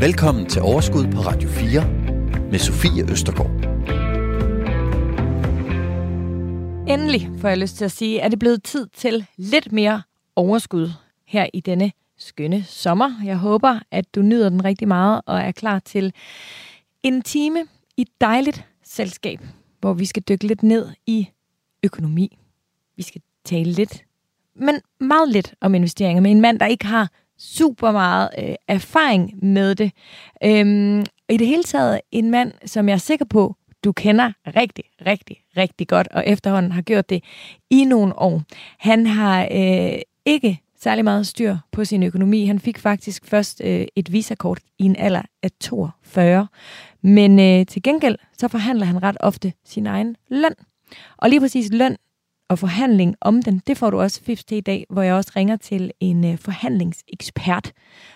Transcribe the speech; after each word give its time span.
Velkommen 0.00 0.46
til 0.46 0.62
Overskud 0.62 1.12
på 1.12 1.18
Radio 1.18 1.48
4 1.48 1.90
med 2.50 2.58
Sofie 2.58 3.10
Østergaard. 3.10 3.50
Endelig 6.88 7.30
får 7.40 7.48
jeg 7.48 7.58
lyst 7.58 7.76
til 7.76 7.84
at 7.84 7.92
sige, 7.92 8.22
at 8.22 8.30
det 8.30 8.38
blevet 8.38 8.62
tid 8.62 8.86
til 8.86 9.26
lidt 9.36 9.72
mere 9.72 10.02
overskud 10.36 10.90
her 11.24 11.46
i 11.54 11.60
denne 11.60 11.92
skønne 12.16 12.64
sommer. 12.64 13.20
Jeg 13.24 13.36
håber, 13.36 13.80
at 13.90 14.14
du 14.14 14.22
nyder 14.22 14.48
den 14.48 14.64
rigtig 14.64 14.88
meget 14.88 15.22
og 15.26 15.40
er 15.40 15.52
klar 15.52 15.78
til 15.78 16.12
en 17.02 17.22
time 17.22 17.64
i 17.96 18.06
dejligt 18.20 18.64
selskab, 18.84 19.40
hvor 19.80 19.92
vi 19.92 20.04
skal 20.04 20.22
dykke 20.22 20.46
lidt 20.46 20.62
ned 20.62 20.88
i 21.06 21.28
økonomi. 21.82 22.38
Vi 22.96 23.02
skal 23.02 23.20
tale 23.44 23.72
lidt, 23.72 24.04
men 24.54 24.80
meget 25.00 25.28
lidt 25.28 25.54
om 25.60 25.74
investeringer 25.74 26.20
med 26.20 26.30
en 26.30 26.40
mand, 26.40 26.58
der 26.58 26.66
ikke 26.66 26.86
har 26.86 27.10
super 27.38 27.92
meget 27.92 28.28
øh, 28.38 28.54
erfaring 28.68 29.44
med 29.44 29.74
det. 29.74 29.92
Øhm, 30.44 31.00
I 31.28 31.36
det 31.36 31.46
hele 31.46 31.62
taget 31.62 32.00
en 32.12 32.30
mand, 32.30 32.52
som 32.64 32.88
jeg 32.88 32.94
er 32.94 32.98
sikker 32.98 33.24
på, 33.24 33.54
du 33.84 33.92
kender 33.92 34.32
rigtig, 34.46 34.84
rigtig, 35.06 35.36
rigtig 35.56 35.88
godt, 35.88 36.08
og 36.08 36.24
efterhånden 36.26 36.72
har 36.72 36.82
gjort 36.82 37.10
det 37.10 37.24
i 37.70 37.84
nogle 37.84 38.18
år. 38.18 38.42
Han 38.78 39.06
har 39.06 39.48
øh, 39.52 39.98
ikke 40.24 40.60
særlig 40.80 41.04
meget 41.04 41.26
styr 41.26 41.56
på 41.72 41.84
sin 41.84 42.02
økonomi. 42.02 42.46
Han 42.46 42.58
fik 42.58 42.78
faktisk 42.78 43.24
først 43.24 43.60
øh, 43.64 43.86
et 43.96 44.12
visakort 44.12 44.60
i 44.78 44.84
en 44.84 44.96
alder 44.96 45.22
af 45.42 45.50
42. 45.60 46.46
Men 47.02 47.38
øh, 47.38 47.66
til 47.66 47.82
gengæld, 47.82 48.16
så 48.38 48.48
forhandler 48.48 48.86
han 48.86 49.02
ret 49.02 49.16
ofte 49.20 49.52
sin 49.64 49.86
egen 49.86 50.16
løn. 50.28 50.54
Og 51.16 51.30
lige 51.30 51.40
præcis 51.40 51.72
løn 51.72 51.96
og 52.48 52.58
forhandling 52.58 53.14
om 53.20 53.42
den, 53.42 53.62
det 53.66 53.78
får 53.78 53.90
du 53.90 54.00
også 54.00 54.22
fifs 54.22 54.44
til 54.44 54.56
i 54.56 54.60
dag, 54.60 54.86
hvor 54.90 55.02
jeg 55.02 55.14
også 55.14 55.32
ringer 55.36 55.56
til 55.56 55.90
en 56.00 56.24
øh, 56.24 56.38
forhandlingsekspert. 56.38 57.72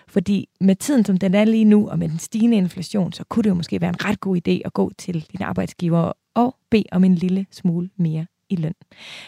Fordi 0.09 0.48
med 0.61 0.77
tiden, 0.77 1.05
som 1.05 1.16
den 1.16 1.34
er 1.34 1.45
lige 1.45 1.65
nu, 1.65 1.88
og 1.88 1.98
med 1.98 2.09
den 2.09 2.19
stigende 2.19 2.57
inflation, 2.57 3.12
så 3.12 3.24
kunne 3.24 3.43
det 3.43 3.49
jo 3.49 3.55
måske 3.55 3.80
være 3.80 3.90
en 3.90 4.05
ret 4.05 4.21
god 4.21 4.37
idé 4.37 4.60
at 4.65 4.73
gå 4.73 4.90
til 4.99 5.27
din 5.32 5.43
arbejdsgiver 5.43 6.13
og 6.35 6.57
bede 6.71 6.85
om 6.93 7.05
en 7.05 7.15
lille 7.15 7.46
smule 7.51 7.90
mere 7.96 8.27
i 8.51 8.57
løn. 8.57 8.74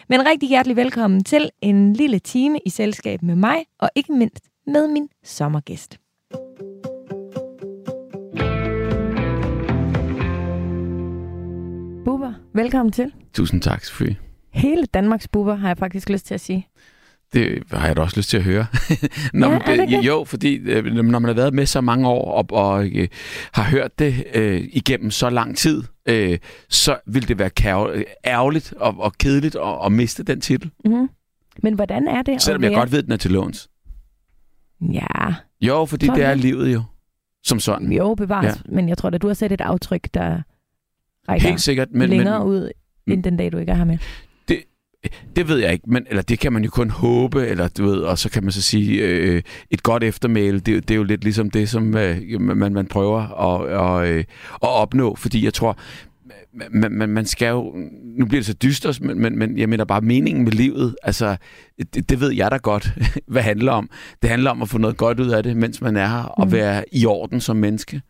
Men 0.09 0.25
rigtig 0.25 0.49
hjertelig 0.49 0.75
velkommen 0.75 1.23
til 1.23 1.49
en 1.61 1.93
lille 1.93 2.19
time 2.19 2.59
i 2.65 2.69
selskab 2.69 3.21
med 3.21 3.35
mig, 3.35 3.57
og 3.79 3.89
ikke 3.95 4.13
mindst 4.13 4.49
med 4.67 4.87
min 4.87 5.09
sommergæst. 5.23 5.99
Bubber, 12.05 12.33
velkommen 12.53 12.91
til. 12.91 13.13
Tusind 13.33 13.61
tak, 13.61 13.83
Sofie. 13.83 14.32
Hele 14.53 14.85
Danmarks 14.85 15.27
bubber, 15.27 15.55
har 15.55 15.67
jeg 15.67 15.77
faktisk 15.77 16.09
lyst 16.09 16.25
til 16.25 16.33
at 16.33 16.41
sige. 16.41 16.67
Det 17.33 17.63
har 17.71 17.87
jeg 17.87 17.95
da 17.95 18.01
også 18.01 18.17
lyst 18.19 18.29
til 18.29 18.37
at 18.37 18.43
høre. 18.43 18.65
når 19.33 19.51
Ja, 19.51 19.59
man, 19.67 19.89
det 19.89 20.05
jo, 20.05 20.23
fordi 20.23 20.55
øh, 20.55 20.85
når 20.85 21.03
man 21.03 21.23
har 21.23 21.33
været 21.33 21.53
med 21.53 21.65
så 21.65 21.81
mange 21.81 22.07
år 22.07 22.31
og, 22.31 22.45
og 22.51 22.87
øh, 22.95 23.07
har 23.53 23.63
hørt 23.63 23.99
det 23.99 24.23
øh, 24.33 24.63
igennem 24.73 25.11
så 25.11 25.29
lang 25.29 25.57
tid, 25.57 25.83
øh, 26.09 26.37
så 26.69 26.97
vil 27.07 27.27
det 27.27 27.39
være 27.39 27.49
kær- 27.59 28.03
ærgerligt 28.25 28.73
og, 28.77 28.95
og 28.99 29.13
kedeligt 29.13 29.55
at, 29.55 29.77
at 29.85 29.91
miste 29.91 30.23
den 30.23 30.41
titel. 30.41 30.71
Mm-hmm. 30.85 31.09
Men 31.63 31.73
hvordan 31.73 32.07
er 32.07 32.21
det? 32.21 32.41
Selvom 32.41 32.63
jeg 32.63 32.71
være- 32.71 32.79
godt 32.79 32.91
ved, 32.91 32.99
at 32.99 33.05
den 33.05 33.13
er 33.13 33.17
til 33.17 33.31
låns. 33.31 33.69
Ja, 34.81 35.33
Jo, 35.61 35.85
fordi 35.85 36.05
Sådan. 36.05 36.19
det 36.19 36.27
er 36.29 36.33
livet 36.33 36.73
jo. 36.73 36.81
Som 37.43 37.59
sådan. 37.59 37.91
jo 37.91 38.15
bevares. 38.15 38.45
Ja. 38.65 38.71
Men 38.75 38.89
jeg 38.89 38.97
tror 38.97 39.09
da, 39.09 39.17
du 39.17 39.27
har 39.27 39.33
sat 39.33 39.51
et 39.51 39.61
aftryk, 39.61 40.07
der 40.13 40.41
rækker 41.29 41.47
Helt 41.47 41.61
sikkert. 41.61 41.87
Men, 41.91 42.09
længere 42.09 42.39
men, 42.39 42.47
ud, 42.47 42.71
end 43.07 43.23
den 43.23 43.37
dag, 43.37 43.51
du 43.51 43.57
ikke 43.57 43.71
er 43.71 43.75
her 43.75 43.83
med. 43.85 43.97
Det 45.35 45.47
ved 45.47 45.57
jeg 45.57 45.73
ikke, 45.73 45.83
men 45.87 46.05
eller 46.09 46.21
det 46.21 46.39
kan 46.39 46.53
man 46.53 46.63
jo 46.63 46.69
kun 46.69 46.89
håbe, 46.89 47.47
eller 47.47 47.67
du 47.67 47.85
ved, 47.85 47.97
og 47.97 48.17
så 48.17 48.29
kan 48.29 48.43
man 48.43 48.51
så 48.51 48.61
sige, 48.61 49.01
øh, 49.01 49.41
et 49.71 49.83
godt 49.83 50.03
eftermæle, 50.03 50.59
det, 50.59 50.87
det 50.87 50.91
er 50.93 50.97
jo 50.97 51.03
lidt 51.03 51.23
ligesom 51.23 51.49
det, 51.49 51.69
som 51.69 51.97
øh, 51.97 52.41
man, 52.41 52.73
man 52.73 52.87
prøver 52.87 53.21
at, 53.21 53.77
og, 53.77 54.07
øh, 54.09 54.19
at 54.53 54.69
opnå, 54.69 55.15
fordi 55.15 55.45
jeg 55.45 55.53
tror, 55.53 55.77
man, 56.71 56.91
man, 56.91 57.09
man 57.09 57.25
skal 57.25 57.47
jo, 57.47 57.75
nu 58.17 58.25
bliver 58.25 58.39
det 58.39 58.45
så 58.45 58.53
dystert, 58.53 59.01
men, 59.01 59.19
men, 59.21 59.39
men 59.39 59.57
jeg 59.57 59.69
mener 59.69 59.85
bare 59.85 60.01
meningen 60.01 60.43
med 60.43 60.51
livet, 60.51 60.95
altså, 61.03 61.35
det, 61.93 62.09
det 62.09 62.19
ved 62.19 62.31
jeg 62.31 62.51
da 62.51 62.57
godt, 62.57 62.93
hvad 63.27 63.41
det 63.41 63.43
handler 63.43 63.71
om. 63.71 63.89
Det 64.21 64.29
handler 64.29 64.51
om 64.51 64.61
at 64.61 64.69
få 64.69 64.77
noget 64.77 64.97
godt 64.97 65.19
ud 65.19 65.29
af 65.29 65.43
det, 65.43 65.57
mens 65.57 65.81
man 65.81 65.97
er 65.97 66.07
her, 66.07 66.23
og 66.23 66.47
Mm. 66.47 66.51
være 66.51 66.83
i 66.91 67.05
orden 67.05 67.41
som 67.41 67.55
menneske. 67.55 68.01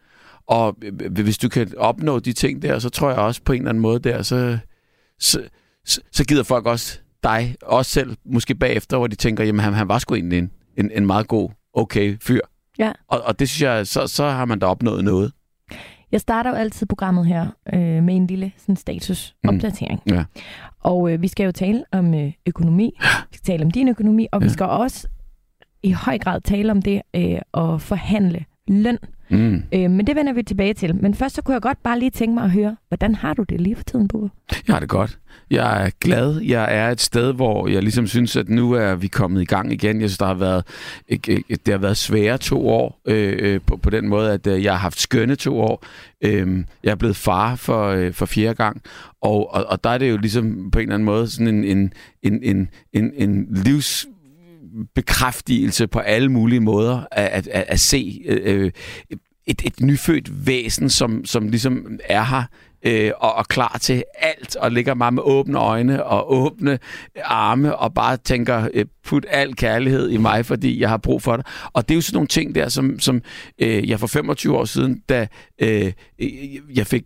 Og 0.48 0.78
øh, 0.84 1.12
hvis 1.24 1.38
du 1.38 1.50
kan 1.50 1.72
opnå 1.78 2.20
de 2.20 2.34
ting 2.34 2.62
der, 2.62 2.80
så 2.80 2.90
tror 2.90 3.10
jeg 3.10 3.20
også 3.20 3.42
på 3.46 3.54
en 3.54 3.62
eller 3.62 3.70
anden 3.70 3.82
måde 3.82 4.00
der, 4.00 4.22
så, 4.22 4.58
så, 5.20 5.42
så, 5.86 6.26
gider 6.28 6.44
folk 6.44 6.66
også 6.66 7.00
dig, 7.24 7.56
også 7.62 7.92
selv, 7.92 8.18
måske 8.26 8.56
bagefter, 8.56 8.98
hvor 8.98 9.08
de 9.08 9.16
tænker, 9.16 9.44
jamen 9.44 9.60
han, 9.60 9.74
han 9.74 9.88
var 9.88 10.00
sgu 10.00 10.16
egentlig 10.16 10.40
en, 10.40 10.52
en, 10.78 10.92
en 10.94 11.06
meget 11.06 11.28
god, 11.28 11.50
okay 11.74 12.18
fyr. 12.22 12.42
Ja. 12.80 12.92
Og, 13.08 13.22
og 13.22 13.40
det 13.40 13.50
synes 13.50 13.62
jeg, 13.62 13.88
så, 13.88 14.08
så 14.08 14.30
har 14.30 14.46
man 14.46 14.60
da 14.60 14.66
opnået 14.66 15.04
noget. 15.04 15.32
Jeg 16.12 16.22
starter 16.22 16.50
jo 16.50 16.56
altid 16.56 16.88
programmet 16.88 17.26
her 17.26 17.48
øh, 17.74 18.04
med 18.04 18.16
en 18.16 18.28
lille 18.28 18.52
sådan, 18.58 18.76
statusopdatering. 18.76 20.02
Mm. 20.06 20.14
Ja. 20.14 20.24
Og 20.80 21.12
øh, 21.12 21.22
vi 21.22 21.28
skal 21.28 21.44
jo 21.44 21.52
tale 21.52 21.84
om 21.92 22.14
øh, 22.14 22.32
økonomi. 22.46 22.96
Vi 23.32 23.38
skal 23.38 23.46
tale 23.54 23.66
om 23.66 23.72
din 23.72 23.88
økonomi, 23.88 24.28
og 24.32 24.42
ja. 24.42 24.48
vi 24.48 24.54
skal 24.54 24.66
også 24.66 25.08
i 25.84 25.92
høj 25.92 26.18
grad 26.18 26.42
tale 26.42 26.72
om 26.72 26.82
det 26.82 27.02
øh, 27.16 27.40
at 27.54 27.82
forhandle 27.82 28.46
løn. 28.68 28.98
Mm. 29.30 29.64
Øh, 29.74 29.92
men 29.92 30.08
det 30.08 30.16
vender 30.16 30.34
vi 30.34 30.44
tilbage 30.44 30.74
til. 30.74 30.96
Men 30.96 31.14
først 31.14 31.36
så 31.36 31.42
kunne 31.42 31.54
jeg 31.54 31.62
godt 31.62 31.84
bare 31.84 32.00
lige 32.00 32.12
tænke 32.12 32.34
mig 32.34 32.44
at 32.44 32.52
høre, 32.52 32.76
hvordan 32.88 33.16
har 33.16 33.34
du 33.34 33.44
det 33.44 33.62
lige 33.62 33.76
for 33.76 33.84
tiden, 33.84 34.08
Bubber? 34.08 34.30
Jeg 34.68 34.76
har 34.76 34.80
det 34.80 34.90
godt. 34.90 35.20
Jeg 35.52 35.86
er 35.86 35.90
glad. 36.00 36.42
Jeg 36.42 36.78
er 36.78 36.90
et 36.90 37.02
sted, 37.02 37.34
hvor 37.34 37.68
jeg 37.68 37.82
ligesom 37.82 38.08
synes, 38.08 38.36
at 38.36 38.50
nu 38.50 38.72
er 38.72 38.96
vi 38.96 39.08
kommet 39.08 39.42
i 39.42 39.46
gang 39.46 39.74
igen. 39.74 40.02
Jeg 40.02 40.10
synes, 40.10 40.18
der 40.18 40.26
har 40.26 40.34
været, 40.34 40.64
det 41.66 41.68
har 41.68 41.78
været 41.78 41.98
svære 41.98 42.38
to 42.38 42.68
år 42.68 43.02
øh, 43.08 43.36
øh, 43.40 43.62
på, 43.68 43.78
på 43.78 43.90
den 43.90 44.08
måde, 44.08 44.32
at 44.32 44.48
øh, 44.48 44.64
jeg 44.64 44.74
har 44.74 44.80
haft 44.80 45.00
skønne 45.00 45.36
to 45.36 45.60
år. 45.60 45.86
Øh, 46.22 46.64
jeg 46.84 46.92
er 46.92 46.96
blevet 46.96 47.16
far 47.16 47.56
for, 47.56 47.88
øh, 47.88 48.14
for 48.14 48.26
fjerde 48.26 48.56
gang, 48.56 48.82
og, 49.22 49.54
og, 49.54 49.66
og 49.66 49.84
der 49.84 49.90
er 49.90 49.98
det 49.98 50.10
jo 50.10 50.18
ligesom 50.18 50.72
på 50.72 50.80
en 50.80 50.84
eller 50.84 50.94
anden 50.94 51.06
måde 51.06 51.28
sådan 51.28 51.48
en, 51.48 51.64
en, 51.64 51.94
en, 52.24 52.40
en, 52.44 52.70
en, 52.94 53.12
en 53.16 53.48
livs 53.50 54.08
bekræftelse 54.96 55.88
på 55.88 56.00
alle 56.00 56.30
mulige 56.30 56.60
måder 56.60 57.06
at, 57.12 57.28
at, 57.28 57.48
at, 57.48 57.66
at 57.68 57.80
se 57.80 58.22
øh, 58.26 58.64
øh 58.64 58.72
et, 59.46 59.62
et 59.66 59.82
nyfødt 59.82 60.48
væsen, 60.48 60.90
som, 60.90 61.26
som 61.26 61.50
ligesom 61.50 62.00
er 62.06 62.24
her 62.24 62.44
øh, 62.84 63.12
og 63.18 63.40
er 63.40 63.44
klar 63.44 63.78
til 63.82 64.04
alt, 64.20 64.56
og 64.56 64.72
ligger 64.72 64.94
bare 64.94 65.12
med 65.12 65.24
åbne 65.26 65.60
øjne 65.60 66.04
og 66.04 66.34
åbne 66.34 66.80
arme, 67.24 67.76
og 67.76 67.94
bare 67.94 68.18
tænker, 68.18 68.68
øh, 68.74 68.86
put 69.04 69.26
al 69.30 69.56
kærlighed 69.56 70.10
i 70.10 70.18
mig, 70.18 70.46
fordi 70.46 70.80
jeg 70.80 70.90
har 70.90 70.98
brug 70.98 71.22
for 71.22 71.38
det. 71.38 71.46
Og 71.74 71.90
det 71.90 71.94
er 71.94 71.96
jo 71.96 72.02
sådan 72.02 72.16
nogle 72.16 72.28
ting 72.28 72.56
der, 72.56 72.70
som, 72.70 73.00
som 73.00 73.22
øh, 73.60 73.90
jeg 73.90 74.00
for 74.00 74.08
25 74.08 74.58
år 74.58 74.66
siden, 74.66 75.02
da 75.10 75.28
øh, 75.62 75.92
øh 76.20 76.30
jeg 76.76 76.88
fik 76.88 77.04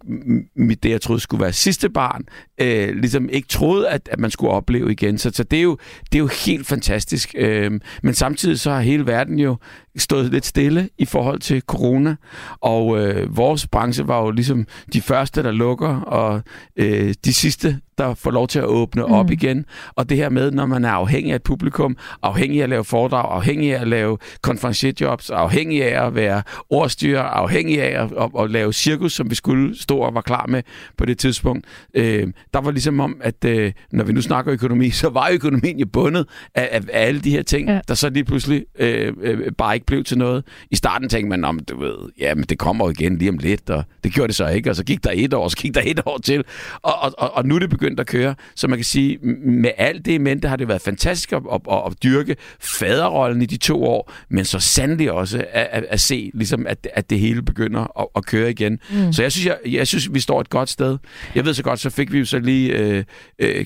mit, 0.56 0.84
det, 0.84 0.90
jeg 0.90 1.02
troede 1.02 1.20
skulle 1.20 1.42
være 1.42 1.54
sidste 1.54 1.90
barn, 1.90 2.24
øh, 2.62 2.96
ligesom 2.96 3.30
ikke 3.30 3.48
troede, 3.48 3.90
at, 3.90 4.10
at 4.12 4.20
man 4.20 4.32
skulle 4.32 4.52
opleve 4.52 4.92
igen. 4.92 5.18
Så, 5.18 5.32
så 5.34 5.44
det, 5.44 5.60
er 5.60 5.64
jo, 5.64 5.78
det 6.12 6.16
er 6.16 6.20
jo 6.20 6.30
helt 6.46 6.68
fantastisk. 6.68 7.36
Øh, 7.38 7.72
men 8.04 8.14
samtidig 8.14 8.60
så 8.60 8.72
har 8.72 8.82
hele 8.82 9.06
verden 9.06 9.40
jo 9.40 9.58
stået 9.98 10.32
lidt 10.32 10.46
stille 10.46 10.90
i 10.98 11.06
forhold 11.06 11.40
til 11.40 11.62
corona, 11.62 12.16
og 12.62 13.00
øh, 13.00 13.38
vores 13.38 13.68
branche 13.68 14.08
var 14.08 14.22
jo 14.22 14.32
ligesom 14.32 14.68
de 14.94 15.02
første, 15.02 15.44
der 15.44 15.52
lukker, 15.68 16.00
og 16.02 16.42
øh, 16.76 17.14
de 17.26 17.34
sidste, 17.34 17.80
der 17.98 18.14
får 18.14 18.32
lov 18.32 18.48
til 18.48 18.60
at 18.60 18.66
åbne 18.66 19.06
mm. 19.06 19.12
op 19.14 19.32
igen. 19.32 19.66
Og 19.96 20.10
det 20.10 20.18
her 20.18 20.30
med, 20.30 20.52
når 20.52 20.66
man 20.66 20.86
er 20.86 20.90
afhængig 20.92 21.32
af 21.32 21.36
et 21.36 21.44
publikum, 21.44 21.98
afhængig 22.24 22.60
af 22.60 22.64
at 22.64 22.70
lave 22.70 22.84
foredrag, 22.84 23.36
afhængig 23.36 23.76
af 23.76 23.82
at 23.82 23.88
lave 23.88 24.18
konferencierjobs, 24.42 25.30
afhængig 25.30 25.84
af 25.84 26.06
at 26.08 26.16
være 26.16 26.42
ordstyrer, 26.70 27.22
afhængig 27.22 27.82
af 27.82 28.04
at, 28.04 28.12
at, 28.20 28.44
at 28.44 28.52
lave 28.52 28.74
cirkus, 28.74 29.14
som 29.14 29.30
vi 29.30 29.36
skulle 29.36 29.82
stå 29.82 29.98
og 29.98 30.14
var 30.14 30.22
klar 30.22 30.46
med 30.48 30.64
på 30.98 31.06
det 31.06 31.18
tidspunkt. 31.18 31.66
Øh, 31.94 32.28
der 32.54 32.62
var 32.62 32.72
ligesom 32.72 33.00
om, 33.00 33.18
at 33.22 33.46
øh, 33.46 33.72
når 33.92 34.04
vi 34.04 34.14
nu 34.14 34.22
snakker 34.22 34.54
økonomi, 34.54 34.90
så 35.02 35.10
var 35.10 35.30
økonomien 35.32 35.80
jo 35.80 35.86
bundet 35.94 36.26
af, 36.56 36.70
af, 36.72 36.82
af 36.94 37.08
alle 37.08 37.20
de 37.22 37.32
her 37.32 37.44
ting, 37.44 37.70
Ja. 37.70 37.80
der 37.88 37.94
så 37.94 38.10
lige 38.10 38.24
pludselig 38.24 38.66
øh, 38.80 39.14
øh, 39.22 39.52
bare 39.58 39.74
ikke 39.74 39.86
blev 39.86 40.04
til 40.04 40.18
noget. 40.18 40.44
I 40.72 40.76
starten 40.76 41.10
tænkte 41.10 41.30
man, 41.30 41.44
om 41.46 41.60
du 41.60 41.80
ved, 41.80 41.96
ja, 42.20 42.36
men 42.36 42.44
det 42.44 42.60
kommer 42.60 42.90
igen 42.90 43.18
lige 43.18 43.30
om 43.30 43.38
lidt, 43.38 43.70
og 43.70 43.84
det 44.04 44.14
gjorde 44.14 44.28
det 44.28 44.36
så 44.36 44.48
ikke, 44.48 44.70
og 44.70 44.76
så 44.76 44.84
gik 44.84 45.04
der 45.04 45.12
et 45.14 45.34
år, 45.34 45.48
så 45.48 45.58
gik 45.58 45.76
der 45.76 45.82
et 45.86 46.00
år 46.06 46.18
til, 46.18 46.44
og, 46.82 46.94
og, 47.02 47.14
og, 47.18 47.36
og 47.36 47.46
nu 47.46 47.56
er 47.56 47.60
det 47.60 47.70
begyndt 47.70 47.87
at 48.00 48.08
køre. 48.08 48.36
Så 48.56 48.68
man 48.68 48.78
kan 48.78 48.86
sige, 48.86 49.18
med 49.46 49.72
alt 49.78 50.06
det 50.06 50.12
i 50.12 50.18
mente 50.18 50.48
har 50.48 50.56
det 50.56 50.68
været 50.68 50.82
fantastisk 50.82 51.34
at, 51.34 51.42
at, 51.54 51.62
at, 51.72 51.82
at 51.86 52.04
dyrke 52.04 52.36
faderrollen 52.60 53.42
i 53.42 53.46
de 53.46 53.58
to 53.58 53.84
år, 53.84 54.12
men 54.30 54.46
så 54.46 54.60
sandelig 54.60 55.12
også 55.12 55.38
at, 55.52 55.68
at, 55.72 55.86
at 55.90 56.00
se, 56.00 56.32
ligesom, 56.34 56.68
at, 56.68 56.88
at 56.94 57.10
det 57.10 57.20
hele 57.20 57.42
begynder 57.42 58.00
at, 58.02 58.08
at 58.16 58.26
køre 58.26 58.50
igen. 58.50 58.80
Mm. 58.92 59.14
Så 59.14 59.22
jeg 59.22 59.32
synes, 59.32 59.46
jeg, 59.46 59.58
jeg 59.66 59.88
synes, 59.88 60.14
vi 60.14 60.20
står 60.20 60.42
et 60.42 60.50
godt 60.50 60.70
sted. 60.70 60.98
Jeg 61.36 61.46
ved 61.46 61.54
så 61.54 61.64
godt, 61.64 61.80
så 61.80 61.90
fik 61.90 62.12
vi 62.12 62.20
jo 62.20 62.26
så 62.26 62.40
lige 62.40 62.78
øh, 62.78 63.04
øh, 63.40 63.66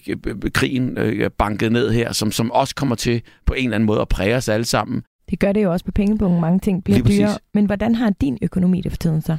krigen 0.54 0.98
øh, 0.98 1.30
banket 1.38 1.72
ned 1.72 1.92
her, 1.92 2.14
som, 2.14 2.32
som 2.32 2.52
også 2.52 2.76
kommer 2.76 2.96
til 2.96 3.22
på 3.46 3.54
en 3.54 3.64
eller 3.64 3.76
anden 3.76 3.88
måde 3.88 4.02
at 4.02 4.08
præge 4.08 4.36
os 4.36 4.50
alle 4.50 4.66
sammen. 4.66 5.04
Det 5.30 5.40
gør 5.40 5.52
det 5.52 5.64
jo 5.64 5.72
også 5.72 5.86
på 5.86 5.92
pengepunkten. 5.92 6.42
Mange 6.42 6.60
ting 6.60 6.84
bliver 6.84 7.02
dyrere. 7.02 7.38
Men 7.54 7.66
hvordan 7.66 7.96
har 7.96 8.10
din 8.22 8.38
økonomi 8.42 8.82
det 8.82 8.92
for 8.92 8.98
tiden 8.98 9.22
så? 9.22 9.38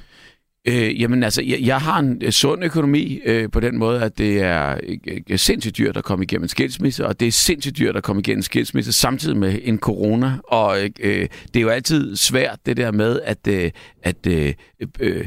Øh, 0.69 1.01
jamen 1.01 1.23
altså, 1.23 1.43
jeg, 1.43 1.61
jeg 1.61 1.81
har 1.81 1.99
en 1.99 2.23
øh, 2.25 2.31
sund 2.31 2.65
økonomi 2.65 3.21
øh, 3.25 3.51
på 3.51 3.61
den 3.61 3.79
måde, 3.79 4.03
at 4.03 4.19
det 4.19 4.43
er 4.43 4.77
øh, 4.83 4.99
øh, 5.09 5.21
øh, 5.31 5.39
sindssygt 5.39 5.79
dyrt 5.79 5.97
at 5.97 6.05
komme 6.05 6.25
igennem 6.25 6.43
en 6.43 6.49
skilsmisse, 6.49 7.07
og 7.07 7.21
det 7.21 7.29
er 7.29 7.33
sindssygt 7.33 7.79
dyrt 7.79 7.97
at 7.97 8.03
komme 8.03 8.21
igennem 8.21 8.39
en 8.39 8.43
skilsmisse 8.43 8.93
samtidig 8.93 9.37
med 9.37 9.59
en 9.63 9.79
corona. 9.79 10.39
Og 10.45 10.83
øh, 10.83 10.91
øh 11.01 11.29
det 11.55 11.57
er 11.57 11.61
jo 11.61 11.69
altid 11.69 12.17
svært 12.17 12.59
det 12.67 12.77
der 12.77 12.93
med, 12.93 13.21
at, 13.25 13.47
øh, 13.49 13.71
at 14.03 14.27
øh, 14.27 14.55
øh, 15.01 15.27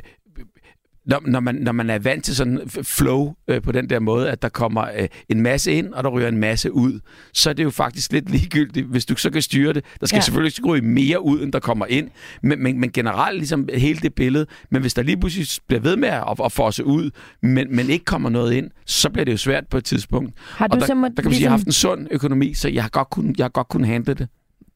når, 1.05 1.21
når, 1.25 1.39
man, 1.39 1.55
når 1.55 1.71
man 1.71 1.89
er 1.89 1.99
vant 1.99 2.23
til 2.23 2.35
sådan 2.35 2.59
flow 2.83 3.33
øh, 3.47 3.61
på 3.61 3.71
den 3.71 3.89
der 3.89 3.99
måde, 3.99 4.29
at 4.29 4.41
der 4.41 4.49
kommer 4.49 4.81
øh, 4.97 5.07
en 5.29 5.41
masse 5.41 5.71
ind, 5.71 5.93
og 5.93 6.03
der 6.03 6.09
ryger 6.09 6.27
en 6.27 6.37
masse 6.37 6.71
ud, 6.71 6.99
så 7.33 7.49
er 7.49 7.53
det 7.53 7.63
jo 7.63 7.69
faktisk 7.69 8.11
lidt 8.13 8.29
ligegyldigt, 8.35 8.85
hvis 8.87 9.05
du 9.05 9.15
så 9.15 9.29
kan 9.29 9.41
styre 9.41 9.73
det. 9.73 9.85
Der 9.99 10.05
skal 10.05 10.17
ja. 10.17 10.21
selvfølgelig 10.21 10.59
ikke 10.59 10.69
ryge 10.69 10.81
mere 10.81 11.21
ud, 11.21 11.43
end 11.43 11.53
der 11.53 11.59
kommer 11.59 11.85
ind, 11.85 12.09
men, 12.43 12.63
men, 12.63 12.79
men 12.79 12.91
generelt 12.91 13.37
ligesom 13.37 13.69
hele 13.73 13.99
det 13.99 14.13
billede. 14.13 14.45
Men 14.71 14.81
hvis 14.81 14.93
der 14.93 15.03
lige 15.03 15.17
pludselig 15.17 15.47
bliver 15.67 15.81
ved 15.81 15.95
med 15.97 16.09
at, 16.09 16.23
at 16.45 16.51
fosse 16.51 16.85
ud, 16.85 17.11
men, 17.41 17.75
men 17.75 17.89
ikke 17.89 18.05
kommer 18.05 18.29
noget 18.29 18.53
ind, 18.53 18.71
så 18.85 19.09
bliver 19.09 19.25
det 19.25 19.31
jo 19.31 19.37
svært 19.37 19.67
på 19.67 19.77
et 19.77 19.85
tidspunkt. 19.85 20.33
Har 20.37 20.67
du 20.67 20.75
og 20.75 20.79
der, 20.81 20.87
så 20.87 20.95
må, 20.95 21.07
der 21.07 21.13
kan 21.15 21.25
man 21.25 21.33
sige, 21.33 21.39
at 21.39 21.41
jeg 21.43 21.51
har 21.51 21.57
ligesom- 21.57 21.89
haft 21.89 21.97
en 21.97 22.01
sund 22.01 22.07
økonomi, 22.11 22.53
så 22.53 22.69
jeg 22.69 22.83
har 22.83 22.89
godt 22.89 23.09
kun, 23.09 23.35
jeg 23.37 23.43
har 23.43 23.49
godt 23.49 23.67
kunnet 23.67 23.87
handle 23.87 24.13
det. 24.13 24.27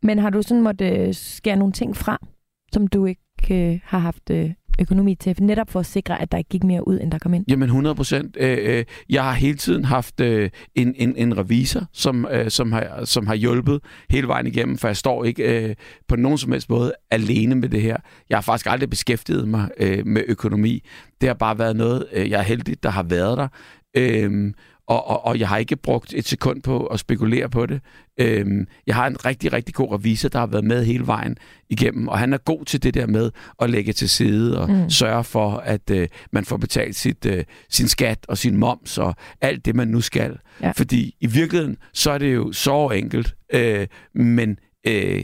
Men 0.04 0.20
har 0.20 0.30
du 0.30 0.42
sådan 0.42 0.64
måtte 0.64 0.90
øh, 0.90 1.14
skære 1.14 1.56
nogle 1.56 1.74
ting 1.74 1.98
fra, 1.98 2.18
som 2.74 2.88
du 2.88 3.06
ikke 3.06 3.72
øh, 3.74 3.80
har 3.84 4.00
haft 4.00 4.30
øh, 4.32 4.50
økonomi 4.82 5.16
til, 5.16 5.36
netop 5.40 5.70
for 5.70 5.80
at 5.80 5.86
sikre, 5.86 6.22
at 6.22 6.32
der 6.32 6.38
ikke 6.38 6.50
gik 6.50 6.64
mere 6.64 6.88
ud, 6.88 7.00
end 7.02 7.12
der 7.12 7.18
kom 7.18 7.34
ind? 7.34 7.46
Jamen 7.48 7.66
100 7.66 7.96
procent. 7.96 8.38
Øh, 8.40 8.58
øh, 8.62 8.86
jeg 9.10 9.24
har 9.24 9.34
hele 9.34 9.58
tiden 9.58 9.86
haft 9.86 10.20
øh, 10.20 10.50
en, 10.76 10.94
en, 10.98 11.16
en 11.16 11.38
revisor, 11.38 11.86
som, 11.94 12.28
øh, 12.32 12.50
som, 12.50 12.72
har, 12.72 13.06
som 13.06 13.28
har 13.28 13.36
hjulpet 13.36 13.80
hele 14.10 14.28
vejen 14.28 14.48
igennem, 14.48 14.78
for 14.78 14.88
jeg 14.88 14.98
står 14.98 15.24
ikke 15.24 15.68
øh, 15.68 15.76
på 16.08 16.16
nogen 16.16 16.38
som 16.38 16.52
helst 16.52 16.70
måde 16.70 16.94
alene 17.12 17.56
med 17.56 17.70
det 17.70 17.82
her. 17.82 17.98
Jeg 18.30 18.38
har 18.38 18.42
faktisk 18.42 18.68
aldrig 18.70 18.90
beskæftiget 18.90 19.48
mig 19.48 19.70
med 20.06 20.24
økonomi. 20.28 20.84
Det 21.22 21.30
har 21.30 21.34
bare 21.34 21.60
været 21.60 21.76
noget, 21.76 22.06
jeg 22.14 22.40
er 22.40 22.44
heldig, 22.44 22.84
der 22.84 22.90
har 22.90 23.04
været 23.04 23.38
der. 23.38 23.48
Øhm, 23.98 24.54
og, 24.90 25.08
og, 25.08 25.26
og 25.26 25.40
jeg 25.40 25.48
har 25.48 25.58
ikke 25.58 25.76
brugt 25.76 26.14
et 26.14 26.28
sekund 26.28 26.62
på 26.62 26.86
at 26.86 27.00
spekulere 27.00 27.50
på 27.50 27.66
det. 27.66 27.82
Øhm, 28.18 28.68
jeg 28.88 28.96
har 28.96 29.08
en 29.08 29.26
rigtig, 29.26 29.54
rigtig 29.54 29.76
god 29.76 29.94
revisor, 29.94 30.30
der 30.30 30.40
har 30.40 30.48
været 30.48 30.64
med 30.64 30.86
hele 30.86 31.08
vejen 31.08 31.38
igennem, 31.70 32.08
og 32.08 32.20
han 32.20 32.34
er 32.34 32.38
god 32.38 32.66
til 32.66 32.84
det 32.84 32.94
der 32.94 33.08
med 33.08 33.32
at 33.62 33.70
lægge 33.70 33.94
til 33.94 34.10
side 34.10 34.62
og 34.62 34.72
mm. 34.72 34.90
sørge 34.90 35.24
for, 35.24 35.52
at 35.52 35.90
øh, 35.92 36.08
man 36.32 36.46
får 36.46 36.58
betalt 36.58 36.96
sit, 36.96 37.26
øh, 37.26 37.44
sin 37.70 37.88
skat 37.88 38.20
og 38.28 38.38
sin 38.38 38.58
moms 38.58 38.98
og 38.98 39.16
alt 39.42 39.66
det, 39.66 39.76
man 39.76 39.88
nu 39.88 40.02
skal. 40.02 40.38
Ja. 40.62 40.72
Fordi 40.72 41.16
i 41.20 41.28
virkeligheden, 41.28 41.78
så 41.94 42.12
er 42.12 42.18
det 42.18 42.36
jo 42.36 42.52
så 42.52 42.90
enkelt, 42.90 43.36
øh, 43.54 43.88
men 44.14 44.58
øh, 44.88 45.24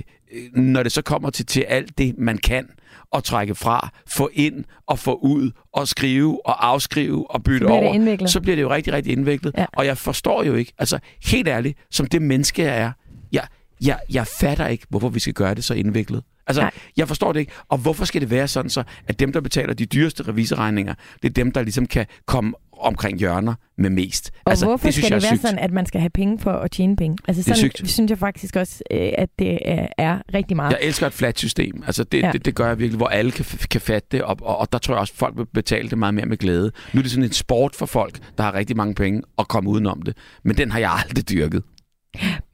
når 0.53 0.83
det 0.83 0.91
så 0.91 1.01
kommer 1.01 1.29
til, 1.29 1.45
til 1.45 1.61
alt 1.61 1.97
det, 1.97 2.17
man 2.17 2.37
kan, 2.37 2.67
at 3.13 3.23
trække 3.23 3.55
fra, 3.55 3.89
få 4.07 4.29
ind 4.33 4.63
og 4.87 4.99
få 4.99 5.15
ud 5.15 5.51
og 5.73 5.87
skrive 5.87 6.45
og 6.45 6.67
afskrive 6.67 7.31
og 7.31 7.43
bytte 7.43 7.67
så 7.67 7.73
over, 7.73 8.27
så 8.27 8.41
bliver 8.41 8.55
det 8.55 8.61
jo 8.61 8.69
rigtig, 8.69 8.93
rigtig 8.93 9.13
indviklet. 9.13 9.53
Ja. 9.57 9.65
Og 9.73 9.85
jeg 9.85 9.97
forstår 9.97 10.43
jo 10.43 10.53
ikke, 10.53 10.73
altså 10.77 10.99
helt 11.25 11.47
ærligt, 11.47 11.79
som 11.91 12.05
det 12.05 12.21
menneske 12.21 12.61
jeg 12.61 12.77
er, 12.77 12.91
jeg, 13.31 13.47
jeg, 13.81 13.99
jeg 14.09 14.27
fatter 14.27 14.67
ikke, 14.67 14.85
hvorfor 14.89 15.09
vi 15.09 15.19
skal 15.19 15.33
gøre 15.33 15.55
det 15.55 15.63
så 15.63 15.73
indviklet. 15.73 16.23
Altså, 16.47 16.61
Nej. 16.61 16.71
jeg 16.97 17.07
forstår 17.07 17.33
det 17.33 17.39
ikke. 17.39 17.51
Og 17.69 17.77
hvorfor 17.77 18.05
skal 18.05 18.21
det 18.21 18.29
være 18.29 18.47
sådan 18.47 18.69
så, 18.69 18.83
at 19.07 19.19
dem, 19.19 19.33
der 19.33 19.41
betaler 19.41 19.73
de 19.73 19.85
dyreste 19.85 20.23
reviseregninger, 20.23 20.93
det 21.21 21.29
er 21.29 21.33
dem, 21.33 21.51
der 21.51 21.61
ligesom 21.61 21.85
kan 21.85 22.05
komme 22.25 22.53
omkring 22.79 23.19
hjørner 23.19 23.53
med 23.77 23.89
mest. 23.89 24.31
Og 24.45 24.51
altså, 24.51 24.65
hvorfor 24.65 24.87
det 24.87 24.93
synes 24.93 25.05
skal 25.05 25.13
jeg 25.15 25.21
det 25.21 25.29
være 25.29 25.37
sygt. 25.37 25.47
sådan, 25.47 25.59
at 25.59 25.71
man 25.71 25.85
skal 25.85 26.01
have 26.01 26.09
penge 26.09 26.39
for 26.39 26.51
at 26.51 26.71
tjene 26.71 26.95
penge? 26.95 27.17
Altså, 27.27 27.43
sådan, 27.43 27.55
det 27.55 27.63
er 27.63 27.77
sygt. 27.77 27.89
synes 27.89 28.09
jeg 28.09 28.17
faktisk 28.17 28.55
også, 28.55 28.83
øh, 28.91 29.11
at 29.17 29.29
det 29.39 29.59
er 29.97 30.21
rigtig 30.33 30.55
meget. 30.55 30.71
Jeg 30.71 30.79
elsker 30.81 31.07
et 31.07 31.13
flat 31.13 31.39
system. 31.39 31.83
Altså, 31.85 32.03
det, 32.03 32.21
ja. 32.21 32.31
det, 32.31 32.45
det 32.45 32.55
gør 32.55 32.67
jeg 32.67 32.79
virkelig, 32.79 32.97
hvor 32.97 33.07
alle 33.07 33.31
kan, 33.31 33.45
kan 33.71 33.81
fatte 33.81 34.07
det, 34.11 34.21
og, 34.21 34.37
og, 34.41 34.57
og 34.57 34.71
der 34.71 34.77
tror 34.77 34.93
jeg 34.93 34.99
også, 34.99 35.13
at 35.15 35.17
folk 35.17 35.37
vil 35.37 35.45
betale 35.45 35.89
det 35.89 35.97
meget 35.97 36.13
mere 36.13 36.25
med 36.25 36.37
glæde. 36.37 36.71
Nu 36.93 36.99
er 36.99 37.01
det 37.01 37.11
sådan 37.11 37.23
en 37.23 37.31
sport 37.31 37.75
for 37.75 37.85
folk, 37.85 38.19
der 38.37 38.43
har 38.43 38.53
rigtig 38.53 38.77
mange 38.77 38.95
penge, 38.95 39.21
at 39.39 39.47
komme 39.47 39.69
udenom 39.69 40.01
det. 40.01 40.17
Men 40.43 40.57
den 40.57 40.71
har 40.71 40.79
jeg 40.79 40.91
aldrig 40.91 41.29
dyrket. 41.29 41.63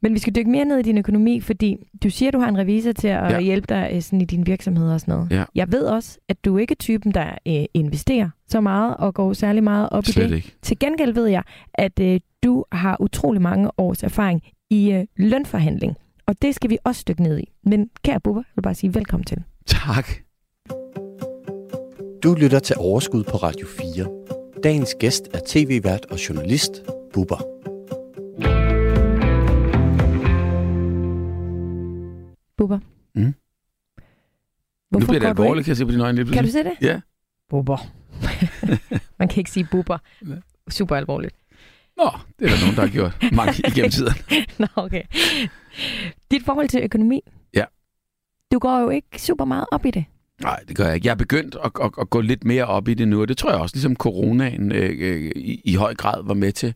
Men 0.02 0.13
vi 0.13 0.19
skal 0.19 0.36
dykke 0.36 0.52
mere 0.52 0.66
ned 0.66 0.78
i 0.78 0.81
din 0.81 0.98
økonomi, 0.98 1.40
fordi 1.40 1.78
du 2.04 2.10
siger, 2.10 2.30
at 2.30 2.34
du 2.34 2.40
har 2.40 2.50
en 2.50 2.58
revisor 2.58 2.92
til 2.92 3.08
at 3.08 3.31
ja. 3.31 3.40
hjælpe 3.40 3.66
dig 3.69 3.90
øh, 3.94 4.02
sådan 4.02 4.22
i 4.22 4.25
din 4.25 4.48
virksomhed 4.48 4.92
og 4.92 5.00
sådan 5.00 5.13
noget. 5.13 5.31
Ja. 5.31 5.44
Jeg 5.56 5.72
ved 5.72 5.84
også, 5.84 6.18
at 6.30 6.46
du 6.46 6.58
ikke 6.58 6.72
er 6.72 6.75
typen, 6.80 7.13
der 7.13 7.28
øh, 7.48 7.66
investerer 7.74 8.30
så 8.48 8.62
meget 8.62 8.98
og 8.98 9.13
går 9.13 9.34
særlig 9.34 9.63
meget 9.63 9.90
op 9.92 10.06
Slet 10.06 10.25
i 10.25 10.30
det. 10.30 10.36
Ikke. 10.36 10.56
Til 10.62 10.80
gengæld 10.80 11.13
ved 11.13 11.28
jeg, 11.28 11.44
at 11.74 12.00
øh, 12.00 12.19
du 12.44 12.66
har 12.72 12.98
utrolig 13.02 13.42
mange 13.42 13.69
års 13.78 14.04
erfaring 14.04 14.42
i 14.69 14.92
øh, 14.92 15.06
lønforhandling. 15.18 15.96
Og 16.25 16.42
det 16.42 16.56
skal 16.56 16.69
vi 16.69 16.78
også 16.84 17.04
dykke 17.08 17.24
ned 17.24 17.40
i. 17.40 17.52
Men 17.63 17.90
kære 18.04 18.19
Bubber, 18.19 18.42
jeg 18.42 18.56
vil 18.56 18.62
bare 18.62 18.75
sige 18.75 18.94
velkommen 18.94 19.25
til. 19.25 19.38
Tak. 19.66 20.08
Du 22.24 22.34
lytter 22.34 22.60
til 22.60 22.75
Overskud 22.80 23.24
på 23.24 23.38
Radio 23.38 23.68
4. 23.68 24.08
Dagens 24.63 24.96
gæst 25.00 25.24
er 25.34 25.40
tv-vært 25.48 26.06
og 26.12 26.30
journalist 26.30 26.72
Bubber. 27.13 27.61
Bubber. 32.57 32.80
Mm. 33.15 33.33
Hvorfor 34.89 35.06
nu 35.06 35.07
bliver 35.07 35.19
det 35.19 35.27
alvorligt, 35.27 35.65
kan 35.65 35.69
jeg 35.69 35.77
se 35.77 35.86
på 35.86 35.92
dine 35.92 36.03
øjne. 36.03 36.25
Kan 36.25 36.44
du 36.44 36.51
se 36.51 36.63
det? 36.63 36.74
Ja. 36.81 37.01
Bubber. 37.50 37.77
Man 39.19 39.27
kan 39.27 39.38
ikke 39.38 39.51
sige 39.51 39.68
bubber. 39.71 39.98
Super 40.69 40.95
alvorligt. 40.95 41.36
Nå, 41.98 42.09
det 42.39 42.45
er 42.45 42.50
der 42.50 42.59
nogen, 42.62 42.75
der 42.75 42.81
har 42.81 42.89
gjort 42.89 43.18
mange 43.39 43.53
igennem 43.68 43.92
tiden. 43.92 44.13
Nå, 44.59 44.68
okay. 44.75 45.03
Dit 46.31 46.44
forhold 46.45 46.69
til 46.69 46.83
økonomi. 46.83 47.21
Ja. 47.53 47.65
Du 48.51 48.59
går 48.59 48.80
jo 48.80 48.89
ikke 48.89 49.21
super 49.21 49.45
meget 49.45 49.65
op 49.71 49.86
i 49.86 49.92
det. 49.92 50.06
Nej, 50.42 50.59
det 50.68 50.77
gør 50.77 50.86
jeg 50.86 50.95
ikke. 50.95 51.07
Jeg 51.07 51.12
er 51.12 51.15
begyndt 51.15 51.56
at, 51.63 51.71
at, 51.83 51.92
at 52.01 52.09
gå 52.09 52.21
lidt 52.21 52.44
mere 52.44 52.65
op 52.65 52.88
i 52.88 52.94
det 52.94 53.07
nu, 53.07 53.21
og 53.21 53.27
det 53.27 53.38
tror 53.38 53.51
jeg 53.51 53.59
også, 53.59 53.75
ligesom 53.75 53.95
coronaen 53.95 54.71
øh, 54.71 54.89
øh, 55.00 55.31
i, 55.36 55.62
i 55.65 55.75
høj 55.75 55.95
grad 55.95 56.24
var 56.24 56.33
med 56.33 56.51
til. 56.51 56.75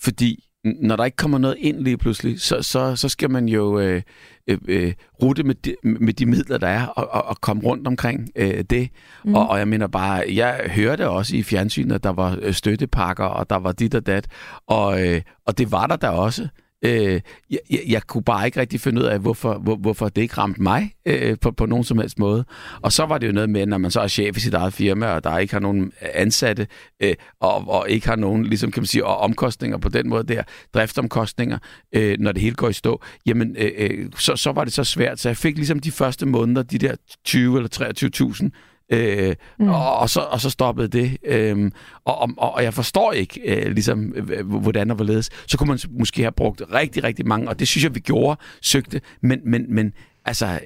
Fordi 0.00 0.44
når 0.80 0.96
der 0.96 1.04
ikke 1.04 1.16
kommer 1.16 1.38
noget 1.38 1.56
ind 1.58 1.80
lige 1.80 1.96
pludselig, 1.96 2.40
så, 2.40 2.62
så, 2.62 2.96
så 2.96 3.08
skal 3.08 3.30
man 3.30 3.48
jo 3.48 3.78
øh, 3.78 4.02
øh, 4.46 4.58
øh, 4.68 4.92
rute 5.22 5.42
med 5.42 5.54
de, 5.54 5.74
med 5.82 6.12
de 6.12 6.26
midler, 6.26 6.58
der 6.58 6.68
er, 6.68 6.86
og, 6.86 7.08
og, 7.10 7.24
og 7.24 7.40
komme 7.40 7.62
rundt 7.62 7.86
omkring 7.86 8.28
øh, 8.36 8.64
det. 8.70 8.88
Mm. 9.24 9.34
Og, 9.34 9.48
og 9.48 9.58
jeg 9.58 9.68
mener 9.68 9.86
bare, 9.86 10.24
jeg 10.34 10.70
hørte 10.74 11.08
også 11.08 11.36
i 11.36 11.42
fjernsynet, 11.42 11.94
at 11.94 12.04
der 12.04 12.12
var 12.12 12.38
øh, 12.42 12.54
støttepakker, 12.54 13.24
og 13.24 13.50
der 13.50 13.56
var 13.56 13.72
dit 13.72 13.94
og 13.94 14.06
dat, 14.06 14.26
og, 14.66 15.06
øh, 15.06 15.22
og 15.46 15.58
det 15.58 15.72
var 15.72 15.86
der 15.86 15.96
da 15.96 16.08
også. 16.08 16.48
Øh, 16.86 17.20
jeg, 17.50 17.58
jeg, 17.70 17.80
jeg 17.88 18.02
kunne 18.02 18.22
bare 18.22 18.46
ikke 18.46 18.60
rigtig 18.60 18.80
finde 18.80 19.00
ud 19.00 19.06
af, 19.06 19.18
hvorfor, 19.18 19.58
hvor, 19.58 19.76
hvorfor 19.76 20.08
det 20.08 20.22
ikke 20.22 20.38
ramte 20.38 20.62
mig 20.62 20.92
øh, 21.06 21.36
på, 21.40 21.50
på 21.50 21.66
nogen 21.66 21.84
som 21.84 21.98
helst 21.98 22.18
måde. 22.18 22.44
Og 22.80 22.92
så 22.92 23.06
var 23.06 23.18
det 23.18 23.26
jo 23.26 23.32
noget 23.32 23.50
med, 23.50 23.66
når 23.66 23.78
man 23.78 23.90
så 23.90 24.00
er 24.00 24.08
chef 24.08 24.36
i 24.36 24.40
sit 24.40 24.54
eget 24.54 24.72
firma, 24.72 25.06
og 25.06 25.24
der 25.24 25.38
ikke 25.38 25.52
har 25.52 25.60
nogen 25.60 25.92
ansatte, 26.00 26.66
øh, 27.02 27.14
og, 27.40 27.68
og 27.68 27.90
ikke 27.90 28.08
har 28.08 28.16
nogen 28.16 28.44
ligesom, 28.44 28.70
kan 28.70 28.80
man 28.80 28.86
sige, 28.86 29.06
og 29.06 29.16
omkostninger 29.16 29.78
på 29.78 29.88
den 29.88 30.08
måde 30.08 30.24
der, 30.24 30.42
driftsomkostninger, 30.74 31.58
øh, 31.92 32.16
når 32.20 32.32
det 32.32 32.42
hele 32.42 32.56
går 32.56 32.68
i 32.68 32.72
stå, 32.72 33.02
jamen 33.26 33.56
øh, 33.58 33.70
øh 33.76 34.10
så, 34.18 34.36
så 34.36 34.52
var 34.52 34.64
det 34.64 34.72
så 34.72 34.84
svært. 34.84 35.20
Så 35.20 35.28
jeg 35.28 35.36
fik 35.36 35.56
ligesom 35.56 35.80
de 35.80 35.90
første 35.90 36.26
måneder, 36.26 36.62
de 36.62 36.78
der 36.78 36.94
20 37.24 37.56
eller 37.56 38.48
23.000 38.52 38.75
Øh, 38.92 39.34
mm. 39.58 39.68
og, 39.68 39.98
og, 39.98 40.10
så, 40.10 40.20
og 40.20 40.40
så 40.40 40.50
stoppede 40.50 40.88
det. 40.88 41.16
Øh, 41.24 41.70
og, 42.04 42.30
og, 42.38 42.54
og 42.54 42.62
jeg 42.62 42.74
forstår 42.74 43.12
ikke, 43.12 43.40
øh, 43.44 43.72
ligesom, 43.72 44.14
øh, 44.16 44.46
hvordan 44.46 44.90
og 44.90 44.96
hvorledes. 44.96 45.30
Så 45.46 45.58
kunne 45.58 45.68
man 45.68 45.78
måske 45.90 46.22
have 46.22 46.32
brugt 46.32 46.62
rigtig, 46.72 47.04
rigtig 47.04 47.26
mange, 47.26 47.48
og 47.48 47.58
det 47.58 47.68
synes 47.68 47.84
jeg, 47.84 47.94
vi 47.94 48.00
gjorde, 48.00 48.40
søgte. 48.62 49.00
Men, 49.20 49.40
men, 49.44 49.74
men 49.74 49.92
altså, 50.24 50.58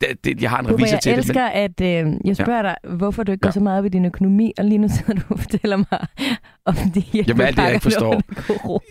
det, 0.00 0.24
det, 0.24 0.42
jeg 0.42 0.50
har 0.50 0.58
en 0.58 0.68
revisor 0.68 0.96
til 0.96 0.96
det. 0.96 1.06
Jeg 1.06 1.16
elsker, 1.16 1.44
at 1.44 1.80
øh, 1.80 2.14
jeg 2.24 2.36
spørger 2.36 2.66
ja. 2.66 2.74
dig, 2.84 2.96
hvorfor 2.96 3.22
du 3.22 3.32
ikke 3.32 3.42
går 3.42 3.48
ja. 3.48 3.52
så 3.52 3.60
meget 3.60 3.78
op 3.78 3.84
i 3.84 3.88
din 3.88 4.04
økonomi, 4.04 4.52
og 4.58 4.64
lige 4.64 4.78
nu 4.78 4.88
sidder 4.88 5.12
du 5.12 5.22
og 5.28 5.38
fortæller 5.38 5.76
mig 5.76 6.06
om 6.64 6.74
det 6.94 7.14
Jamen 7.28 7.46
alt 7.46 7.56
det, 7.56 7.62
jeg 7.62 7.72
ikke 7.72 7.82
forstår. 7.82 8.22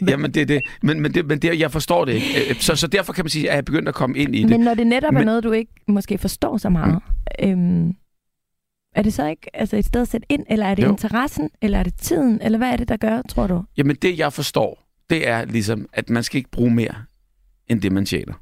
Jamen 0.09 0.33
det 0.33 0.41
er 0.41 0.45
det. 0.45 0.61
Men, 0.81 1.01
men, 1.01 1.13
det, 1.13 1.25
men 1.25 1.39
det, 1.39 1.59
jeg 1.59 1.71
forstår 1.71 2.05
det 2.05 2.13
ikke. 2.13 2.49
Øh, 2.49 2.55
så, 2.55 2.75
så 2.75 2.87
derfor 2.87 3.13
kan 3.13 3.25
man 3.25 3.29
sige, 3.29 3.49
at 3.49 3.53
jeg 3.53 3.57
er 3.57 3.61
begyndt 3.61 3.87
at 3.87 3.95
komme 3.95 4.17
ind 4.17 4.35
i 4.35 4.41
det. 4.41 4.49
Men 4.49 4.59
når 4.59 4.73
det 4.73 4.87
netop 4.87 5.13
men, 5.13 5.21
er 5.21 5.25
noget, 5.25 5.43
du 5.43 5.51
ikke 5.51 5.71
måske 5.87 6.17
forstår 6.17 6.57
så 6.57 6.69
meget, 6.69 6.99
mm. 7.43 7.49
øhm, 7.49 7.95
er 8.95 9.01
det 9.01 9.13
så 9.13 9.27
ikke 9.27 9.55
altså 9.55 9.77
et 9.77 9.85
sted 9.85 10.01
at 10.01 10.07
sætte 10.07 10.27
ind, 10.29 10.45
eller 10.49 10.65
er 10.65 10.75
det 10.75 10.83
jo. 10.83 10.89
interessen, 10.89 11.49
eller 11.61 11.79
er 11.79 11.83
det 11.83 11.93
tiden, 11.95 12.41
eller 12.41 12.57
hvad 12.57 12.69
er 12.71 12.77
det, 12.77 12.89
der 12.89 12.97
gør, 12.97 13.21
tror 13.21 13.47
du? 13.47 13.63
Jamen 13.77 13.95
det, 13.95 14.17
jeg 14.19 14.33
forstår, 14.33 14.87
det 15.09 15.27
er 15.27 15.45
ligesom, 15.45 15.89
at 15.93 16.09
man 16.09 16.23
skal 16.23 16.37
ikke 16.37 16.51
bruge 16.51 16.71
mere, 16.71 16.95
end 17.67 17.81
det, 17.81 17.91
man 17.91 18.05
tjener. 18.05 18.33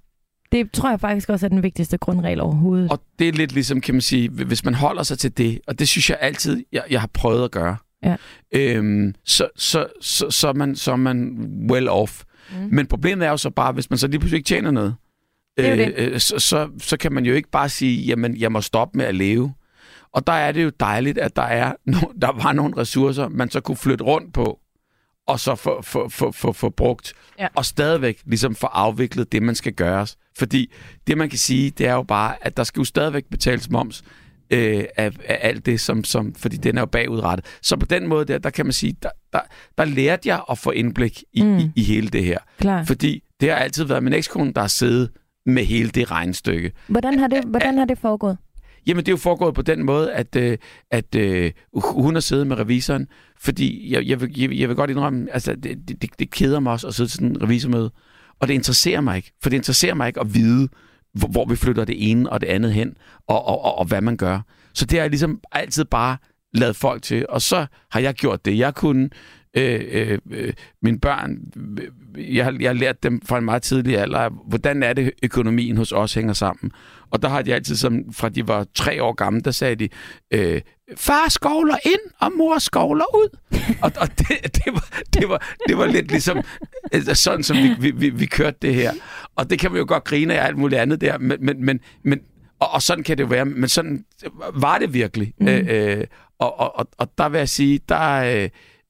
Det 0.52 0.72
tror 0.72 0.90
jeg 0.90 1.00
faktisk 1.00 1.30
også 1.30 1.46
er 1.46 1.50
den 1.50 1.64
vigtigste 1.64 1.98
grundregel 1.98 2.42
overhovedet. 2.42 2.92
Og 2.92 3.00
det 3.20 3.28
er 3.28 3.32
lidt 3.32 3.52
ligesom, 3.52 3.82
kan 3.82 3.96
man 3.96 4.02
sige, 4.02 4.30
hvis 4.30 4.66
man 4.66 4.74
holder 4.74 5.04
sig 5.04 5.20
til 5.20 5.38
det, 5.38 5.60
og 5.68 5.80
det 5.80 5.88
synes 5.88 6.10
jeg 6.10 6.18
altid, 6.22 6.64
jeg, 6.72 6.84
jeg 6.90 7.00
har 7.00 7.10
prøvet 7.14 7.44
at 7.44 7.52
gøre, 7.52 7.78
ja. 8.04 8.16
øhm, 8.52 9.16
så, 9.26 9.50
så, 9.56 9.88
så, 10.02 10.30
så, 10.30 10.48
er 10.48 10.54
man, 10.54 10.76
så 10.76 10.92
er 10.92 10.96
man 10.96 11.38
well 11.72 11.90
off. 11.90 12.24
Mm. 12.52 12.70
Men 12.72 12.88
problemet 12.88 13.26
er 13.26 13.30
jo 13.30 13.38
så 13.38 13.50
bare, 13.50 13.72
hvis 13.72 13.90
man 13.90 13.98
så 13.98 14.08
lige 14.08 14.20
pludselig 14.20 14.38
ikke 14.38 14.48
tjener 14.48 14.72
noget, 14.72 14.96
det 15.58 15.80
øh, 15.80 16.14
øh, 16.14 16.20
så, 16.20 16.40
så, 16.40 16.70
så 16.80 16.98
kan 16.98 17.14
man 17.14 17.26
jo 17.26 17.34
ikke 17.34 17.50
bare 17.50 17.70
sige, 17.70 18.02
jamen, 18.06 18.38
jeg 18.38 18.52
må 18.52 18.62
stoppe 18.62 18.98
med 18.98 19.06
at 19.06 19.16
leve. 19.16 19.54
Og 20.14 20.28
der 20.28 20.34
er 20.34 20.52
det 20.52 20.64
jo 20.64 20.72
dejligt, 20.80 21.18
at 21.18 21.36
der, 21.36 21.42
er 21.42 21.74
no, 21.86 21.98
der 22.22 22.44
var 22.44 22.54
nogle 22.54 22.78
ressourcer, 22.78 23.28
man 23.28 23.50
så 23.50 23.62
kunne 23.62 23.78
flytte 23.78 24.04
rundt 24.04 24.34
på, 24.34 24.60
og 25.28 25.40
så 25.40 25.56
få 25.56 25.82
for, 25.82 26.08
for, 26.08 26.32
for, 26.32 26.52
for 26.52 26.70
brugt, 26.70 27.14
ja. 27.40 27.48
og 27.56 27.66
stadigvæk 27.66 28.22
ligesom 28.26 28.56
få 28.56 28.68
afviklet 28.68 29.32
det, 29.32 29.44
man 29.44 29.56
skal 29.56 29.74
gøres. 29.74 30.18
Fordi 30.38 30.72
det, 31.08 31.18
man 31.18 31.30
kan 31.30 31.40
sige, 31.40 31.70
det 31.70 31.88
er 31.88 31.94
jo 31.94 32.04
bare, 32.04 32.36
at 32.42 32.58
der 32.58 32.64
skal 32.64 32.80
jo 32.80 32.86
stadigvæk 32.86 33.26
betales 33.32 33.70
moms, 33.70 34.04
øh, 34.50 34.84
af, 34.98 35.12
af 35.26 35.40
alt 35.42 35.66
det, 35.66 35.80
som, 35.80 36.04
som, 36.04 36.34
fordi 36.36 36.58
den 36.58 36.78
er 36.78 36.82
jo 36.82 36.86
bagudrettet. 36.86 37.46
Så 37.62 37.78
på 37.78 37.86
den 37.86 38.08
måde 38.08 38.26
der, 38.26 38.38
der 38.38 38.50
kan 38.50 38.66
man 38.66 38.74
sige, 38.74 38.96
der, 39.04 39.10
der, 39.34 39.40
der 39.78 39.86
lærte 39.86 40.30
jeg 40.30 40.42
at 40.52 40.58
få 40.58 40.72
indblik 40.72 41.24
i, 41.34 41.44
mm. 41.44 41.58
i, 41.58 41.72
i 41.76 41.84
hele 41.84 42.10
det 42.10 42.24
her. 42.24 42.38
Klar. 42.60 42.84
Fordi 42.84 43.24
det 43.40 43.50
har 43.50 43.56
altid 43.56 43.84
været 43.84 44.04
min 44.04 44.14
ekskone, 44.14 44.54
der 44.54 44.62
har 44.62 44.68
siddet 44.68 45.10
med 45.46 45.66
hele 45.66 45.90
det 45.90 46.12
regnstykke. 46.12 46.72
Hvordan 46.88 47.20
har 47.20 47.28
det, 47.28 47.44
hvordan 47.44 47.78
har 47.78 47.86
det 47.86 47.98
foregået? 47.98 48.38
Jamen, 48.88 49.06
det 49.06 49.08
er 49.08 49.14
jo 49.14 49.18
foregået 49.18 49.56
på 49.56 49.62
den 49.62 49.84
måde, 49.84 50.14
at, 50.14 50.36
øh, 50.36 50.58
at 50.92 51.16
øh, 51.16 51.52
hun 51.74 52.14
har 52.14 52.20
siddet 52.20 52.48
med 52.48 52.60
revisoren, 52.60 53.08
fordi 53.40 53.94
jeg, 53.94 54.08
jeg, 54.08 54.22
vil, 54.22 54.40
jeg, 54.40 54.52
jeg 54.52 54.70
vil 54.70 54.76
godt 54.76 54.90
indrømme, 54.90 55.34
altså, 55.34 55.56
det, 55.56 56.02
det, 56.02 56.20
det 56.20 56.32
keder 56.32 56.60
mig 56.60 56.72
også 56.72 56.88
at 56.88 56.96
sidde 56.96 57.10
til 57.10 57.16
sådan 57.16 57.28
en 57.28 57.44
revisormøde, 57.44 57.92
og 58.40 58.48
det 58.48 58.54
interesserer 58.54 59.02
mig 59.02 59.18
ikke, 59.18 59.32
for 59.44 59.50
det 59.50 59.58
interesserer 59.58 59.94
mig 59.94 60.08
ikke 60.08 60.20
at 60.20 60.34
vide, 60.34 60.70
hvor, 61.14 61.28
hvor 61.28 61.46
vi 61.46 61.56
flytter 61.56 61.86
det 61.86 62.12
ene 62.12 62.30
og 62.30 62.42
det 62.42 62.48
andet 62.48 62.74
hen, 62.74 62.96
og, 63.28 63.46
og, 63.46 63.62
og, 63.62 63.78
og 63.78 63.86
hvad 63.86 64.02
man 64.02 64.18
gør. 64.18 64.42
Så 64.74 64.86
det 64.86 65.00
har 65.00 65.04
jeg 65.04 65.10
ligesom 65.10 65.40
altid 65.52 65.86
bare 65.86 66.18
lavet 66.54 66.76
folk 66.76 67.02
til, 67.02 67.26
og 67.30 67.42
så 67.42 67.66
har 67.92 68.00
jeg 68.00 68.14
gjort 68.14 68.46
det. 68.46 68.58
Jeg 68.58 68.76
kunne, 68.76 69.10
øh, 69.54 69.82
øh, 69.92 70.20
øh, 70.32 70.54
mine 70.82 71.00
børn, 71.00 71.38
øh, 72.18 72.36
jeg, 72.36 72.62
jeg 72.62 72.70
har 72.70 72.74
lært 72.74 73.04
dem 73.04 73.22
fra 73.26 73.38
en 73.38 73.46
meget 73.46 73.62
tidlig 73.62 73.98
alder, 73.98 74.30
hvordan 74.48 74.84
er 74.84 74.94
det, 74.94 75.12
økonomien 75.24 75.78
hos 75.78 75.92
os 75.92 76.14
hænger 76.14 76.34
sammen. 76.34 76.72
Og 77.12 77.22
der 77.22 77.30
har 77.30 77.42
de 77.42 77.54
altid, 77.54 77.76
som, 77.76 78.14
fra 78.14 78.30
de 78.30 78.48
var 78.48 78.66
tre 78.76 79.04
år 79.04 79.14
gamle, 79.14 79.42
der 79.42 79.52
sagde 79.52 79.76
de, 79.76 79.90
øh, 80.34 80.62
far 80.98 81.30
skovler 81.30 81.78
ind, 81.86 82.14
og 82.20 82.32
mor 82.38 82.60
skovler 82.60 83.16
ud. 83.16 83.38
og 83.84 83.92
og 83.98 84.08
det, 84.18 84.56
det, 84.56 84.74
var, 84.74 84.90
det, 85.14 85.30
var, 85.30 85.56
det 85.68 85.78
var 85.78 85.86
lidt 85.86 86.12
ligesom 86.12 86.42
altså, 86.92 87.16
sådan, 87.16 87.44
som 87.44 87.58
vi, 87.58 87.92
vi, 87.92 88.10
vi 88.10 88.26
kørte 88.26 88.58
det 88.62 88.76
her. 88.76 88.94
Og 89.36 89.50
det 89.50 89.60
kan 89.60 89.72
man 89.72 89.80
jo 89.80 89.86
godt 89.88 90.04
grine 90.04 90.40
af 90.40 90.48
alt 90.48 90.58
muligt 90.58 90.82
andet 90.82 91.02
der, 91.02 91.18
men, 91.18 91.38
men, 91.46 91.66
men, 91.66 91.80
men 92.04 92.20
og, 92.60 92.72
og 92.72 92.82
sådan 92.82 93.04
kan 93.04 93.18
det 93.18 93.24
jo 93.24 93.28
være, 93.28 93.46
men 93.46 93.70
sådan 93.70 94.06
var 94.54 94.78
det 94.78 94.94
virkelig. 94.94 95.34
Mm. 95.40 95.48
Øh, 95.48 96.08
og, 96.40 96.60
og, 96.60 96.88
og 96.98 97.12
der 97.18 97.30
vil 97.30 97.38
jeg 97.38 97.50
sige, 97.50 97.80
der 97.90 98.42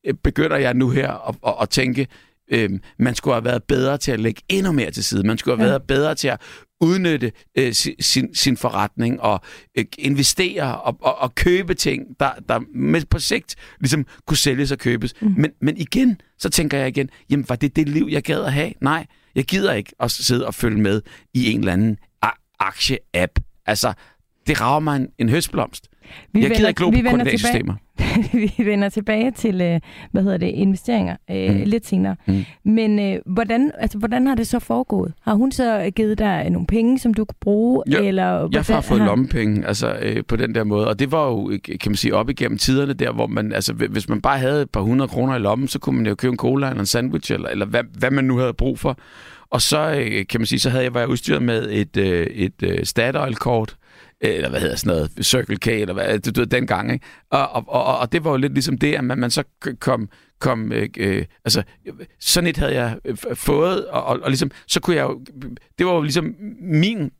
øh, 0.05 0.13
begynder 0.23 0.57
jeg 0.57 0.73
nu 0.73 0.89
her 0.89 1.29
at, 1.29 1.35
at, 1.47 1.53
at 1.61 1.69
tænke, 1.69 2.07
øh, 2.51 2.69
man 2.97 3.15
skulle 3.15 3.33
have 3.33 3.45
været 3.45 3.63
bedre 3.63 3.97
til 3.97 4.11
at 4.11 4.19
lægge 4.19 4.41
endnu 4.49 4.71
mere 4.71 4.91
til 4.91 5.03
side. 5.03 5.27
Man 5.27 5.37
skulle 5.37 5.57
have 5.57 5.65
ja. 5.65 5.71
været 5.71 5.87
bedre 5.87 6.15
til 6.15 6.27
at 6.27 6.41
udnytte 6.81 7.31
øh, 7.57 7.73
sin, 7.99 8.35
sin 8.35 8.57
forretning 8.57 9.21
og 9.21 9.41
øh, 9.77 9.85
investere 9.97 10.81
og, 10.81 10.97
og, 11.01 11.17
og 11.17 11.35
købe 11.35 11.73
ting, 11.73 12.19
der, 12.19 12.31
der 12.49 12.59
med 12.75 13.05
på 13.09 13.19
sigt 13.19 13.55
ligesom 13.79 14.05
kunne 14.25 14.37
sælges 14.37 14.71
og 14.71 14.77
købes. 14.77 15.13
Mm. 15.21 15.33
Men, 15.37 15.51
men 15.61 15.77
igen, 15.77 16.21
så 16.37 16.49
tænker 16.49 16.77
jeg 16.77 16.87
igen, 16.87 17.09
jamen 17.29 17.45
var 17.49 17.55
det 17.55 17.75
det 17.75 17.89
liv, 17.89 18.07
jeg 18.11 18.23
gad 18.23 18.43
at 18.43 18.53
have? 18.53 18.73
Nej, 18.81 19.05
jeg 19.35 19.43
gider 19.43 19.73
ikke 19.73 19.91
at 19.99 20.11
sidde 20.11 20.47
og 20.47 20.53
følge 20.55 20.81
med 20.81 21.01
i 21.33 21.51
en 21.51 21.59
eller 21.59 21.73
anden 21.73 21.97
aktie-app. 22.59 23.61
Altså, 23.65 23.93
det 24.47 24.61
rager 24.61 24.79
mig 24.79 24.95
en, 24.95 25.07
en 25.17 25.29
høstblomst. 25.29 25.88
Vi 26.33 26.41
jeg 26.41 26.51
gider 26.51 26.67
ikke 26.67 26.77
glo 26.77 26.89
på 26.89 26.97
koordinatsystemer. 27.03 27.73
vi 28.57 28.65
vender 28.65 28.89
tilbage 28.89 29.31
til, 29.31 29.61
øh, 29.61 29.79
hvad 30.11 30.23
hedder 30.23 30.37
det, 30.37 30.47
investeringer 30.47 31.15
øh, 31.31 31.55
mm. 31.55 31.61
lidt 31.65 31.87
senere. 31.87 32.15
Mm. 32.25 32.45
Men 32.65 32.99
øh, 32.99 33.19
hvordan, 33.25 33.71
altså, 33.77 33.97
hvordan 33.97 34.27
har 34.27 34.35
det 34.35 34.47
så 34.47 34.59
foregået? 34.59 35.13
Har 35.21 35.33
hun 35.33 35.51
så 35.51 35.91
givet 35.95 36.19
dig 36.19 36.49
nogle 36.49 36.67
penge, 36.67 36.99
som 36.99 37.13
du 37.13 37.25
kunne 37.25 37.35
bruge? 37.41 37.83
Ja, 37.91 38.01
eller, 38.01 38.49
jeg 38.51 38.63
har 38.67 38.81
fået 38.81 38.99
har... 38.99 39.07
lommepenge 39.07 39.67
altså, 39.67 39.97
øh, 40.01 40.23
på 40.27 40.35
den 40.35 40.55
der 40.55 40.63
måde. 40.63 40.87
Og 40.87 40.99
det 40.99 41.11
var 41.11 41.25
jo, 41.27 41.51
kan 41.65 41.91
man 41.91 41.95
sige, 41.95 42.15
op 42.15 42.29
igennem 42.29 42.57
tiderne 42.57 42.93
der, 42.93 43.11
hvor 43.11 43.27
man, 43.27 43.53
altså, 43.53 43.73
hvis 43.73 44.09
man 44.09 44.21
bare 44.21 44.39
havde 44.39 44.61
et 44.61 44.69
par 44.69 44.81
hundrede 44.81 45.07
kroner 45.07 45.35
i 45.35 45.39
lommen, 45.39 45.67
så 45.67 45.79
kunne 45.79 45.95
man 45.95 46.05
jo 46.05 46.15
købe 46.15 46.31
en 46.31 46.37
cola 46.37 46.69
eller 46.69 46.79
en 46.79 46.85
sandwich, 46.85 47.31
eller, 47.31 47.49
eller 47.49 47.65
hvad, 47.65 47.83
hvad 47.97 48.11
man 48.11 48.23
nu 48.23 48.37
havde 48.37 48.53
brug 48.53 48.79
for. 48.79 48.97
Og 49.51 49.61
så, 49.61 49.91
øh, 49.91 50.27
kan 50.27 50.39
man 50.39 50.45
sige, 50.45 50.59
så 50.59 50.69
havde 50.69 50.83
jeg 50.83 50.93
været 50.93 51.05
udstyret 51.05 51.41
med 51.41 51.69
et, 51.71 51.97
øh, 51.97 52.27
et 52.27 52.63
øh, 52.63 52.85
Statoil-kort, 52.85 53.75
eller 54.21 54.49
hvad 54.49 54.59
hedder 54.59 54.75
sådan 54.75 54.95
noget, 54.97 55.25
Circle 55.25 55.57
K, 55.57 55.67
eller 55.67 55.93
hvad, 55.93 56.19
du 56.19 56.39
ved, 56.39 56.47
dengang, 56.47 56.93
ikke? 56.93 57.05
Og, 57.29 57.51
og, 57.51 57.65
og, 57.67 57.97
og 57.97 58.11
det 58.11 58.23
var 58.23 58.31
jo 58.31 58.37
lidt 58.37 58.53
ligesom 58.53 58.77
det, 58.77 58.95
at 58.95 59.03
man, 59.03 59.17
man 59.17 59.31
så 59.31 59.43
kom, 59.79 60.09
kom 60.39 60.71
øh, 60.71 60.89
øh, 60.97 61.25
altså, 61.45 61.63
sådan 62.19 62.47
et 62.47 62.57
havde 62.57 62.73
jeg 62.73 62.97
fået, 63.33 63.85
og, 63.85 64.03
og, 64.03 64.19
og 64.21 64.29
ligesom, 64.29 64.51
så 64.67 64.79
kunne 64.79 64.95
jeg 64.95 65.03
jo, 65.03 65.21
det 65.77 65.85
var 65.85 65.93
jo 65.93 66.01
ligesom 66.01 66.35
min 66.61 67.11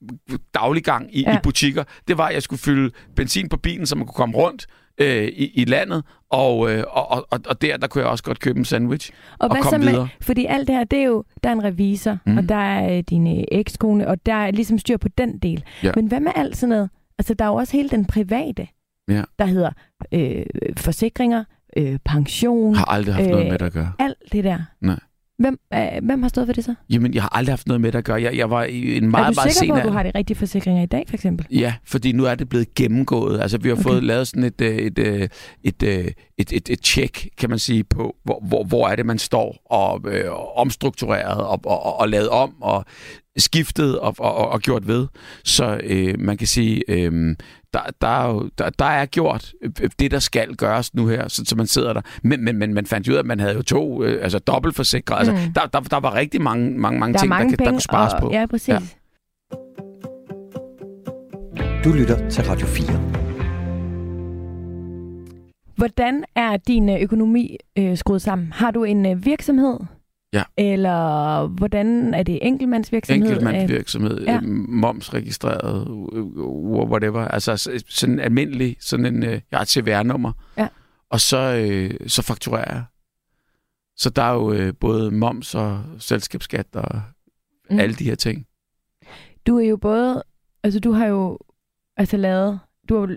dagliggang 0.54 1.16
i, 1.16 1.22
ja. 1.22 1.36
i 1.36 1.40
butikker, 1.44 1.84
det 2.08 2.18
var, 2.18 2.28
at 2.28 2.34
jeg 2.34 2.44
skulle 2.44 2.60
fylde 2.60 2.92
benzin 3.16 3.50
på 3.50 3.58
bilen, 3.58 3.86
så 3.86 3.96
man 3.96 4.06
kunne 4.06 4.14
komme 4.14 4.38
rundt, 4.38 4.68
øh, 5.00 5.24
i, 5.24 5.52
i 5.62 5.66
landet, 5.66 6.04
og, 6.30 6.72
øh, 6.72 6.84
og, 6.90 7.12
og, 7.12 7.40
og 7.48 7.62
der, 7.62 7.78
der 7.78 7.88
kunne 7.88 8.02
jeg 8.02 8.12
også 8.12 8.24
godt 8.24 8.40
købe 8.40 8.60
en 8.60 8.66
sandwich 8.66 9.12
og, 9.40 9.50
og 9.50 9.58
komme 9.62 9.86
videre. 9.86 10.02
Med, 10.02 10.08
fordi 10.22 10.46
alt 10.46 10.68
det 10.68 10.76
her, 10.76 10.84
det 10.84 11.00
er 11.00 11.04
jo, 11.04 11.24
der 11.44 11.50
er 11.50 11.54
en 11.54 11.64
revisor, 11.64 12.18
mm. 12.26 12.38
og 12.38 12.50
der 12.50 12.56
er 12.56 12.98
øh, 12.98 13.04
din 13.10 13.40
øh, 13.40 13.44
ekskone, 13.52 14.08
og 14.08 14.26
der 14.26 14.34
er 14.34 14.52
ligesom 14.52 14.78
styr 14.78 14.98
på 14.98 15.08
den 15.08 15.38
del. 15.38 15.64
Ja. 15.84 15.92
Men 15.96 16.08
hvad 16.08 16.20
med 16.20 16.32
alt 16.36 16.58
sådan 16.58 16.70
noget? 16.70 16.90
Altså, 17.20 17.34
der 17.34 17.46
er 17.46 17.50
jo 17.50 17.56
også 17.56 17.78
hele 17.78 17.90
den 17.90 18.06
private, 18.06 18.68
ja. 19.08 19.22
der 19.40 19.46
hedder 19.46 19.72
øh, 20.12 20.46
forsikringer, 20.78 21.44
øh, 21.78 22.00
pension. 22.06 22.76
Har 22.76 22.86
aldrig 22.86 23.16
haft 23.16 23.26
øh, 23.26 23.32
noget 23.32 23.48
med 23.48 23.60
det 23.60 23.66
at 23.66 23.74
gøre. 23.74 23.92
Alt 24.00 24.18
det 24.32 24.44
der. 24.44 24.60
Nej. 24.82 25.00
Hvem, 25.40 25.60
øh, 25.74 25.80
hvem 26.04 26.22
har 26.22 26.30
stået 26.30 26.48
for 26.48 26.54
det 26.54 26.64
så? 26.64 26.76
Jamen, 26.90 27.14
jeg 27.14 27.22
har 27.22 27.38
aldrig 27.38 27.52
haft 27.52 27.68
noget 27.68 27.82
med 27.82 27.92
det 27.92 27.98
at 27.98 28.04
gøre. 28.04 28.22
Jeg, 28.22 28.38
jeg 28.38 28.50
var 28.50 28.64
i 28.64 28.98
en 28.98 29.10
meget. 29.12 29.38
Er 29.38 29.44
du 29.44 29.50
sikker 29.52 29.74
på, 29.74 29.80
at 29.80 29.86
du 29.86 29.92
har 29.92 30.04
de 30.04 30.12
rigtige 30.16 30.38
forsikringer 30.38 30.84
i 30.84 30.86
dag, 30.86 31.04
for 31.08 31.14
eksempel? 31.14 31.46
Ja, 31.52 31.74
fordi 31.86 32.12
nu 32.12 32.26
er 32.26 32.36
det 32.36 32.50
blevet 32.50 32.74
gennemgået. 32.74 33.42
Altså, 33.42 33.58
vi 33.58 33.70
har 33.70 33.76
okay. 33.76 33.84
fået 33.84 34.04
lavet 34.04 34.28
sådan 34.28 34.44
et, 34.44 34.62
øh, 34.62 34.78
et, 34.78 35.00
øh, 35.00 35.14
et, 35.14 35.30
et, 35.64 35.84
et, 35.84 36.14
et, 36.38 36.52
et, 36.52 36.70
et 36.70 36.86
check, 36.86 37.28
kan 37.38 37.50
man 37.50 37.60
sige, 37.60 37.84
på, 37.84 38.16
hvor, 38.24 38.44
hvor, 38.48 38.64
hvor 38.64 38.88
er 38.88 38.96
det, 38.96 39.06
man 39.06 39.18
står 39.18 39.58
og 39.66 40.02
øh, 40.12 40.26
omstruktureret 40.56 41.44
og, 41.44 41.60
og, 41.66 42.00
og 42.00 42.10
lavet 42.10 42.30
om 42.30 42.62
og 42.62 42.86
skiftet 43.38 44.00
og, 44.00 44.16
og, 44.20 44.50
og 44.50 44.60
gjort 44.60 44.88
ved. 44.88 45.08
Så 45.44 45.80
øh, 45.84 46.16
man 46.20 46.38
kan 46.38 46.48
sige, 46.48 46.84
øh, 46.88 47.36
der, 47.74 47.80
der, 48.02 48.08
er 48.08 48.28
jo, 48.28 48.50
der, 48.58 48.70
der 48.70 48.86
er 48.86 49.06
gjort 49.06 49.54
det, 50.00 50.12
der 50.12 50.20
skal 50.20 50.56
gøres 50.56 50.96
nu 50.96 51.08
her, 51.08 51.28
så, 51.28 51.44
så 51.46 51.56
man 51.56 51.68
sidder 51.68 51.94
der. 51.94 52.02
Men, 52.24 52.44
men, 52.44 52.58
men 52.58 52.74
man 52.74 52.86
fandt 52.86 53.10
ud 53.10 53.14
af, 53.14 53.20
at 53.20 53.26
man 53.26 53.40
havde 53.40 53.54
jo 53.54 53.62
to, 53.62 54.04
øh, 54.04 54.24
altså 54.24 54.40
dobbeltforsikre. 54.40 55.18
Altså, 55.18 55.32
mm. 55.32 55.38
Altså, 55.38 55.52
der, 55.56 55.80
der, 55.80 55.80
der 55.80 56.00
var 56.00 56.14
rigtig 56.14 56.42
mange, 56.42 56.72
mange, 56.80 57.00
mange 57.00 57.18
ting, 57.18 57.30
mange 57.30 57.58
der, 57.58 57.64
der 57.64 57.72
kunne 57.72 57.82
spares 57.82 58.14
og, 58.14 58.22
på. 58.22 58.32
Ja, 58.32 58.46
præcis. 58.46 58.70
Ja. 58.70 58.80
Du 61.84 61.92
lytter 61.94 62.30
til 62.30 62.44
Radio 62.44 62.68
4. 62.68 63.20
Hvordan 65.76 66.24
er 66.36 66.58
din 66.58 66.90
øh, 66.90 67.02
økonomi 67.02 67.58
øh, 67.78 67.98
skruet 67.98 68.22
sammen? 68.22 68.52
Har 68.52 68.72
du 68.72 68.84
en 68.84 69.06
øh, 69.06 69.26
virksomhed? 69.26 69.80
Ja. 70.34 70.44
Eller 70.58 71.48
hvordan 71.48 72.14
er 72.14 72.24
det 72.24 72.40
enkeltmandsvirksomhed? 72.42 73.28
Enkeltmandsvirksomhed, 73.28 74.22
ja. 74.22 74.40
momsregistreret, 74.68 75.88
whatever. 76.90 77.28
Altså 77.28 77.82
sådan 77.88 78.20
almindelig, 78.20 78.78
sådan 78.80 79.06
en, 79.06 79.24
jeg 79.24 79.42
har 79.54 79.62
et 79.62 79.70
CVR-nummer. 79.70 80.32
Ja. 80.58 80.68
Og 81.10 81.20
så, 81.20 81.38
øh, 81.38 82.08
så 82.08 82.22
fakturerer 82.22 82.74
jeg. 82.74 82.84
Så 83.98 84.10
der 84.10 84.22
er 84.22 84.34
jo 84.34 84.54
øh, 84.54 84.74
både 84.80 85.12
moms 85.12 85.56
og 85.56 85.84
selskabsskat 86.00 86.66
og 86.74 87.02
mm. 87.70 87.80
alle 87.80 87.96
de 87.96 88.04
her 88.04 88.16
ting. 88.16 88.46
Du 89.48 89.58
er 89.58 89.68
jo 89.68 89.78
både, 89.78 90.24
altså 90.64 90.80
du 90.80 90.92
har 90.92 91.08
jo 91.08 91.40
altså 91.98 92.18
lavet, 92.18 92.60
du 92.90 93.00
har 93.00 93.16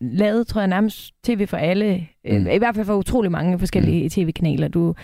lavet, 0.00 0.46
tror 0.46 0.60
jeg, 0.60 0.68
nærmest 0.68 1.14
tv 1.24 1.46
for 1.46 1.56
alle, 1.56 2.08
øh, 2.26 2.40
mm. 2.40 2.46
i 2.46 2.58
hvert 2.58 2.74
fald 2.74 2.86
for 2.86 2.94
utrolig 2.94 3.30
mange 3.30 3.58
forskellige 3.58 4.02
mm. 4.02 4.10
tv-kanaler. 4.10 4.68
Du 4.68 4.94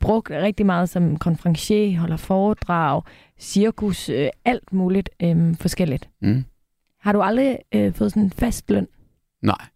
brugt 0.00 0.30
rigtig 0.30 0.66
meget 0.66 0.88
som 0.88 1.16
konferencier, 1.16 1.98
holder 1.98 2.16
foredrag, 2.16 3.02
cirkus, 3.38 4.08
øh, 4.08 4.28
alt 4.44 4.72
muligt 4.72 5.10
øh, 5.22 5.56
forskelligt. 5.56 6.08
Mm. 6.22 6.44
Har 7.00 7.12
du 7.12 7.22
aldrig 7.22 7.58
øh, 7.74 7.94
fået 7.94 8.10
sådan 8.10 8.22
en 8.22 8.30
fast 8.30 8.70
løn? 8.70 8.88
Nej. 9.42 9.66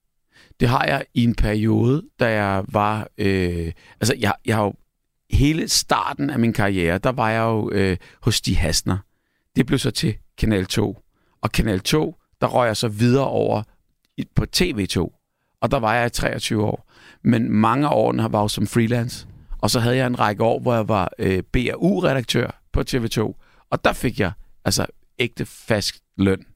Det 0.60 0.68
har 0.68 0.84
jeg 0.84 1.04
i 1.14 1.24
en 1.24 1.34
periode, 1.34 2.02
da 2.20 2.32
jeg 2.32 2.64
var... 2.68 3.08
Øh, 3.18 3.72
altså, 4.00 4.14
jeg, 4.18 4.32
jeg 4.46 4.56
har 4.56 4.64
jo... 4.64 4.72
Hele 5.30 5.68
starten 5.68 6.30
af 6.30 6.38
min 6.38 6.52
karriere, 6.52 6.98
der 6.98 7.12
var 7.12 7.30
jeg 7.30 7.40
jo 7.40 7.70
øh, 7.70 7.96
hos 8.22 8.40
De 8.40 8.56
Hasner. 8.56 8.98
Det 9.56 9.66
blev 9.66 9.78
så 9.78 9.90
til 9.90 10.16
Kanal 10.38 10.66
2. 10.66 10.98
Og 11.40 11.52
Kanal 11.52 11.80
2, 11.80 12.16
der 12.40 12.46
røg 12.46 12.66
jeg 12.66 12.76
så 12.76 12.88
videre 12.88 13.26
over 13.26 13.62
på 14.34 14.44
TV2. 14.56 14.98
Og 15.60 15.70
der 15.70 15.78
var 15.78 15.94
jeg 15.94 16.06
i 16.06 16.10
23 16.10 16.64
år. 16.64 16.90
Men 17.22 17.52
mange 17.52 17.86
af 17.86 17.92
årene 17.94 18.32
var 18.32 18.40
jo 18.42 18.48
som 18.48 18.66
freelance. 18.66 19.26
Og 19.58 19.70
så 19.70 19.80
havde 19.80 19.96
jeg 19.96 20.06
en 20.06 20.18
række 20.18 20.44
år, 20.44 20.60
hvor 20.60 20.74
jeg 20.74 20.88
var 20.88 21.12
øh, 21.18 21.42
BAU-redaktør 21.42 22.62
på 22.72 22.80
TV2. 22.80 23.20
Og 23.70 23.84
der 23.84 23.92
fik 23.92 24.20
jeg 24.20 24.32
altså 24.64 24.86
ægte 25.18 25.46
fast 25.46 26.02
løn. 26.16 26.46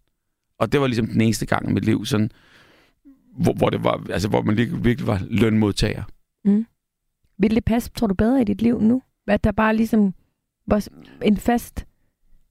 Og 0.58 0.72
det 0.72 0.80
var 0.80 0.86
ligesom 0.86 1.06
den 1.06 1.20
eneste 1.20 1.46
gang 1.46 1.70
i 1.70 1.72
mit 1.72 1.84
liv, 1.84 2.06
sådan, 2.06 2.30
hvor, 3.36 3.52
hvor, 3.52 3.70
det 3.70 3.84
var, 3.84 4.06
altså, 4.10 4.28
hvor 4.28 4.42
man 4.42 4.56
virkelig 4.56 5.06
var 5.06 5.20
lønmodtager. 5.30 6.02
Mm. 6.44 6.66
Vil 7.38 7.54
det 7.54 7.64
passe, 7.64 7.90
tror 7.90 8.06
du, 8.06 8.14
bedre 8.14 8.40
i 8.40 8.44
dit 8.44 8.62
liv 8.62 8.80
nu? 8.80 9.02
At 9.28 9.44
der 9.44 9.52
bare 9.52 9.76
ligesom 9.76 10.14
var 10.66 10.88
en 11.22 11.36
fast... 11.36 11.86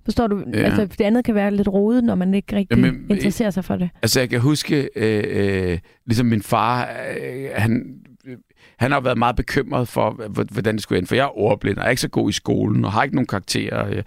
Forstår 0.06 0.28
du? 0.28 0.44
Ja. 0.54 0.60
Altså, 0.60 0.86
det 0.86 1.02
andet 1.02 1.26
kan 1.26 1.36
være 1.36 1.56
lidt 1.56 1.68
rodet, 1.68 2.04
når 2.04 2.16
man 2.16 2.34
ikke 2.34 2.56
rigtig 2.56 2.78
Jamen, 2.78 3.06
interesserer 3.10 3.50
sig 3.50 3.66
for 3.66 3.76
det. 3.76 3.90
Altså, 4.02 4.20
jeg 4.20 4.30
kan 4.30 4.40
huske, 4.40 4.90
øh, 4.96 5.24
øh, 5.28 5.80
ligesom 6.06 6.26
min 6.26 6.42
far, 6.42 6.90
øh, 7.22 7.50
han 7.56 8.02
han 8.78 8.92
har 8.92 9.00
været 9.00 9.18
meget 9.18 9.36
bekymret 9.36 9.88
for, 9.88 10.12
hvordan 10.52 10.76
det 10.76 10.84
skulle 10.84 10.98
ende, 10.98 11.08
for 11.08 11.16
jeg 11.16 11.24
er 11.24 11.38
ordblind, 11.38 11.78
og 11.78 11.86
er 11.86 11.90
ikke 11.90 12.02
så 12.02 12.08
god 12.10 12.30
i 12.30 12.34
skolen, 12.34 12.86
og 12.86 12.92
har 12.92 13.04
ikke 13.04 13.16
nogen 13.16 13.28
karakterer. 13.28 13.88
Jeg 13.88 14.04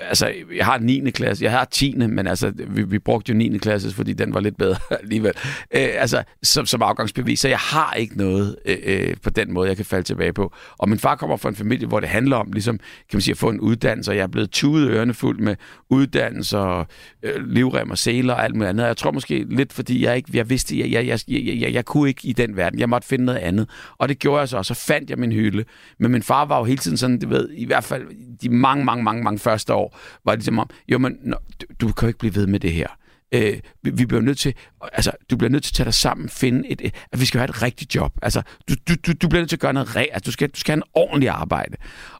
altså, 0.00 0.32
jeg 0.56 0.66
har 0.66 0.78
9. 0.78 1.10
klasse, 1.10 1.44
jeg 1.44 1.52
har 1.52 1.64
10. 1.64 1.96
men 1.96 2.26
altså, 2.26 2.52
vi, 2.68 2.82
vi 2.82 2.98
brugte 2.98 3.32
jo 3.32 3.38
9. 3.38 3.58
klasse, 3.58 3.94
fordi 3.94 4.12
den 4.12 4.34
var 4.34 4.40
lidt 4.40 4.56
bedre 4.56 4.76
alligevel. 5.02 5.32
Øh, 5.74 5.88
altså, 5.94 6.22
som, 6.42 6.66
som 6.66 6.82
afgangsbevis, 6.82 7.40
så 7.40 7.48
jeg 7.48 7.58
har 7.58 7.94
ikke 7.94 8.18
noget 8.18 8.56
øh, 8.66 8.76
øh, 8.84 9.16
på 9.22 9.30
den 9.30 9.52
måde, 9.52 9.68
jeg 9.68 9.76
kan 9.76 9.84
falde 9.84 10.04
tilbage 10.04 10.32
på. 10.32 10.52
Og 10.78 10.88
min 10.88 10.98
far 10.98 11.16
kommer 11.16 11.36
fra 11.36 11.48
en 11.48 11.54
familie, 11.54 11.86
hvor 11.86 12.00
det 12.00 12.08
handler 12.08 12.36
om, 12.36 12.52
ligesom, 12.52 12.78
kan 12.78 13.16
man 13.16 13.20
sige, 13.20 13.32
at 13.32 13.38
få 13.38 13.48
en 13.48 13.60
uddannelse, 13.60 14.10
og 14.10 14.16
jeg 14.16 14.22
er 14.22 14.26
blevet 14.26 14.50
tudet 14.50 14.90
ørerne 14.90 15.14
fuld 15.14 15.38
med 15.38 15.56
uddannelse 15.90 16.58
og 16.58 16.86
øh, 17.22 17.46
livrem 17.46 17.90
og 17.90 17.98
seler 17.98 18.34
og 18.34 18.44
alt 18.44 18.54
muligt 18.54 18.68
andet. 18.68 18.84
Jeg 18.84 18.96
tror 18.96 19.10
måske 19.10 19.46
lidt, 19.50 19.72
fordi 19.72 20.04
jeg 20.04 20.16
ikke, 20.16 20.30
jeg 20.34 20.50
vidste, 20.50 20.78
jeg, 20.78 20.90
jeg, 20.92 21.06
jeg, 21.06 21.18
jeg, 21.28 21.60
jeg, 21.60 21.72
jeg 21.72 21.84
kunne 21.84 22.08
ikke 22.08 22.28
i 22.28 22.32
den 22.32 22.56
verden. 22.56 22.78
Jeg 22.78 22.88
måtte 22.88 23.08
finde 23.08 23.24
noget 23.24 23.38
andet. 23.38 23.68
Og 23.98 24.08
det 24.08 24.18
gjorde 24.18 24.40
jeg 24.40 24.48
så, 24.48 24.56
og 24.56 24.64
så 24.64 24.74
fandt 24.74 25.10
jeg 25.10 25.18
min 25.18 25.32
hylde. 25.32 25.64
Men 25.98 26.12
min 26.12 26.22
far 26.22 26.44
var 26.44 26.58
jo 26.58 26.64
hele 26.64 26.78
tiden 26.78 26.96
sådan, 26.96 27.18
du 27.18 27.28
ved, 27.28 27.48
i 27.54 27.64
hvert 27.64 27.84
fald 27.84 28.02
de 28.42 28.48
mange, 28.48 28.84
mange, 28.84 29.04
mange, 29.04 29.22
mange 29.22 29.38
første 29.38 29.74
år, 29.74 29.81
var 30.24 30.32
det 30.32 30.38
ligesom 30.38 30.58
om, 30.58 30.70
jo, 30.88 30.98
men 30.98 31.18
nå, 31.22 31.36
du, 31.60 31.66
du 31.80 31.92
kan 31.92 32.06
jo 32.06 32.08
ikke 32.08 32.18
blive 32.18 32.34
ved 32.34 32.46
med 32.46 32.60
det 32.60 32.72
her. 32.72 32.88
Øh, 33.32 33.58
vi, 33.82 33.90
vi 33.90 34.06
bliver 34.06 34.22
nødt 34.22 34.38
til, 34.38 34.54
altså, 34.92 35.10
du 35.30 35.36
bliver 35.36 35.50
nødt 35.50 35.62
til 35.62 35.70
at 35.70 35.74
tage 35.74 35.84
dig 35.84 35.94
sammen, 35.94 36.28
finde 36.28 36.68
et, 36.68 36.80
et 36.84 36.94
at 37.12 37.20
vi 37.20 37.26
skal 37.26 37.38
have 37.38 37.48
et 37.48 37.62
rigtigt 37.62 37.94
job. 37.94 38.12
Altså, 38.22 38.42
du, 38.68 38.74
du, 38.88 38.94
du, 39.06 39.12
du 39.12 39.28
bliver 39.28 39.40
nødt 39.40 39.48
til 39.48 39.56
at 39.56 39.60
gøre 39.60 39.72
noget 39.72 39.96
rigtigt. 39.96 40.14
Altså, 40.14 40.26
du 40.26 40.32
skal, 40.32 40.48
du 40.48 40.60
skal 40.60 40.72
have 40.72 40.76
en 40.76 40.90
ordentlig 40.94 41.28
arbejde. 41.28 41.76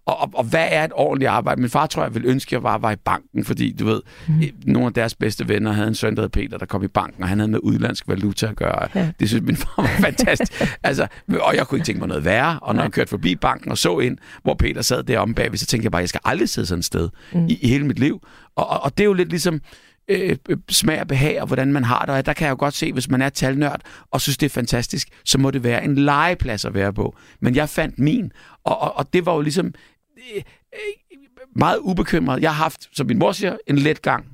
Og, 0.07 0.21
og, 0.21 0.31
og, 0.35 0.45
hvad 0.45 0.69
er 0.71 0.85
et 0.85 0.91
ordentligt 0.95 1.29
arbejde? 1.29 1.61
Min 1.61 1.71
far 1.71 1.87
tror 1.87 2.03
jeg 2.03 2.15
ville 2.15 2.29
ønske, 2.29 2.49
at 2.49 2.53
jeg 2.53 2.63
var, 2.63 2.79
var 2.79 2.93
i 2.93 2.97
banken, 2.97 3.45
fordi 3.45 3.73
du 3.73 3.85
ved, 3.85 4.01
mm. 4.29 4.43
nogle 4.65 4.87
af 4.87 4.93
deres 4.93 5.15
bedste 5.15 5.49
venner 5.49 5.73
havde 5.73 5.89
en 5.89 5.95
søn, 5.95 6.17
der 6.17 6.29
Peter, 6.29 6.59
der 6.59 6.67
kom 6.67 6.85
i 6.85 6.89
banken, 6.89 7.23
og 7.23 7.29
han 7.29 7.39
havde 7.39 7.51
med 7.51 7.59
udlandsk 7.63 8.09
valuta 8.09 8.47
at 8.47 8.57
gøre. 8.57 8.89
Ja. 8.95 9.11
Det 9.21 9.29
synes 9.29 9.43
min 9.43 9.57
far 9.57 9.75
var 9.77 9.97
fantastisk. 10.01 10.63
altså, 10.83 11.07
og 11.41 11.57
jeg 11.57 11.67
kunne 11.67 11.77
ikke 11.79 11.87
tænke 11.87 11.99
mig 11.99 12.09
noget 12.09 12.25
værre. 12.25 12.59
Og 12.63 12.75
når 12.75 12.83
jeg 12.83 12.93
kørte 12.93 13.11
forbi 13.11 13.35
banken 13.37 13.71
og 13.71 13.79
så 13.79 13.99
ind, 13.99 14.19
hvor 14.43 14.55
Peter 14.55 14.83
sad 14.83 15.03
deromme 15.03 15.35
bagved, 15.35 15.59
så 15.59 15.67
tænkte 15.67 15.85
jeg 15.85 15.93
bare, 15.93 16.01
jeg 16.01 16.09
skal 16.09 16.21
aldrig 16.25 16.49
sidde 16.49 16.67
sådan 16.67 16.79
et 16.79 16.85
sted 16.85 17.09
mm. 17.33 17.47
i, 17.49 17.59
i 17.63 17.69
hele 17.69 17.87
mit 17.87 17.99
liv. 17.99 18.21
Og, 18.57 18.69
og, 18.69 18.83
og 18.83 18.99
det 18.99 19.05
er 19.05 19.07
jo 19.07 19.13
lidt 19.13 19.29
ligesom, 19.29 19.61
øh, 20.09 20.37
smag 20.69 21.01
og 21.01 21.09
behag, 21.09 21.41
og 21.41 21.47
hvordan 21.47 21.73
man 21.73 21.85
har 21.85 22.05
det. 22.07 22.15
Og 22.15 22.27
der 22.27 22.33
kan 22.33 22.45
jeg 22.45 22.51
jo 22.51 22.57
godt 22.59 22.75
se, 22.75 22.93
hvis 22.93 23.09
man 23.09 23.23
er 23.23 23.29
talnørd 23.29 23.81
og 24.11 24.21
synes, 24.21 24.37
det 24.37 24.47
er 24.47 24.51
fantastisk, 24.51 25.09
så 25.25 25.39
må 25.39 25.51
det 25.51 25.63
være 25.63 25.85
en 25.85 25.95
legeplads 25.95 26.65
at 26.65 26.75
være 26.75 26.93
på. 26.93 27.17
Men 27.41 27.57
jeg 27.57 27.69
fandt 27.69 27.99
min, 27.99 28.33
og, 28.65 28.81
og, 28.81 28.97
og 28.97 29.13
det 29.13 29.27
var 29.27 29.35
jo 29.35 29.41
ligesom 29.41 29.67
øh, 29.67 30.43
øh, 30.75 31.19
meget 31.57 31.79
ubekymret. 31.79 32.43
Jeg 32.43 32.51
har 32.51 32.63
haft, 32.63 32.89
som 32.93 33.07
min 33.07 33.19
mor 33.19 33.33
siger, 33.33 33.57
en 33.67 33.79
let 33.79 34.03
gang 34.03 34.27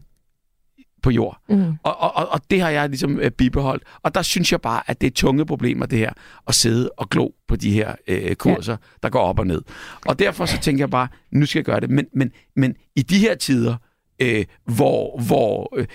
på 1.03 1.11
jord. 1.11 1.41
Mm. 1.49 1.75
Og, 1.83 2.01
og, 2.01 2.29
og 2.29 2.41
det 2.51 2.61
har 2.61 2.71
jeg 2.71 2.89
ligesom 2.89 3.21
øh, 3.21 3.31
bibeholdt. 3.31 3.83
Og 4.03 4.15
der 4.15 4.23
synes 4.23 4.53
jeg 4.53 4.61
bare, 4.61 4.83
at 4.87 5.01
det 5.01 5.07
er 5.07 5.11
tunge 5.11 5.47
problemer, 5.47 5.87
det 5.87 5.99
her, 5.99 6.13
at 6.49 6.55
sidde 6.55 6.91
og 6.97 7.11
glo 7.11 7.31
på 7.49 7.57
de 7.57 7.73
her 7.73 7.95
øh, 8.09 8.35
kurser, 8.35 8.73
ja. 8.73 8.79
der 9.03 9.09
går 9.09 9.21
op 9.21 9.39
og 9.39 9.47
ned. 9.47 9.63
Og 10.07 10.19
derfor 10.19 10.47
så 10.47 10.59
tænker 10.59 10.83
jeg 10.83 10.91
bare, 10.91 11.09
nu 11.31 11.47
skal 11.47 11.59
jeg 11.59 11.65
gøre 11.65 11.81
det. 11.81 11.91
Men, 11.91 12.07
men, 12.13 12.33
men 12.57 12.75
i 12.97 13.03
de 13.03 13.19
her 13.19 13.35
tider, 13.35 13.77
øh, 14.23 14.45
hvor, 14.65 15.21
hvor 15.21 15.77
øh, 15.77 15.87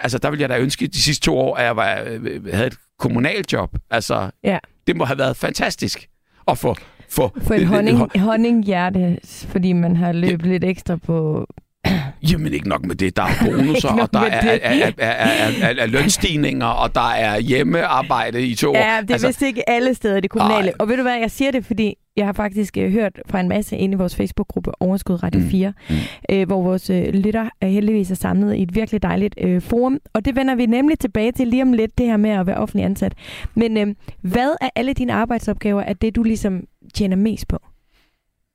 altså 0.00 0.18
der 0.18 0.30
ville 0.30 0.42
jeg 0.42 0.48
da 0.48 0.58
ønske 0.58 0.86
de 0.86 1.02
sidste 1.02 1.24
to 1.24 1.38
år, 1.38 1.56
at 1.56 1.64
jeg 1.64 1.76
var, 1.76 2.02
øh, 2.06 2.46
havde 2.52 2.66
et 2.66 2.76
kommunalt 2.98 3.52
job. 3.52 3.78
Altså, 3.90 4.30
ja. 4.44 4.58
det 4.86 4.96
må 4.96 5.04
have 5.04 5.18
været 5.18 5.36
fantastisk 5.36 6.08
at 6.48 6.58
få 6.58 6.76
for, 7.10 7.36
for 7.42 7.54
en 7.54 7.66
honning, 7.66 8.20
honninghjerte, 8.20 9.18
fordi 9.24 9.72
man 9.72 9.96
har 9.96 10.12
løbet 10.12 10.46
ja. 10.46 10.52
lidt 10.52 10.64
ekstra 10.64 10.96
på 10.96 11.46
Jamen 12.30 12.52
ikke 12.52 12.68
nok 12.68 12.86
med 12.86 12.94
det. 12.94 13.16
Der 13.16 13.22
er 13.22 13.34
bonusser, 13.44 13.88
og 13.88 14.12
der 14.12 14.20
er, 14.20 14.24
er, 14.24 14.58
er, 14.62 14.92
er, 14.98 15.50
er, 15.62 15.74
er 15.78 15.86
lønstigninger, 15.86 16.66
og 16.66 16.94
der 16.94 17.10
er 17.10 17.38
hjemmearbejde 17.38 18.46
i 18.46 18.54
to 18.54 18.70
år. 18.70 18.76
Ja, 18.76 19.00
det 19.00 19.10
er 19.10 19.14
altså, 19.14 19.26
vist 19.26 19.42
ikke 19.42 19.70
alle 19.70 19.94
steder, 19.94 20.20
det 20.20 20.30
kommunale. 20.30 20.68
Ej. 20.68 20.74
Og 20.78 20.88
ved 20.88 20.96
du 20.96 21.02
hvad, 21.02 21.18
jeg 21.18 21.30
siger 21.30 21.50
det, 21.50 21.66
fordi 21.66 21.94
jeg 22.16 22.26
har 22.26 22.32
faktisk 22.32 22.76
uh, 22.80 22.92
hørt 22.92 23.20
fra 23.26 23.40
en 23.40 23.48
masse 23.48 23.76
inde 23.76 23.94
i 23.94 23.96
vores 23.96 24.16
Facebook-gruppe 24.16 24.82
Overskud 24.82 25.22
Radio 25.22 25.40
4, 25.50 25.72
mm. 25.90 25.96
uh, 26.32 26.46
hvor 26.46 26.62
vores 26.62 26.90
uh, 26.90 26.96
lytter 26.96 27.48
uh, 27.64 27.68
heldigvis 27.68 28.10
er 28.10 28.14
samlet 28.14 28.54
i 28.54 28.62
et 28.62 28.74
virkelig 28.74 29.02
dejligt 29.02 29.34
uh, 29.44 29.62
forum. 29.62 29.98
Og 30.12 30.24
det 30.24 30.36
vender 30.36 30.54
vi 30.54 30.66
nemlig 30.66 30.98
tilbage 30.98 31.32
til 31.32 31.48
lige 31.48 31.62
om 31.62 31.72
lidt, 31.72 31.98
det 31.98 32.06
her 32.06 32.16
med 32.16 32.30
at 32.30 32.46
være 32.46 32.56
offentlig 32.56 32.84
ansat. 32.84 33.14
Men 33.54 33.76
uh, 33.76 33.94
hvad 34.20 34.56
er 34.60 34.68
alle 34.76 34.92
dine 34.92 35.12
arbejdsopgaver, 35.12 35.82
er 35.82 35.92
det, 35.92 36.16
du 36.16 36.22
ligesom 36.22 36.64
tjener 36.94 37.16
mest 37.16 37.48
på? 37.48 37.58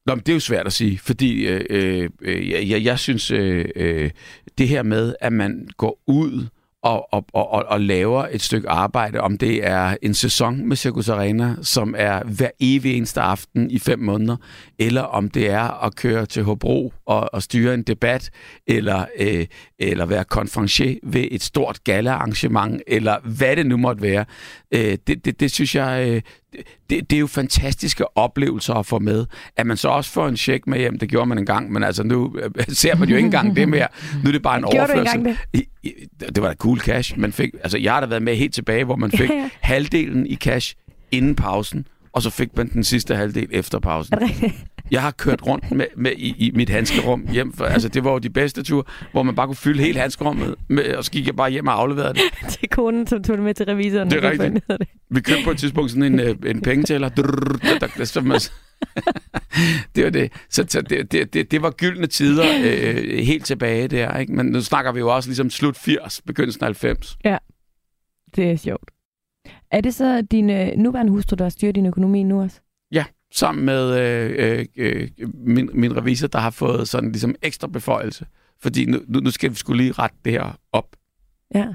Nå, 0.05 0.15
men 0.15 0.19
det 0.19 0.29
er 0.29 0.33
jo 0.33 0.39
svært 0.39 0.65
at 0.65 0.73
sige, 0.73 0.97
fordi 0.97 1.47
øh, 1.47 1.65
øh, 1.69 2.09
øh 2.21 2.69
jeg, 2.71 2.83
jeg 2.83 2.99
synes, 2.99 3.31
øh, 3.31 3.65
øh, 3.75 4.11
det 4.57 4.67
her 4.67 4.83
med, 4.83 5.15
at 5.21 5.33
man 5.33 5.67
går 5.77 5.99
ud 6.07 6.47
og, 6.85 7.13
og, 7.13 7.25
og, 7.33 7.65
og 7.67 7.81
laver 7.81 8.27
et 8.31 8.41
stykke 8.41 8.69
arbejde, 8.69 9.21
om 9.21 9.37
det 9.37 9.67
er 9.67 9.97
en 10.01 10.13
sæson 10.13 10.67
med 10.67 10.75
Circus 10.75 11.09
Arena, 11.09 11.55
som 11.61 11.95
er 11.97 12.23
hver 12.23 12.49
evig 12.59 12.97
eneste 12.97 13.21
aften 13.21 13.71
i 13.71 13.79
fem 13.79 13.99
måneder, 13.99 14.35
eller 14.79 15.01
om 15.01 15.29
det 15.29 15.49
er 15.49 15.83
at 15.85 15.95
køre 15.95 16.25
til 16.25 16.43
Hobro 16.43 16.93
og, 17.05 17.33
og 17.33 17.43
styre 17.43 17.73
en 17.73 17.83
debat, 17.83 18.29
eller, 18.67 19.05
øh, 19.19 19.45
eller 19.79 20.05
være 20.05 20.23
konferencier 20.23 20.95
ved 21.03 21.27
et 21.31 21.43
stort 21.43 21.83
gala-arrangement, 21.83 22.81
eller 22.87 23.17
hvad 23.23 23.55
det 23.55 23.65
nu 23.65 23.77
måtte 23.77 24.01
være. 24.01 24.25
Øh, 24.71 24.97
det, 25.07 25.25
det, 25.25 25.39
det 25.39 25.51
synes 25.51 25.75
jeg, 25.75 26.07
øh, 26.09 26.21
det, 26.89 27.09
det 27.09 27.15
er 27.15 27.19
jo 27.19 27.27
fantastiske 27.27 28.17
oplevelser 28.17 28.73
at 28.73 28.85
få 28.85 28.99
med. 28.99 29.25
At 29.57 29.67
man 29.67 29.77
så 29.77 29.89
også 29.89 30.11
får 30.11 30.27
en 30.27 30.37
check 30.37 30.67
med 30.67 30.79
hjem, 30.79 30.99
det 30.99 31.09
gjorde 31.09 31.25
man 31.25 31.37
engang, 31.37 31.71
men 31.71 31.83
altså 31.83 32.03
nu 32.03 32.35
øh, 32.39 32.65
ser 32.67 32.95
man 32.95 33.09
jo 33.09 33.15
ikke 33.15 33.25
engang 33.25 33.55
det 33.55 33.69
mere. 33.69 33.87
Nu 34.23 34.27
er 34.27 34.31
det 34.31 34.41
bare 34.41 34.57
en 34.57 34.65
Gjorde 34.71 34.79
overførsel. 34.79 35.25
Du 35.25 35.35
det? 35.53 35.63
I, 35.83 35.91
det 36.19 36.43
var 36.43 36.47
da 36.47 36.55
cool 36.55 36.79
cash. 36.79 37.19
Man 37.19 37.31
fik, 37.31 37.49
altså 37.63 37.77
jeg 37.77 37.93
har 37.93 37.99
da 37.99 38.05
været 38.05 38.23
med 38.23 38.35
helt 38.35 38.53
tilbage, 38.53 38.83
hvor 38.83 38.95
man 38.95 39.11
fik 39.11 39.29
ja, 39.29 39.35
ja. 39.35 39.49
halvdelen 39.59 40.27
i 40.27 40.35
cash 40.35 40.75
inden 41.11 41.35
pausen, 41.35 41.87
og 42.13 42.21
så 42.21 42.29
fik 42.29 42.57
man 42.57 42.69
den 42.69 42.83
sidste 42.83 43.15
halvdel 43.15 43.47
efter 43.51 43.79
pausen. 43.79 44.17
Jeg 44.91 45.01
har 45.01 45.11
kørt 45.11 45.47
rundt 45.47 45.71
med, 45.71 45.85
med 45.97 46.11
i, 46.17 46.35
i 46.37 46.51
mit 46.55 46.69
handskerum 46.69 47.27
hjem. 47.31 47.53
For, 47.53 47.65
altså, 47.65 47.89
det 47.89 48.03
var 48.03 48.11
jo 48.11 48.17
de 48.17 48.29
bedste 48.29 48.63
ture, 48.63 48.83
hvor 49.11 49.23
man 49.23 49.35
bare 49.35 49.47
kunne 49.47 49.55
fylde 49.55 49.83
hele 49.83 49.99
handskerummet, 49.99 50.55
med, 50.67 50.95
og 50.95 51.03
så 51.03 51.11
gik 51.11 51.27
jeg 51.27 51.35
bare 51.35 51.51
hjem 51.51 51.67
og 51.67 51.79
afleverede 51.79 52.13
det. 52.13 52.21
til 52.59 52.69
konen, 52.69 53.07
som 53.07 53.23
tog 53.23 53.37
det 53.37 53.45
med 53.45 53.53
til 53.53 53.65
revisoren. 53.65 54.11
Det 54.11 54.23
er 54.23 54.31
rigtigt. 54.31 54.67
Det. 54.67 54.87
Vi 55.09 55.21
købte 55.21 55.43
på 55.43 55.51
et 55.51 55.57
tidspunkt 55.57 55.91
sådan 55.91 56.13
en, 56.13 56.19
øh, 56.19 56.35
en 56.45 56.61
pengetæller. 56.61 57.09
det 59.95 60.03
var 60.03 60.09
det. 60.09 60.31
Så, 60.49 60.65
så 60.67 60.81
det, 60.81 61.11
det, 61.11 61.33
det, 61.33 61.51
det 61.51 61.61
var 61.61 61.71
gyldne 61.71 62.07
tider 62.07 62.45
øh, 62.63 63.25
helt 63.25 63.45
tilbage 63.45 63.87
der. 63.87 64.17
Ikke? 64.17 64.33
Men 64.33 64.45
nu 64.45 64.61
snakker 64.61 64.91
vi 64.91 64.99
jo 64.99 65.15
også 65.15 65.29
ligesom 65.29 65.49
slut 65.49 65.77
80, 65.77 66.21
begyndelsen 66.21 66.63
af 66.63 66.67
90. 66.67 67.17
Ja, 67.23 67.37
det 68.35 68.51
er 68.51 68.55
sjovt. 68.55 68.91
Er 69.71 69.81
det 69.81 69.93
så 69.93 70.21
din 70.21 70.49
øh, 70.49 70.67
nuværende 70.77 71.11
hustru, 71.11 71.35
der 71.35 71.49
styrer 71.49 71.71
din 71.71 71.85
økonomi 71.85 72.23
nu 72.23 72.41
også? 72.41 72.59
Sammen 73.35 73.65
med 73.65 73.99
øh, 73.99 74.65
øh, 74.75 75.09
min, 75.33 75.69
min 75.73 75.97
revisor, 75.97 76.27
der 76.27 76.39
har 76.39 76.49
fået 76.49 76.87
sådan 76.87 77.11
ligesom 77.11 77.35
ekstra 77.41 77.67
beføjelse. 77.67 78.25
Fordi 78.61 78.85
nu, 78.85 78.99
nu 79.07 79.31
skal 79.31 79.49
vi 79.49 79.55
skulle 79.55 79.83
lige 79.83 79.91
rette 79.91 80.17
det 80.25 80.33
her 80.33 80.59
op. 80.71 80.95
Ja, 81.55 81.67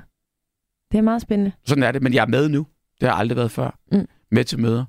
det 0.92 0.98
er 0.98 1.02
meget 1.02 1.22
spændende. 1.22 1.52
Sådan 1.64 1.82
er 1.82 1.92
det, 1.92 2.02
men 2.02 2.14
jeg 2.14 2.22
er 2.22 2.26
med 2.26 2.48
nu. 2.48 2.66
Det 3.00 3.08
har 3.08 3.14
jeg 3.14 3.18
aldrig 3.18 3.36
været 3.36 3.50
før. 3.50 3.78
Mm. 3.92 4.06
Med 4.30 4.44
til 4.44 4.60
møder. 4.60 4.84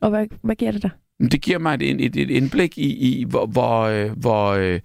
Og 0.00 0.10
hvad, 0.10 0.26
hvad 0.42 0.56
giver 0.56 0.72
det 0.72 0.82
dig? 0.82 0.90
Det 1.20 1.42
giver 1.42 1.58
mig 1.58 1.74
et, 1.74 2.04
et, 2.04 2.16
et 2.16 2.30
indblik 2.30 2.78
i, 2.78 3.20
i 3.20 3.24
hvor, 3.24 3.46
hvor, 3.46 3.80
øh, 3.80 4.10
hvor 4.10 4.52
øh, 4.52 4.80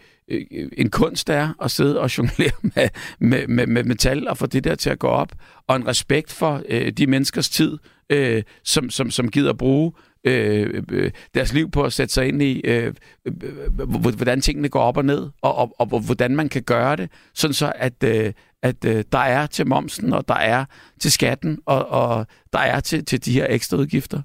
en 0.77 0.89
kunst 0.89 1.29
er 1.29 1.53
at 1.61 1.71
sidde 1.71 1.99
og 1.99 2.17
jonglere 2.17 2.51
med, 2.75 2.89
med, 3.19 3.47
med, 3.47 3.67
med 3.67 3.83
metal 3.83 4.27
og 4.27 4.37
få 4.37 4.45
det 4.45 4.63
der 4.63 4.75
til 4.75 4.89
at 4.89 4.99
gå 4.99 5.07
op, 5.07 5.31
og 5.67 5.75
en 5.75 5.87
respekt 5.87 6.31
for 6.31 6.63
øh, 6.69 6.91
de 6.91 7.07
menneskers 7.07 7.49
tid, 7.49 7.77
øh, 8.09 8.43
som, 8.63 8.89
som, 8.89 9.11
som 9.11 9.31
gider 9.31 9.53
bruge 9.53 9.91
øh, 10.23 10.83
øh, 10.91 11.11
deres 11.33 11.53
liv 11.53 11.71
på 11.71 11.83
at 11.83 11.93
sætte 11.93 12.13
sig 12.13 12.27
ind 12.27 12.41
i, 12.41 12.61
øh, 12.63 12.93
øh, 13.25 13.89
hvordan 13.89 14.41
tingene 14.41 14.69
går 14.69 14.81
op 14.81 14.97
og 14.97 15.05
ned, 15.05 15.29
og, 15.41 15.57
og, 15.57 15.75
og 15.79 15.99
hvordan 15.99 16.35
man 16.35 16.49
kan 16.49 16.63
gøre 16.63 16.95
det, 16.95 17.11
sådan 17.33 17.53
så 17.53 17.73
at, 17.75 18.03
øh, 18.03 18.33
at 18.61 18.85
øh, 18.85 19.03
der 19.11 19.19
er 19.19 19.45
til 19.45 19.67
momsen, 19.67 20.13
og 20.13 20.27
der 20.27 20.35
er 20.35 20.65
til 20.99 21.11
skatten, 21.11 21.59
og, 21.65 21.87
og 21.87 22.27
der 22.53 22.59
er 22.59 22.79
til, 22.79 23.05
til 23.05 23.25
de 23.25 23.33
her 23.33 23.47
ekstra 23.49 23.77
udgifter. 23.77 24.21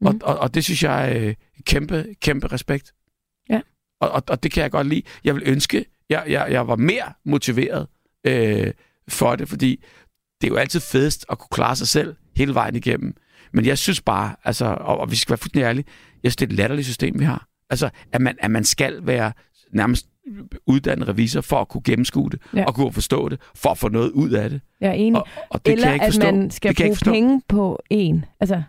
Mm. 0.00 0.06
Og, 0.06 0.14
og, 0.22 0.38
og 0.38 0.54
det 0.54 0.64
synes 0.64 0.82
jeg 0.82 1.12
er 1.12 1.26
øh, 1.26 1.34
kæmpe, 1.66 2.06
kæmpe 2.20 2.46
respekt. 2.46 2.92
Ja. 3.50 3.60
Og, 4.00 4.10
og, 4.10 4.22
og 4.28 4.42
det 4.42 4.52
kan 4.52 4.62
jeg 4.62 4.70
godt 4.70 4.86
lide. 4.86 5.02
Jeg 5.24 5.34
vil 5.34 5.42
ønske, 5.46 5.84
jeg, 6.10 6.24
jeg, 6.28 6.46
jeg 6.50 6.68
var 6.68 6.76
mere 6.76 7.12
motiveret 7.24 7.86
øh, 8.26 8.72
for 9.08 9.36
det, 9.36 9.48
fordi 9.48 9.84
det 10.40 10.46
er 10.46 10.50
jo 10.50 10.56
altid 10.56 10.80
fedest 10.80 11.26
at 11.30 11.38
kunne 11.38 11.48
klare 11.50 11.76
sig 11.76 11.88
selv 11.88 12.16
hele 12.36 12.54
vejen 12.54 12.76
igennem. 12.76 13.14
Men 13.52 13.66
jeg 13.66 13.78
synes 13.78 14.00
bare, 14.00 14.34
altså, 14.44 14.64
og, 14.64 14.98
og 14.98 15.10
vi 15.10 15.16
skal 15.16 15.30
være 15.30 15.38
fuldstændig 15.38 15.66
ærlige, 15.66 15.84
jeg 16.22 16.32
synes, 16.32 16.36
det 16.36 16.46
er 16.46 16.50
et 16.50 16.56
latterligt 16.56 16.86
system, 16.86 17.20
vi 17.20 17.24
har. 17.24 17.48
Altså, 17.70 17.90
at 18.12 18.20
man, 18.20 18.36
at 18.38 18.50
man 18.50 18.64
skal 18.64 18.98
være 19.02 19.32
nærmest 19.72 20.06
uddannet 20.66 21.08
revisor 21.08 21.40
for 21.40 21.60
at 21.60 21.68
kunne 21.68 21.82
gennemskue 21.84 22.30
det, 22.30 22.40
ja. 22.54 22.64
og 22.64 22.74
kunne 22.74 22.92
forstå 22.92 23.28
det, 23.28 23.40
for 23.54 23.70
at 23.70 23.78
få 23.78 23.88
noget 23.88 24.10
ud 24.10 24.30
af 24.30 24.50
det. 24.50 24.60
Jeg 24.80 24.88
er 24.88 24.92
enig. 24.92 25.20
Og, 25.20 25.28
og 25.50 25.66
det 25.66 25.72
Eller 25.72 25.84
kan 25.84 25.88
jeg 25.88 25.94
ikke 25.94 26.06
at 26.06 26.12
forstå. 26.12 26.30
man 26.30 26.50
skal 26.50 26.74
bruge 26.74 26.96
penge 27.04 27.42
på 27.48 27.78
en. 27.90 28.24
Altså, 28.40 28.62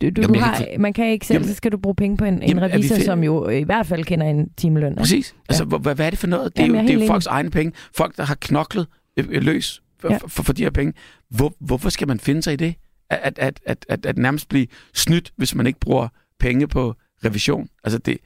du, 0.00 0.10
du, 0.10 0.20
jamen, 0.22 0.40
har, 0.40 0.78
man 0.78 0.92
kan 0.92 1.06
ikke 1.06 1.26
selv, 1.26 1.34
jamen, 1.34 1.48
så 1.48 1.54
skal 1.54 1.72
du 1.72 1.76
bruge 1.76 1.94
penge 1.94 2.16
på 2.16 2.24
en, 2.24 2.42
jamen, 2.42 2.64
en 2.64 2.72
revisor, 2.72 3.04
som 3.04 3.24
jo 3.24 3.48
i 3.48 3.62
hvert 3.62 3.86
fald 3.86 4.04
kender 4.04 4.26
en 4.26 4.48
timeløn. 4.56 4.96
Præcis. 4.96 5.34
Altså, 5.48 5.66
ja. 5.72 5.78
hvad, 5.78 5.94
hvad 5.94 6.06
er 6.06 6.10
det 6.10 6.18
for 6.18 6.26
noget? 6.26 6.56
Det 6.56 6.62
er 6.62 6.66
jamen, 6.66 6.80
jo, 6.80 6.86
det 6.86 6.96
er 6.96 7.04
jo 7.04 7.06
folks 7.06 7.26
egne 7.26 7.50
penge. 7.50 7.72
Folk, 7.96 8.16
der 8.16 8.24
har 8.24 8.36
knoklet 8.40 8.86
øh, 9.16 9.42
løs 9.42 9.82
for, 9.98 10.12
ja. 10.12 10.16
for, 10.16 10.28
for, 10.28 10.42
for 10.42 10.52
de 10.52 10.62
her 10.62 10.70
penge. 10.70 10.92
Hvor, 11.30 11.54
hvorfor 11.60 11.88
skal 11.88 12.08
man 12.08 12.20
finde 12.20 12.42
sig 12.42 12.52
i 12.52 12.56
det? 12.56 12.74
at, 13.10 13.38
at, 13.38 13.60
at, 13.66 13.86
at, 13.88 14.06
at 14.06 14.18
nærmest 14.18 14.48
blive 14.48 14.66
snydt, 14.94 15.32
hvis 15.36 15.54
man 15.54 15.66
ikke 15.66 15.80
bruger 15.80 16.08
penge 16.38 16.68
på 16.68 16.94
revision. 17.24 17.68
Altså 17.84 17.98
det, 17.98 18.18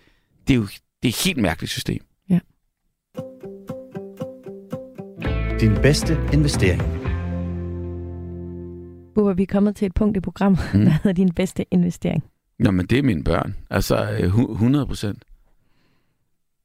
det 0.49 0.55
er 0.55 0.59
jo 0.59 0.67
det 1.03 1.09
er 1.09 1.13
et 1.13 1.25
helt 1.25 1.39
mærkeligt 1.39 1.71
system. 1.71 2.05
Ja. 2.31 2.39
Din 5.61 5.75
bedste 5.83 6.19
investering. 6.33 6.83
Bubber, 9.15 9.33
vi 9.33 9.43
er 9.43 9.47
kommet 9.47 9.77
til 9.77 9.87
et 9.87 9.95
punkt 9.95 10.17
i 10.17 10.21
programmet, 10.21 10.61
mm. 10.75 10.81
der 10.85 10.91
hedder 10.91 11.13
din 11.13 11.33
bedste 11.33 11.65
investering. 11.71 12.25
Nå, 12.59 12.71
men 12.71 12.87
det 12.87 12.99
er 12.99 13.03
mine 13.03 13.25
børn. 13.25 13.57
Altså 13.71 14.11
øh, 14.11 14.39
100 14.51 14.87
procent. 14.87 15.25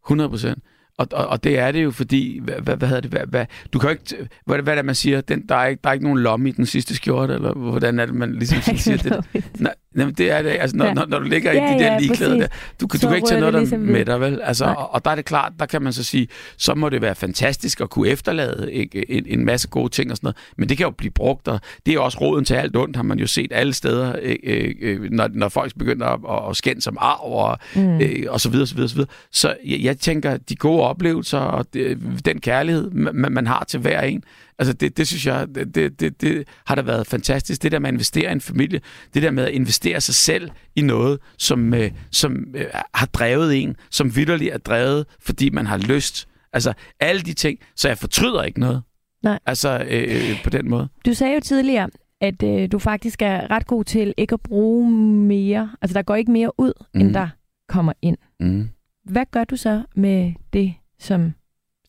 100 0.06 0.30
procent. 0.30 0.64
Og, 0.98 1.08
og, 1.12 1.28
og 1.28 1.44
det 1.44 1.60
er 1.60 1.72
det 1.72 1.84
jo, 1.84 1.92
fordi, 1.92 2.40
hvad, 2.44 2.56
hvad, 2.56 2.78
hvad 2.78 2.88
hedder 2.88 3.02
det, 3.02 3.12
hvad, 3.12 3.26
hvad, 3.28 3.46
du 3.74 3.80
kan 3.80 3.90
jo 3.90 3.92
ikke, 3.92 4.30
hvad, 4.46 4.62
hvad 4.62 4.74
er 4.74 4.76
det, 4.76 4.86
man 4.86 4.96
siger, 4.96 5.22
den, 5.22 5.48
der, 5.50 5.56
er 5.56 5.66
ikke, 5.66 5.80
der 5.84 5.90
er 5.90 5.94
ikke 5.94 6.06
nogen 6.06 6.20
lomme 6.20 6.50
i 6.50 6.52
den 6.52 6.66
sidste 6.66 6.96
skjorte, 6.96 7.34
eller 7.34 7.54
hvordan 7.54 8.00
er 8.00 8.06
det, 8.06 8.16
man 8.16 8.34
ligesom 8.34 8.78
siger 8.78 8.98
det? 8.98 9.44
Nej, 9.60 9.74
nej, 9.98 10.12
det 10.18 10.32
er 10.32 10.42
det, 10.42 10.50
altså 10.50 10.78
når, 10.78 10.86
ja. 10.86 10.94
når, 10.94 11.06
når 11.06 11.20
du 11.20 11.26
ligger 11.26 11.54
ja, 11.54 11.72
i 11.72 11.74
de 11.74 11.80
der 11.80 11.94
ja, 11.94 12.00
ligeklæder 12.00 12.38
der, 12.38 12.48
du, 12.82 12.88
du 13.02 13.08
kan 13.08 13.16
ikke 13.16 13.28
tage 13.28 13.40
noget 13.40 13.54
der 13.54 13.60
ligesom 13.60 13.80
med 13.80 14.06
dig, 14.06 14.22
vel? 14.22 14.42
Altså, 14.44 14.66
og, 14.66 14.94
og 14.94 15.06
der 15.06 15.12
er 15.12 15.16
det 15.16 15.26
klart, 15.26 15.54
der 15.60 15.66
kan 15.66 15.82
man 15.82 15.94
så 15.94 16.04
sige, 16.04 16.28
så 16.58 16.76
må 16.76 16.90
det 16.90 17.02
være 17.02 17.16
fantastisk 17.16 17.82
at 17.82 17.90
kunne 17.90 18.08
efterlade 18.08 18.74
ikke, 18.74 19.12
en, 19.12 19.24
en 19.28 19.46
masse 19.46 19.68
gode 19.68 19.90
ting 19.90 20.12
og 20.12 20.18
sådan 20.18 20.26
noget, 20.26 20.38
men 20.58 20.70
det 20.70 20.78
kan 20.78 20.84
jo 20.84 20.92
blive 20.92 21.12
brugt, 21.12 21.48
og 21.48 21.60
det 21.86 21.94
er 21.94 22.00
også 22.00 22.18
råden 22.22 22.46
til 22.46 22.54
alt 22.54 22.76
ondt, 22.76 22.96
har 22.96 23.04
man 23.04 23.20
jo 23.20 23.28
set 23.28 23.52
alle 23.54 23.74
steder, 23.74 24.16
ikke, 24.16 25.00
når, 25.12 25.30
når 25.34 25.50
folk 25.50 25.74
begynder 25.80 26.08
at, 26.08 26.50
at 26.50 26.58
skænde 26.58 26.82
som 26.82 26.98
arv, 27.00 27.34
og, 27.34 27.58
mm. 27.76 28.00
ikke, 28.00 28.32
og 28.32 28.42
så 28.42 28.50
videre, 28.50 28.68
så 28.68 28.76
videre, 28.76 28.90
så 28.90 28.96
videre. 28.96 29.10
Så 29.32 29.56
jeg, 29.66 29.80
jeg 29.82 29.98
tænker, 29.98 30.38
de 30.38 30.56
gode 30.56 30.82
oplevelser 30.82 31.40
og 31.40 31.66
det, 31.74 31.98
den 32.26 32.40
kærlighed, 32.40 32.92
man, 32.92 33.32
man 33.32 33.48
har 33.48 33.66
til 33.68 33.80
hver 33.80 34.02
en, 34.02 34.24
altså 34.60 34.74
det, 34.74 34.98
det 34.98 35.08
synes 35.08 35.26
jeg, 35.26 35.48
det, 35.56 36.00
det, 36.00 36.22
det, 36.22 36.48
har 36.66 36.76
da 36.76 36.82
været 36.82 37.08
fantastisk. 37.08 37.64
Det 37.64 37.72
der 37.72 37.80
med 37.80 37.90
at 37.90 37.94
investere 37.94 38.30
i 38.30 38.32
en 38.32 38.42
familie, 38.42 38.82
det 39.14 39.24
der 39.24 39.32
med 39.32 39.44
at 39.44 39.54
investere 39.54 40.02
sig 40.02 40.16
selv 40.16 40.50
i 40.76 40.82
noget, 40.82 41.20
som, 41.38 41.74
øh, 41.74 41.92
som 42.12 42.46
øh, 42.56 42.66
har 42.94 43.06
drevet 43.06 43.64
en, 43.64 43.76
som 43.92 44.16
vidderligt 44.16 44.54
er 44.54 44.58
drevet, 44.58 45.06
fordi 45.20 45.50
man 45.50 45.66
har 45.66 45.78
lyst. 45.78 46.28
Altså 46.54 46.74
alle 47.00 47.22
de 47.22 47.34
ting, 47.34 47.60
så 47.76 47.88
jeg 47.88 47.98
fortryder 47.98 48.44
ikke 48.44 48.60
noget. 48.60 48.82
Nej. 49.24 49.40
Altså 49.46 49.86
øh, 49.90 50.44
på 50.44 50.50
den 50.50 50.70
måde. 50.70 50.88
Du 51.06 51.14
sagde 51.14 51.34
jo 51.34 51.40
tidligere, 51.40 51.90
at 52.22 52.44
øh, 52.44 52.72
du 52.72 52.80
faktisk 52.80 53.22
er 53.22 53.52
ret 53.52 53.68
god 53.68 53.84
til 53.84 54.14
ikke 54.18 54.34
at 54.34 54.42
bruge 54.42 54.92
mere. 55.28 55.72
Altså 55.82 55.94
der 55.94 56.02
går 56.02 56.16
ikke 56.16 56.32
mere 56.32 56.60
ud, 56.60 56.74
mm. 56.94 57.02
end 57.02 57.14
der 57.14 57.30
kommer 57.70 57.94
ind. 58.02 58.18
Mm. 58.40 58.70
Hvad 59.04 59.26
gør 59.32 59.44
du 59.44 59.56
så 59.56 59.84
med 59.96 60.34
det, 60.54 60.74
som 61.00 61.34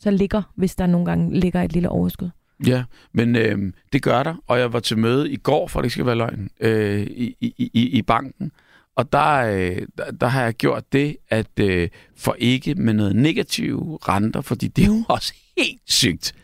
så 0.01 0.11
ligger, 0.11 0.43
hvis 0.57 0.77
der 0.77 0.87
nogle 0.87 1.07
gange 1.07 1.41
ligger 1.41 1.63
et 1.63 1.73
lille 1.73 1.89
overskud? 1.89 2.31
Ja, 2.67 2.85
men 3.13 3.37
øh, 3.37 3.73
det 3.93 4.03
gør 4.03 4.23
der, 4.23 4.35
og 4.47 4.59
jeg 4.59 4.73
var 4.73 4.81
til 4.81 4.99
møde 4.99 5.31
i 5.31 5.37
går, 5.37 5.69
for 5.69 5.81
det 5.81 5.87
ikke 5.87 5.93
skal 5.93 6.07
være 6.07 6.15
løgn, 6.15 6.51
øh, 6.61 7.01
i, 7.01 7.37
i, 7.41 7.71
i, 7.75 7.89
i 7.99 8.03
banken, 8.03 8.53
og 8.97 9.13
der, 9.13 9.35
øh, 9.35 9.87
der, 9.99 10.11
der 10.11 10.27
har 10.27 10.43
jeg 10.43 10.55
gjort 10.55 10.93
det, 10.93 11.17
at 11.29 11.61
øh, 11.61 11.89
for 12.17 12.37
ikke 12.39 12.75
med 12.75 12.95
noget 12.95 13.17
negative 13.17 13.99
renter, 14.09 14.41
fordi 14.41 14.69
det 14.69 14.83
er 14.83 14.87
jo 14.87 15.05
også 15.09 15.35
helt 15.59 15.81
sygt. 15.87 16.35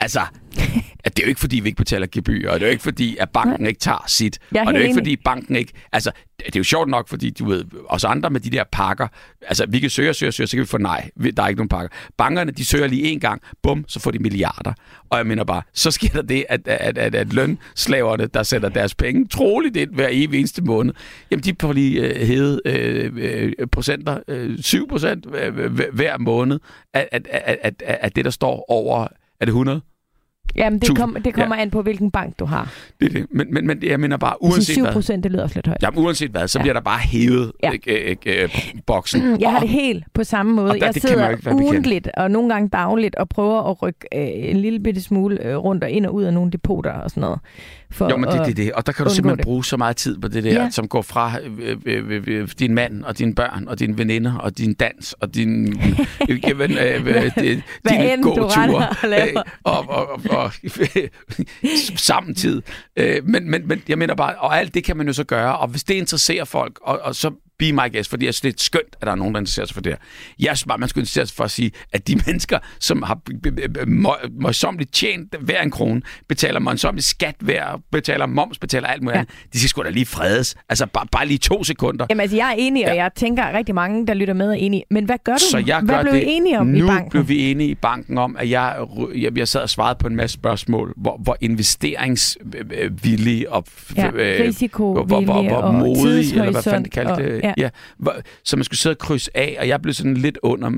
Altså, 0.00 0.20
at 1.04 1.16
det 1.16 1.22
er 1.22 1.26
jo 1.26 1.28
ikke, 1.28 1.40
fordi 1.40 1.60
vi 1.60 1.68
ikke 1.68 1.76
betaler 1.76 2.06
gebyr, 2.12 2.50
og 2.50 2.60
det 2.60 2.66
er 2.66 2.68
jo 2.68 2.72
ikke, 2.72 2.82
fordi 2.82 3.16
at 3.16 3.30
banken 3.30 3.66
ikke 3.66 3.80
tager 3.80 4.04
sit. 4.06 4.38
Og 4.50 4.66
det 4.66 4.74
er 4.74 4.78
jo 4.78 4.84
ikke, 4.84 4.94
fordi 4.94 5.16
banken 5.16 5.56
ikke... 5.56 5.72
Altså, 5.92 6.10
det 6.38 6.56
er 6.56 6.60
jo 6.60 6.64
sjovt 6.64 6.88
nok, 6.88 7.08
fordi 7.08 7.30
du 7.30 7.44
ved, 7.48 7.64
os 7.88 8.04
andre 8.04 8.30
med 8.30 8.40
de 8.40 8.50
der 8.50 8.64
pakker, 8.72 9.08
altså 9.42 9.66
vi 9.68 9.78
kan 9.78 9.90
søge 9.90 10.08
og 10.10 10.14
søge 10.14 10.28
og 10.28 10.34
søge, 10.34 10.46
så 10.46 10.56
kan 10.56 10.60
vi 10.60 10.66
få 10.66 10.78
nej. 10.78 11.10
Der 11.36 11.42
er 11.42 11.48
ikke 11.48 11.58
nogen 11.58 11.68
pakker. 11.68 11.88
Bankerne, 12.16 12.52
de 12.52 12.64
søger 12.64 12.86
lige 12.86 13.02
en 13.02 13.20
gang, 13.20 13.42
bum, 13.62 13.84
så 13.88 14.00
får 14.00 14.10
de 14.10 14.18
milliarder. 14.18 14.72
Og 15.10 15.18
jeg 15.18 15.26
mener 15.26 15.44
bare, 15.44 15.62
så 15.72 15.90
sker 15.90 16.08
der 16.08 16.22
det, 16.22 16.44
at, 16.48 16.68
at, 16.68 16.98
at, 16.98 17.14
at 17.14 17.32
lønslaverne, 17.32 18.26
der 18.26 18.42
sætter 18.42 18.68
deres 18.68 18.94
penge 18.94 19.28
troligt 19.28 19.76
ind 19.76 19.94
hver 19.94 20.08
evig 20.10 20.38
eneste 20.38 20.62
måned, 20.62 20.94
jamen 21.30 21.44
de 21.44 21.54
får 21.60 21.72
lige 21.72 22.10
uh, 22.10 22.26
hævet 22.26 22.60
uh, 22.66 23.68
procenter, 23.72 24.18
uh, 24.28 24.56
7 24.60 24.88
procent 24.88 25.26
hver 25.92 26.18
måned 26.18 26.58
af, 26.94 27.08
af, 27.12 27.20
af, 27.30 27.72
af, 27.80 27.98
af 28.02 28.12
det, 28.12 28.24
der 28.24 28.30
står 28.30 28.64
over, 28.68 29.06
er 29.40 29.44
det 29.44 29.48
100? 29.48 29.80
Jamen, 30.56 30.78
det, 30.78 30.96
kom, 30.96 31.16
det 31.24 31.34
kommer 31.34 31.56
ja. 31.56 31.62
an 31.62 31.70
på, 31.70 31.82
hvilken 31.82 32.10
bank 32.10 32.38
du 32.38 32.44
har. 32.44 32.72
Det 33.00 33.08
er 33.08 33.12
det. 33.12 33.26
Men, 33.30 33.54
men, 33.54 33.66
men 33.66 33.82
jeg 33.82 34.00
mener 34.00 34.16
bare, 34.16 34.42
uanset 34.42 34.64
7 34.64 34.84
procent, 34.92 35.24
det 35.24 35.32
lyder 35.32 35.48
lidt 35.54 35.66
højt. 35.66 35.82
Jamen, 35.82 36.04
uanset 36.04 36.30
hvad, 36.30 36.48
så 36.48 36.58
ja. 36.58 36.62
bliver 36.62 36.72
der 36.72 36.80
bare 36.80 36.98
hævet 36.98 37.52
ja. 37.62 37.70
ikke, 37.70 38.08
ikke, 38.08 38.42
ikke, 38.42 38.82
boksen. 38.86 39.22
Jeg 39.40 39.50
har 39.50 39.60
det 39.60 39.68
helt 39.68 40.04
på 40.14 40.24
samme 40.24 40.52
måde. 40.52 40.68
Der, 40.68 40.86
jeg 40.86 40.94
sidder 40.94 41.36
ugentligt 41.52 42.08
og 42.16 42.30
nogle 42.30 42.52
gange 42.52 42.68
dagligt 42.68 43.16
og 43.16 43.28
prøver 43.28 43.62
at 43.70 43.82
rykke 43.82 44.06
øh, 44.14 44.50
en 44.50 44.56
lille 44.56 44.80
bitte 44.80 45.02
smule 45.02 45.44
øh, 45.44 45.56
rundt 45.56 45.84
og 45.84 45.90
ind 45.90 46.06
og 46.06 46.14
ud 46.14 46.22
af 46.22 46.32
nogle 46.32 46.50
depoter 46.50 46.92
og 46.92 47.10
sådan 47.10 47.20
noget. 47.20 47.38
For 47.90 48.10
jo, 48.10 48.16
men 48.16 48.30
det 48.30 48.40
er 48.40 48.44
det, 48.44 48.56
det. 48.56 48.72
Og 48.72 48.86
der 48.86 48.92
kan 48.92 49.06
du 49.06 49.14
simpelthen 49.14 49.38
det. 49.38 49.44
bruge 49.44 49.64
så 49.64 49.76
meget 49.76 49.96
tid 49.96 50.18
på 50.18 50.28
det 50.28 50.44
der, 50.44 50.62
ja. 50.62 50.70
som 50.70 50.88
går 50.88 51.02
fra 51.02 51.32
øh, 51.40 51.76
øh, 51.86 52.10
øh, 52.10 52.22
øh, 52.26 52.48
din 52.58 52.74
mand 52.74 53.04
og 53.04 53.18
dine 53.18 53.34
børn 53.34 53.68
og 53.68 53.78
dine 53.78 53.98
veninder 53.98 54.38
og 54.38 54.58
din 54.58 54.74
dans 54.74 55.12
og 55.12 55.34
din 55.34 55.68
øh, 56.30 56.40
øh, 56.48 57.06
øh, 57.36 57.62
dine 57.88 58.22
gåture 58.22 58.88
og, 59.64 59.88
og, 59.88 59.88
og, 59.88 60.20
og 60.30 60.52
samtid. 61.96 62.62
Øh, 62.96 63.24
men, 63.24 63.50
men, 63.50 63.68
men 63.68 63.82
jeg 63.88 63.98
mener 63.98 64.14
bare, 64.14 64.34
og 64.34 64.58
alt 64.58 64.74
det 64.74 64.84
kan 64.84 64.96
man 64.96 65.06
jo 65.06 65.12
så 65.12 65.24
gøre, 65.24 65.58
og 65.58 65.68
hvis 65.68 65.84
det 65.84 65.94
interesserer 65.94 66.44
folk, 66.44 66.78
og, 66.82 67.00
og 67.02 67.14
så 67.14 67.30
be 67.58 67.72
my 67.72 67.92
guest, 67.92 68.10
fordi 68.10 68.26
jeg 68.26 68.34
synes, 68.34 68.54
det 68.54 68.60
er 68.60 68.64
skønt, 68.64 68.96
at 69.00 69.06
der 69.06 69.12
er 69.12 69.16
nogen, 69.16 69.34
der 69.34 69.40
interesserer 69.40 69.66
sig 69.66 69.74
for 69.74 69.80
det 69.80 69.92
her. 69.92 69.98
Jeg 70.38 70.56
synes 70.56 70.66
bare, 70.68 70.78
man 70.78 70.88
skulle 70.88 71.02
interessere 71.02 71.26
sig 71.26 71.36
for 71.36 71.44
at 71.44 71.50
sige, 71.50 71.70
at 71.92 72.08
de 72.08 72.16
mennesker, 72.26 72.58
som 72.80 73.02
har 73.02 73.18
møjsommeligt 74.40 74.92
tjent 74.92 75.34
hver 75.40 75.62
en 75.62 75.70
krone, 75.70 76.02
betaler 76.28 76.60
møjsommeligt 76.60 77.06
skat 77.06 77.34
hver, 77.38 77.80
betaler 77.92 78.26
moms, 78.26 78.58
betaler 78.58 78.88
alt 78.88 79.02
muligt 79.02 79.14
ja. 79.14 79.20
andet, 79.20 79.34
de 79.52 79.58
skal 79.58 79.68
sgu 79.68 79.82
da 79.82 79.90
lige 79.90 80.06
fredes. 80.06 80.56
Altså 80.68 80.86
bare, 80.86 81.06
bare 81.12 81.26
lige 81.26 81.38
to 81.38 81.64
sekunder. 81.64 82.06
Jamen 82.10 82.20
altså, 82.20 82.36
jeg 82.36 82.48
er 82.48 82.54
enig, 82.58 82.84
og 82.84 82.94
ja. 82.94 83.02
jeg 83.02 83.10
tænker, 83.14 83.42
at 83.42 83.54
rigtig 83.54 83.74
mange, 83.74 84.06
der 84.06 84.14
lytter 84.14 84.34
med, 84.34 84.48
er 84.48 84.54
enige. 84.54 84.84
Men 84.90 85.04
hvad 85.04 85.16
gør 85.24 85.32
du? 85.32 85.44
Så 85.50 85.62
jeg 85.66 85.80
hvad 85.80 85.94
gør 85.94 86.02
blev 86.02 86.14
det. 86.14 86.22
I 86.22 86.26
enige 86.26 86.58
om 86.58 86.66
nu 86.66 86.84
i 86.84 86.88
banken? 86.88 87.04
Nu 87.04 87.10
blev 87.10 87.28
vi 87.28 87.50
enige 87.50 87.70
i 87.70 87.74
banken 87.74 88.18
om, 88.18 88.36
at 88.38 88.50
jeg, 88.50 88.76
jeg, 89.14 89.38
jeg 89.38 89.48
sad 89.48 89.60
og 89.60 89.70
svarede 89.70 89.98
på 89.98 90.06
en 90.06 90.16
masse 90.16 90.34
spørgsmål, 90.34 90.94
hvor, 90.96 91.20
hvor 91.22 91.36
investeringsvillig 91.40 93.52
og 93.52 93.64
ja, 93.96 94.10
risiko 94.14 94.92
hvor, 94.92 95.04
hvor, 95.04 95.20
hvor, 95.20 95.42
hvor 95.42 95.72
modig, 95.72 96.30
eller 96.30 96.50
hvad 96.50 96.62
fanden 96.62 96.84
de 96.84 96.90
kaldte 96.90 97.14
det. 97.14 97.40
Ja. 97.42 97.47
Ja 97.56 97.70
så 98.44 98.56
man 98.56 98.64
skulle 98.64 98.78
sidde 98.78 98.94
og 98.94 98.98
krydse 98.98 99.36
af, 99.36 99.56
og 99.60 99.68
jeg 99.68 99.82
blev 99.82 99.94
sådan 99.94 100.14
lidt 100.14 100.38
under, 100.42 100.70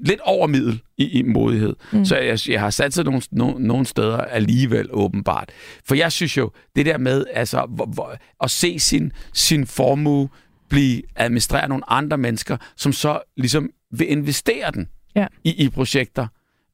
lidt 0.00 0.20
over 0.20 0.46
middel 0.46 0.82
i, 0.98 1.18
i 1.18 1.22
modighed. 1.22 1.76
Mm. 1.92 2.04
Så 2.04 2.16
jeg, 2.16 2.38
jeg 2.48 2.60
har 2.60 2.70
sat 2.70 2.94
sig 2.94 3.04
nogle, 3.04 3.22
nogle, 3.30 3.66
nogle 3.66 3.86
steder 3.86 4.18
alligevel 4.18 4.88
åbenbart. 4.90 5.50
For 5.84 5.94
jeg 5.94 6.12
synes 6.12 6.36
jo, 6.36 6.50
det 6.76 6.86
der 6.86 6.98
med 6.98 7.24
altså, 7.32 7.66
hvor, 7.68 7.86
hvor, 7.86 8.16
at 8.42 8.50
se 8.50 8.78
sin, 8.78 9.12
sin 9.32 9.66
formue 9.66 10.28
blive 10.68 11.02
administreret 11.16 11.62
af 11.62 11.68
nogle 11.68 11.90
andre 11.90 12.18
mennesker, 12.18 12.56
som 12.76 12.92
så 12.92 13.20
ligesom 13.36 13.70
vil 13.92 14.10
investere 14.10 14.70
den 14.70 14.88
ja. 15.16 15.26
i, 15.44 15.64
i 15.64 15.68
projekter, 15.68 16.26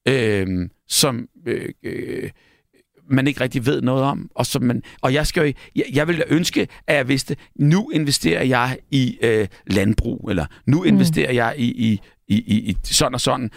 øh, 0.09 0.69
som... 0.89 1.29
Øh, 1.47 1.69
øh, 1.83 2.31
man 3.11 3.27
ikke 3.27 3.41
rigtig 3.41 3.67
ved 3.67 3.83
noget 3.83 4.05
om. 4.05 4.31
Og, 4.35 4.47
som 4.47 4.63
man, 4.63 4.83
og 5.03 5.15
jeg, 5.15 5.27
skal 5.27 5.47
jo, 5.47 5.53
jeg, 5.77 5.85
jeg 5.93 6.09
vil 6.09 6.25
ønske, 6.29 6.69
at 6.87 6.97
jeg 6.97 7.09
vidste, 7.09 7.37
nu 7.57 7.91
investerer 7.91 8.43
jeg 8.43 8.79
i 8.91 9.19
øh, 9.23 9.49
landbrug, 9.67 10.27
eller 10.31 10.47
nu 10.67 10.79
mm. 10.79 10.87
investerer 10.87 11.31
mm. 11.31 11.37
jeg 11.37 11.55
i, 11.59 11.65
i, 11.65 12.01
i, 12.29 12.35
i, 12.37 12.71
i 12.71 12.77
sådan 12.85 13.15
og 13.15 13.21
sådan. 13.21 13.51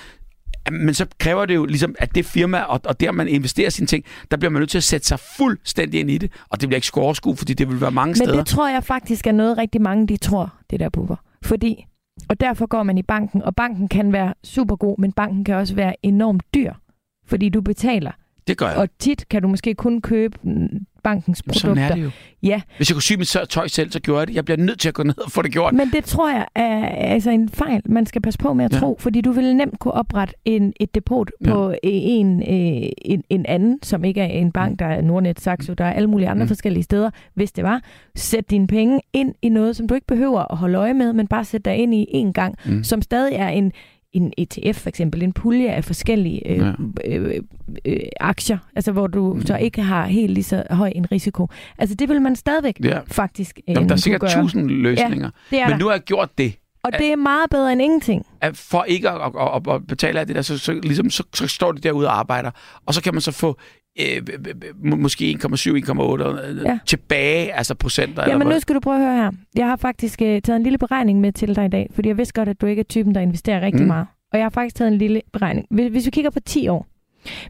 Men 0.72 0.94
så 0.94 1.06
kræver 1.20 1.46
det 1.46 1.56
jo 1.56 1.66
ligesom, 1.66 1.96
at 2.00 2.16
det 2.16 2.26
firma, 2.26 2.62
og, 2.62 2.82
og 2.86 3.00
der 3.00 3.12
man 3.12 3.28
investerer 3.28 3.70
sine 3.70 3.88
ting, 3.88 4.06
der 4.32 4.38
bliver 4.38 4.52
man 4.52 4.60
nødt 4.60 4.70
til 4.70 4.78
at 4.78 4.84
sætte 4.84 5.08
sig 5.08 5.20
fuldstændig 5.38 6.00
ind 6.00 6.12
i 6.12 6.18
det, 6.18 6.32
og 6.50 6.62
det 6.62 6.70
bliver 6.70 6.78
ikke 6.78 6.88
score 6.88 7.36
fordi 7.36 7.54
det 7.54 7.70
vil 7.70 7.82
være 7.82 7.92
mange 7.92 8.10
Men 8.10 8.16
steder. 8.16 8.32
Men 8.32 8.40
det 8.40 8.48
tror 8.48 8.70
jeg 8.70 8.84
faktisk 8.84 9.28
er 9.28 9.32
noget, 9.32 9.58
rigtig 9.58 9.82
mange 9.82 10.08
de 10.08 10.18
tror, 10.18 10.54
det 10.70 10.80
der 10.80 10.90
buffer. 10.90 11.16
Fordi, 11.44 11.86
og 12.30 12.40
derfor 12.40 12.66
går 12.66 12.84
man 12.84 12.98
i 12.98 13.04
banken, 13.04 13.42
og 13.42 13.56
banken 13.56 13.88
kan 13.88 14.14
være 14.14 14.34
super 14.44 14.76
god, 14.76 15.00
men 15.00 15.12
banken 15.12 15.44
kan 15.44 15.56
også 15.56 15.76
være 15.76 15.96
enormt 16.04 16.44
dyr, 16.54 16.74
fordi 17.28 17.50
du 17.50 17.62
betaler 17.62 18.12
det 18.48 18.58
gør 18.58 18.68
jeg. 18.68 18.78
Og 18.78 18.90
tit 19.00 19.30
kan 19.30 19.42
du 19.42 19.48
måske 19.48 19.74
kun 19.74 20.02
købe 20.02 20.38
bankens 21.04 21.44
produkter. 21.44 21.60
Sådan 21.60 21.84
er 21.84 21.96
det 21.96 22.04
jo. 22.04 22.10
Ja. 22.44 22.62
Hvis 22.78 22.90
jeg 22.90 22.96
kunne 22.96 23.02
sy 23.02 23.14
mit 23.14 23.38
tøj 23.50 23.68
selv, 23.68 23.92
så 23.92 24.00
gjorde 24.00 24.20
jeg 24.20 24.28
det. 24.28 24.36
Jeg 24.36 24.46
bliver 24.46 24.58
nødt 24.58 24.80
til 24.80 24.88
at 24.88 24.94
gå 24.94 25.04
ned 25.04 25.18
og 25.18 25.32
få 25.32 25.42
det 25.42 25.52
gjort. 25.52 25.74
Men 25.74 25.90
det 25.92 26.06
tror 26.06 26.30
jeg 26.30 26.46
er 26.56 26.86
altså 26.88 27.30
en 27.30 27.50
fejl, 27.50 27.82
man 27.86 28.06
skal 28.06 28.22
passe 28.22 28.40
på 28.40 28.54
med 28.54 28.66
at 28.66 28.74
ja. 28.74 28.80
tro, 28.80 28.98
fordi 29.00 29.22
du 29.22 29.32
ville 29.32 29.54
nemt 29.54 29.80
kunne 29.80 29.94
oprette 29.94 30.34
en, 30.46 30.74
et 30.80 30.96
depot 30.96 31.32
ja. 31.46 31.50
på 31.50 31.74
en, 31.84 32.42
øh, 32.42 32.90
en, 33.02 33.24
en 33.30 33.46
anden, 33.46 33.80
som 33.84 34.04
ikke 34.04 34.22
er 34.22 34.26
en 34.26 34.52
bank, 34.52 34.72
mm. 34.72 34.78
der 34.78 34.86
er 34.86 35.02
Nordnet, 35.02 35.40
Saxo, 35.42 35.74
der 35.74 35.86
er 35.86 35.94
alle 35.94 36.10
mulige 36.10 36.30
andre 36.30 36.44
mm. 36.44 36.48
forskellige 36.48 36.84
steder, 36.84 37.10
hvis 37.34 37.52
det 37.52 37.64
var. 37.64 37.82
Sæt 38.16 38.50
dine 38.50 38.68
penge 38.68 39.00
ind 39.14 39.36
i 39.42 39.50
noget, 39.50 39.76
som 39.76 39.88
du 39.88 39.96
ikke 39.96 40.08
behøver 40.08 40.52
at 40.52 40.58
holde 40.58 40.78
øje 40.78 40.94
med, 40.94 41.14
men 41.14 41.28
bare 41.28 41.46
sæt 41.46 41.66
dig 41.66 41.76
ind 41.76 41.94
i 41.94 42.06
en 42.10 42.34
gang, 42.34 42.56
mm. 42.66 42.84
som 42.84 43.02
stadig 43.02 43.34
er 43.36 43.50
en 43.50 43.72
en 44.14 44.34
ETF 44.38 44.78
for 44.82 44.90
eksempel, 44.90 45.24
en 45.24 45.34
pulje 45.34 45.70
af 45.72 45.84
forskellige 45.84 46.48
øh, 46.48 46.58
ja. 46.58 46.72
øh, 47.18 47.42
øh, 47.86 48.00
aktier, 48.20 48.58
altså 48.76 48.92
hvor 48.92 49.08
du 49.08 49.34
mm. 49.34 49.46
så 49.46 49.58
ikke 49.58 49.82
har 49.82 50.06
helt 50.06 50.32
lige 50.32 50.44
så 50.44 50.64
høj 50.70 50.92
en 50.96 51.12
risiko. 51.12 51.48
Altså 51.78 51.96
det 51.96 52.10
vil 52.10 52.22
man 52.22 52.36
stadigvæk 52.36 52.80
ja. 52.84 53.00
faktisk 53.08 53.60
øh, 53.68 53.76
Jamen, 53.76 53.90
Der 53.90 53.96
er 53.96 54.00
sikkert 54.00 54.22
gøre. 54.22 54.42
tusind 54.42 54.70
løsninger, 54.70 55.30
ja, 55.52 55.66
men 55.66 55.72
der. 55.72 55.78
nu 55.78 55.86
har 55.86 55.94
jeg 55.94 56.02
gjort 56.02 56.38
det. 56.38 56.56
Og 56.84 56.94
det 57.00 57.12
er 57.12 57.16
meget 57.16 57.50
bedre 57.50 57.72
end 57.72 57.82
ingenting. 57.82 58.26
At 58.42 58.58
for 58.58 58.84
ikke 58.84 59.10
at, 59.10 59.22
at, 59.22 59.32
at, 59.56 59.74
at 59.76 59.88
betale 59.88 60.20
af 60.20 60.28
det 60.28 60.36
der, 60.36 60.42
så, 60.42 60.58
så, 60.58 60.74
ligesom, 60.74 61.10
så, 61.10 61.24
så 61.34 61.48
står 61.48 61.72
de 61.72 61.82
derude 61.82 62.08
og 62.08 62.20
arbejder, 62.20 62.52
og 62.86 62.94
så 62.94 63.02
kan 63.02 63.14
man 63.14 63.22
så 63.22 63.32
få 63.32 63.58
øh, 64.00 64.22
måske 64.98 65.38
1,7-1,8 65.44 66.66
ja. 66.66 66.80
tilbage, 66.86 67.54
altså 67.54 67.76
procenter. 67.76 68.24
Jamen 68.28 68.42
eller 68.42 68.56
nu 68.56 68.60
skal 68.60 68.76
du 68.76 68.80
prøve 68.80 68.96
at 68.96 69.02
høre 69.02 69.16
her. 69.16 69.32
Jeg 69.56 69.66
har 69.68 69.76
faktisk 69.76 70.22
øh, 70.22 70.42
taget 70.42 70.58
en 70.58 70.64
lille 70.64 70.78
beregning 70.78 71.22
med 71.22 71.32
til 71.32 71.56
dig 71.56 71.66
i 71.66 71.70
dag, 71.70 71.90
fordi 71.96 72.08
jeg 72.08 72.18
vidste 72.18 72.34
godt, 72.34 72.50
at 72.50 72.62
du 72.62 72.66
ikke 72.66 72.80
er 72.80 72.84
typen, 72.84 73.16
der 73.16 73.22
investerer 73.22 73.62
rigtig 73.62 73.82
mm. 73.82 73.88
meget. 73.88 74.08
Og 74.32 74.38
jeg 74.38 74.46
har 74.46 74.50
faktisk 74.50 74.76
taget 74.76 74.92
en 74.92 74.98
lille 74.98 75.22
beregning. 75.34 75.68
Hvis, 75.72 75.92
hvis 75.92 76.06
vi 76.06 76.12
kigger 76.12 76.30
på 76.30 76.40
10 76.40 76.68
år, 76.68 76.88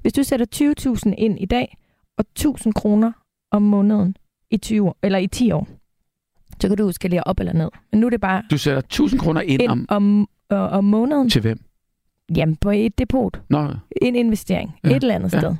Hvis 0.01 0.13
du 0.13 0.23
sætter 0.23 0.45
20.000 1.05 1.13
ind 1.17 1.39
i 1.39 1.45
dag, 1.45 1.77
og 2.17 2.25
1.000 2.39 2.71
kroner 2.71 3.11
om 3.51 3.61
måneden 3.61 4.15
i, 4.51 4.57
20 4.57 4.87
år, 4.87 4.97
eller 5.03 5.19
i 5.19 5.27
10 5.27 5.51
år, 5.51 5.67
så 6.61 6.67
kan 6.67 6.77
du 6.77 6.91
skalere 6.91 7.23
op 7.23 7.39
eller 7.39 7.53
ned. 7.53 7.69
Men 7.91 7.99
nu 7.99 8.05
er 8.05 8.09
det 8.09 8.21
bare 8.21 8.43
Du 8.51 8.57
sætter 8.57 8.79
1000 8.81 9.19
kroner 9.19 9.41
ind, 9.41 9.61
ind 9.61 9.71
om, 9.71 9.85
om, 9.89 10.27
øh, 10.51 10.73
om 10.73 10.83
måneden. 10.83 11.29
til 11.29 11.41
hvem? 11.41 11.59
Jamen, 12.35 12.55
på 12.55 12.69
et 12.71 12.97
depot. 12.99 13.41
Nå, 13.49 13.67
En 14.01 14.15
investering. 14.15 14.71
Ja. 14.83 14.89
Et 14.89 14.95
eller 14.95 15.15
andet 15.15 15.33
ja. 15.33 15.39
sted. 15.39 15.55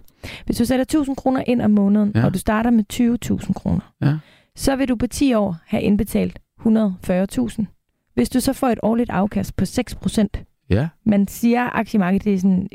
Hvis 0.45 0.57
du 0.57 0.65
sætter 0.65 0.83
1000 0.83 1.15
kroner 1.15 1.43
ind 1.47 1.61
om 1.61 1.71
måneden, 1.71 2.11
Ja. 2.15 2.25
og 2.25 2.33
du 2.33 2.39
starter 2.39 2.69
med 2.69 2.83
20.000 2.93 3.53
kroner, 3.53 3.93
Ja. 4.01 4.17
så 4.55 4.75
vil 4.75 4.87
du 4.87 4.95
på 4.95 5.07
10 5.07 5.33
år 5.33 5.55
have 5.65 5.83
indbetalt 5.83 6.39
140.000. 6.59 7.65
Hvis 8.13 8.29
du 8.29 8.39
så 8.39 8.53
får 8.53 8.67
et 8.67 8.79
årligt 8.83 9.09
afkast 9.09 9.55
på 9.55 9.65
6 9.65 9.95
procent, 9.95 10.43
ja. 10.69 10.87
man 11.05 11.27
siger, 11.27 11.63
at 11.63 11.71
aktiemarkedet 11.73 12.25
det 12.25 12.33
er 12.33 12.37
sådan 12.39 12.69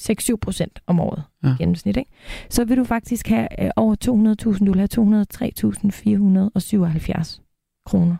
6-7 0.00 0.36
procent 0.40 0.80
om 0.86 1.00
året 1.00 1.22
ja. 1.44 1.54
gennemsnit, 1.58 1.96
ikke? 1.96 2.10
så 2.50 2.64
vil 2.64 2.76
du 2.76 2.84
faktisk 2.84 3.28
have 3.28 3.64
øh, 3.64 3.70
over 3.76 3.94
200.000. 4.54 4.64
Du 4.64 4.72
vil 4.72 4.80
have 4.80 4.88
203.477 4.98 7.40
kroner. 7.86 8.16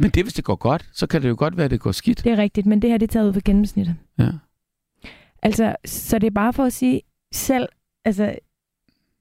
Men 0.00 0.10
det, 0.10 0.24
hvis 0.24 0.34
det 0.34 0.44
går 0.44 0.56
godt, 0.56 0.90
så 0.92 1.06
kan 1.06 1.22
det 1.22 1.28
jo 1.28 1.34
godt 1.38 1.56
være, 1.56 1.64
at 1.64 1.70
det 1.70 1.80
går 1.80 1.92
skidt. 1.92 2.24
Det 2.24 2.32
er 2.32 2.36
rigtigt, 2.36 2.66
men 2.66 2.82
det 2.82 2.90
her 2.90 2.98
det 2.98 3.06
er 3.06 3.12
taget 3.12 3.28
ud 3.28 3.32
for 3.32 3.40
gennemsnittet. 3.44 3.96
Ja. 4.18 4.28
Altså, 5.42 5.76
så 5.84 6.18
det 6.18 6.26
er 6.26 6.30
bare 6.30 6.52
for 6.52 6.64
at 6.64 6.72
sige, 6.72 7.02
selv, 7.32 7.68
altså, 8.04 8.34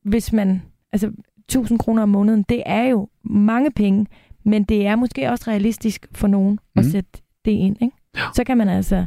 hvis 0.03 0.33
man, 0.33 0.61
altså, 0.91 1.11
1000 1.37 1.79
kroner 1.79 2.03
om 2.03 2.09
måneden, 2.09 2.45
det 2.49 2.63
er 2.65 2.83
jo 2.83 3.09
mange 3.23 3.71
penge, 3.71 4.07
men 4.43 4.63
det 4.63 4.87
er 4.87 4.95
måske 4.95 5.29
også 5.29 5.51
realistisk 5.51 6.07
for 6.11 6.27
nogen 6.27 6.59
mm. 6.75 6.79
at 6.79 6.85
sætte 6.85 7.21
det 7.45 7.51
ind, 7.51 7.81
ikke? 7.81 7.95
Ja. 8.15 8.21
Så 8.35 8.43
kan 8.43 8.57
man 8.57 8.69
altså, 8.69 9.05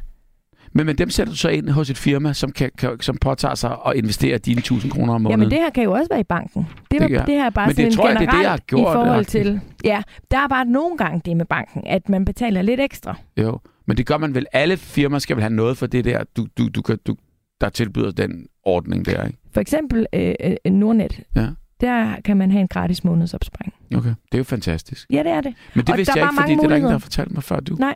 Men, 0.72 0.86
men 0.86 0.98
dem 0.98 1.10
sætter 1.10 1.32
du 1.32 1.36
så 1.36 1.48
ind 1.48 1.68
hos 1.68 1.90
et 1.90 1.96
firma, 1.98 2.32
som, 2.32 2.52
kan, 2.52 2.70
kan, 2.78 3.00
som 3.00 3.16
påtager 3.20 3.54
sig 3.54 3.76
at 3.86 3.96
investere 3.96 4.38
dine 4.38 4.58
1000 4.58 4.92
kroner 4.92 5.14
om 5.14 5.20
måneden. 5.20 5.40
jamen 5.40 5.50
det 5.50 5.58
her 5.58 5.70
kan 5.70 5.84
jo 5.84 5.92
også 5.92 6.06
være 6.10 6.20
i 6.20 6.24
banken. 6.24 6.62
Det, 6.62 6.90
Det 6.90 7.00
var, 7.00 7.06
det, 7.18 7.26
det 7.26 7.34
her 7.34 7.46
er 7.46 7.50
bare 7.50 7.66
men 7.66 7.76
det 7.76 7.92
sådan 7.92 7.92
tror 7.96 8.08
jeg, 8.08 8.14
en 8.16 8.20
det 8.20 8.28
er 8.28 8.32
det, 8.36 8.42
jeg 8.42 8.50
har 8.50 8.58
gjort, 8.58 8.80
i 8.80 8.84
forhold 8.94 9.24
til, 9.24 9.60
ja, 9.84 10.02
der 10.30 10.38
er 10.38 10.48
bare 10.48 10.64
nogle 10.64 10.96
gange 10.96 11.20
det 11.24 11.36
med 11.36 11.44
banken, 11.46 11.82
at 11.86 12.08
man 12.08 12.24
betaler 12.24 12.62
lidt 12.62 12.80
ekstra. 12.80 13.14
Jo, 13.36 13.58
men 13.86 13.96
det 13.96 14.06
gør 14.06 14.18
man 14.18 14.34
vel. 14.34 14.46
Alle 14.52 14.76
firmaer 14.76 15.18
skal 15.18 15.36
vel 15.36 15.42
have 15.42 15.54
noget 15.54 15.76
for 15.78 15.86
det 15.86 16.04
der, 16.04 16.24
du, 16.36 16.46
du, 16.58 16.68
du, 16.68 16.82
du, 17.06 17.16
der 17.60 17.68
tilbyder 17.68 18.10
den 18.10 18.46
ordning 18.64 19.06
der, 19.06 19.24
ikke? 19.26 19.38
For 19.54 19.60
eksempel 19.60 20.06
øh, 20.12 20.34
øh, 20.64 20.72
Nordnet, 20.72 21.20
Ja. 21.36 21.46
der 21.80 22.16
kan 22.24 22.36
man 22.36 22.50
have 22.50 22.60
en 22.60 22.68
gratis 22.68 23.04
månedsopsparing. 23.04 23.74
Okay, 23.96 24.08
det 24.08 24.14
er 24.32 24.38
jo 24.38 24.44
fantastisk. 24.44 25.06
Ja, 25.10 25.18
det 25.22 25.30
er 25.32 25.40
det. 25.40 25.54
Men 25.74 25.84
det 25.84 25.92
Og 25.92 25.98
vidste 25.98 26.12
jeg 26.16 26.24
ikke, 26.24 26.34
fordi 26.40 26.52
det 26.54 26.64
er 26.64 26.68
der 26.68 26.76
ingen, 26.76 26.86
der 26.86 26.92
har 26.94 26.98
fortalt 26.98 27.32
mig 27.32 27.42
før 27.42 27.60
du. 27.60 27.74
Nej. 27.78 27.94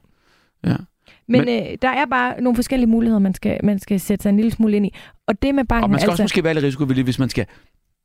Ja. 0.66 0.76
Men, 1.28 1.40
Men- 1.44 1.48
øh, 1.48 1.78
der 1.82 1.88
er 1.88 2.06
bare 2.10 2.40
nogle 2.40 2.56
forskellige 2.56 2.86
muligheder, 2.90 3.18
man 3.18 3.34
skal, 3.34 3.60
man 3.62 3.78
skal 3.78 4.00
sætte 4.00 4.22
sig 4.22 4.30
en 4.30 4.36
lille 4.36 4.50
smule 4.50 4.76
ind 4.76 4.86
i. 4.86 4.94
Og 5.28 5.42
det 5.42 5.54
med 5.54 5.64
banken, 5.64 5.84
Og 5.84 5.90
man 5.90 5.98
skal 6.00 6.10
altså, 6.10 6.22
også 6.22 6.24
måske 6.24 6.44
være 6.44 6.54
lidt 6.54 6.64
risikovillig, 6.64 7.04
hvis 7.04 7.18
man, 7.18 7.28
skal, 7.28 7.46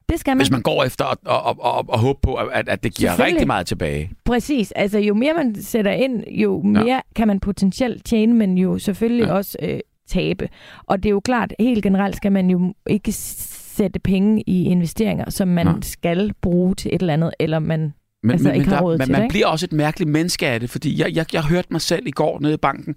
det 0.09 0.19
skal 0.19 0.31
man, 0.31 0.37
hvis 0.37 0.51
man 0.51 0.61
går 0.61 0.83
efter 0.83 1.05
og, 1.05 1.17
og, 1.25 1.41
og, 1.45 1.57
og, 1.59 1.85
og 1.89 1.99
håber 1.99 2.19
på, 2.23 2.33
at, 2.35 2.69
at 2.69 2.83
det 2.83 2.93
giver 2.95 3.19
rigtig 3.19 3.47
meget 3.47 3.65
tilbage. 3.67 4.11
præcis. 4.25 4.71
Altså, 4.71 4.99
jo 4.99 5.13
mere 5.13 5.33
man 5.33 5.55
sætter 5.61 5.91
ind, 5.91 6.23
jo 6.27 6.61
mere 6.61 6.85
ja. 6.85 6.99
kan 7.15 7.27
man 7.27 7.39
potentielt 7.39 8.05
tjene, 8.05 8.33
men 8.33 8.57
jo 8.57 8.77
selvfølgelig 8.79 9.23
Ja. 9.23 9.29
ja. 9.31 9.35
også 9.37 9.57
øh, 9.61 9.79
tabe. 10.07 10.49
Og 10.83 11.03
det 11.03 11.09
er 11.09 11.11
jo 11.11 11.19
klart, 11.19 11.53
helt 11.59 11.83
generelt 11.83 12.15
skal 12.15 12.31
man 12.31 12.49
jo 12.49 12.73
ikke 12.89 13.11
sætte 13.11 13.99
penge 13.99 14.43
i 14.47 14.63
investeringer, 14.63 15.29
som 15.29 15.47
man 15.47 15.65
Nej. 15.65 15.75
skal 15.81 16.33
bruge 16.41 16.75
til 16.75 16.95
et 16.95 17.01
eller 17.01 17.13
andet, 17.13 17.31
eller 17.39 17.59
man... 17.59 17.93
Men, 18.23 18.31
Altså, 18.31 18.47
men, 18.47 18.55
ikke 18.55 18.71
der, 18.71 18.81
råd 18.81 18.97
men 18.97 19.05
til 19.05 19.12
man 19.12 19.21
det, 19.21 19.29
bliver 19.29 19.47
også 19.47 19.65
et 19.65 19.73
mærkeligt 19.73 20.12
menneske 20.12 20.47
af 20.47 20.60
det, 20.60 20.69
fordi 20.69 20.99
jeg, 20.99 21.15
jeg, 21.15 21.25
jeg 21.34 21.43
hørte 21.43 21.67
mig 21.71 21.81
selv 21.81 22.07
i 22.07 22.12
går 22.12 22.39
nede 22.39 22.53
i 22.53 22.57
banken, 22.57 22.95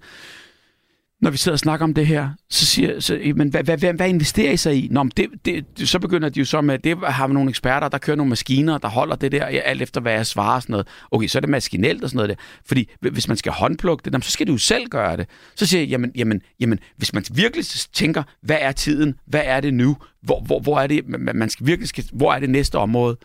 når 1.21 1.31
vi 1.31 1.37
sidder 1.37 1.55
og 1.55 1.59
snakker 1.59 1.83
om 1.83 1.93
det 1.93 2.07
her, 2.07 2.29
så 2.49 2.65
siger 2.65 2.99
så, 2.99 3.19
men 3.35 3.49
hvad, 3.49 3.63
hvad, 3.63 3.77
hvad, 3.77 3.93
hvad 3.93 4.09
investerer 4.09 4.51
I 4.51 4.57
sig 4.57 4.75
i? 4.83 4.87
Nå, 4.91 5.03
men 5.03 5.11
det, 5.17 5.29
det, 5.45 5.65
så 5.89 5.99
begynder 5.99 6.29
de 6.29 6.39
jo 6.39 6.45
så 6.45 6.61
med, 6.61 6.79
det 6.79 6.97
har 6.97 7.27
vi 7.27 7.33
nogle 7.33 7.49
eksperter, 7.49 7.89
der 7.89 7.97
kører 7.97 8.17
nogle 8.17 8.29
maskiner, 8.29 8.77
der 8.77 8.87
holder 8.87 9.15
det 9.15 9.31
der, 9.31 9.45
alt 9.45 9.81
efter 9.81 10.01
hvad 10.01 10.13
jeg 10.13 10.25
svarer 10.25 10.55
og 10.55 10.61
sådan 10.61 10.73
noget. 10.73 10.87
Okay, 11.11 11.27
så 11.27 11.37
er 11.37 11.39
det 11.39 11.49
maskinelt 11.49 12.03
og 12.03 12.09
sådan 12.09 12.17
noget 12.17 12.29
der. 12.29 12.35
Fordi 12.65 12.89
hvis 12.99 13.27
man 13.27 13.37
skal 13.37 13.51
håndplukke 13.51 14.01
det, 14.05 14.11
jamen, 14.11 14.21
så 14.21 14.31
skal 14.31 14.47
du 14.47 14.51
jo 14.51 14.57
selv 14.57 14.87
gøre 14.87 15.17
det. 15.17 15.29
Så 15.55 15.65
siger 15.65 15.81
jeg, 15.81 15.89
jamen, 15.89 16.11
jamen, 16.15 16.41
jamen, 16.59 16.79
hvis 16.97 17.13
man 17.13 17.23
virkelig 17.31 17.65
tænker, 17.93 18.23
hvad 18.41 18.57
er 18.59 18.71
tiden? 18.71 19.15
Hvad 19.27 19.41
er 19.43 19.61
det 19.61 19.73
nu? 19.73 19.97
Hvor, 20.21 20.41
hvor, 20.41 20.59
hvor 20.59 20.79
er 20.79 20.87
det, 20.87 21.07
man 21.07 21.35
man 21.35 21.49
skal 21.49 21.67
virkelig 21.67 21.89
skal, 21.89 22.03
hvor 22.13 22.33
er 22.33 22.39
det 22.39 22.49
næste 22.49 22.77
område? 22.77 23.17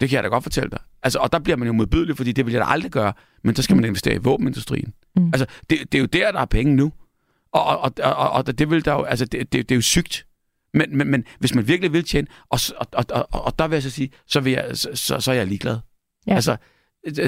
Det 0.00 0.08
kan 0.08 0.16
jeg 0.16 0.24
da 0.24 0.28
godt 0.28 0.42
fortælle 0.42 0.70
dig. 0.70 0.78
Altså, 1.02 1.18
og 1.18 1.32
der 1.32 1.38
bliver 1.38 1.56
man 1.56 1.66
jo 1.66 1.72
modbydelig, 1.72 2.16
fordi 2.16 2.32
det 2.32 2.46
vil 2.46 2.52
jeg 2.52 2.60
da 2.60 2.66
aldrig 2.66 2.90
gøre. 2.92 3.12
Men 3.44 3.56
så 3.56 3.62
skal 3.62 3.76
man 3.76 3.84
investere 3.84 4.14
i 4.14 4.18
våbenindustrien. 4.18 4.92
Mm. 5.16 5.26
Altså, 5.26 5.46
det, 5.70 5.78
det 5.92 5.98
er 5.98 6.00
jo 6.00 6.06
der, 6.06 6.32
der 6.32 6.40
er 6.40 6.44
penge 6.44 6.76
nu. 6.76 6.92
Og, 7.52 7.64
og, 7.64 7.92
og, 8.02 8.14
og, 8.16 8.30
og 8.30 8.58
det 8.58 8.70
vil 8.70 8.84
der 8.84 8.92
jo, 8.92 9.02
altså, 9.02 9.24
det, 9.24 9.52
det, 9.52 9.68
det 9.68 9.70
er 9.70 9.76
jo 9.76 9.82
sygt. 9.82 10.26
Men, 10.74 10.98
men, 10.98 11.08
men 11.10 11.24
hvis 11.38 11.54
man 11.54 11.68
virkelig 11.68 11.92
vil 11.92 12.04
tjene, 12.04 12.26
og, 12.50 12.58
og, 12.92 13.04
og, 13.10 13.26
og, 13.30 13.58
der 13.58 13.68
vil 13.68 13.76
jeg 13.76 13.82
så 13.82 13.90
sige, 13.90 14.10
så, 14.26 14.40
vil 14.40 14.52
jeg, 14.52 14.70
så, 14.74 14.88
så, 14.94 15.20
så 15.20 15.30
er 15.30 15.34
jeg 15.34 15.46
ligeglad. 15.46 15.78
Ja. 16.26 16.34
Altså, 16.34 16.56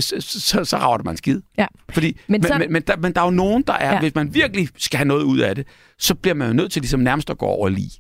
så, 0.01 0.17
så, 0.21 0.65
så 0.65 0.77
rager 0.77 0.97
det 0.97 1.05
mig 1.05 1.11
en 1.11 1.17
skid. 1.17 1.41
Ja. 1.59 1.67
Fordi, 1.91 2.07
men, 2.07 2.17
Men 2.29 2.41
men, 2.41 2.49
så- 2.49 2.59
men, 2.59 2.73
men, 2.73 2.83
der, 2.83 2.97
men 2.97 3.13
der 3.13 3.21
er 3.21 3.25
jo 3.25 3.31
nogen, 3.31 3.63
der 3.67 3.73
er. 3.73 3.93
Ja. 3.93 4.01
hvis 4.01 4.15
man 4.15 4.35
virkelig 4.35 4.69
skal 4.77 4.97
have 4.99 5.09
noget 5.09 5.23
ud 5.23 5.39
af 5.39 5.55
det, 5.55 5.67
så 5.99 6.15
bliver 6.15 6.35
man 6.35 6.49
jo 6.49 6.55
nødt 6.55 6.73
til 6.73 6.83
ligesom 6.83 7.01
nærmest 7.01 7.31
at 7.31 7.39
gå 7.39 7.47
over 7.47 7.69
lige. 7.69 7.91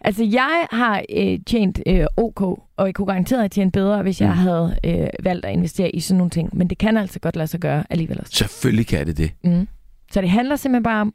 Altså, 0.00 0.24
jeg 0.24 0.66
har 0.70 1.02
øh, 1.16 1.38
tjent 1.46 1.80
øh, 1.86 2.06
OK, 2.16 2.40
og 2.40 2.86
jeg 2.86 2.94
kunne 2.94 3.06
garanteret 3.06 3.40
have 3.40 3.48
tjent 3.48 3.72
bedre, 3.72 4.02
hvis 4.02 4.20
jeg 4.20 4.28
Mm. 4.30 4.34
havde 4.36 4.76
øh, 4.84 5.06
valgt 5.22 5.44
at 5.46 5.52
investere 5.52 5.90
i 5.90 6.00
sådan 6.00 6.18
nogle 6.18 6.30
ting. 6.30 6.56
Men 6.56 6.70
det 6.70 6.78
kan 6.78 6.96
altså 6.96 7.20
godt 7.20 7.36
lade 7.36 7.46
sig 7.48 7.60
gøre 7.60 7.84
alligevel 7.90 8.20
også. 8.20 8.32
Selvfølgelig 8.34 8.86
kan 8.86 9.06
det 9.06 9.16
det. 9.16 9.30
Mm. 9.44 9.68
Så 10.12 10.20
det 10.20 10.30
handler 10.30 10.56
simpelthen 10.56 10.82
bare 10.82 11.00
om 11.00 11.14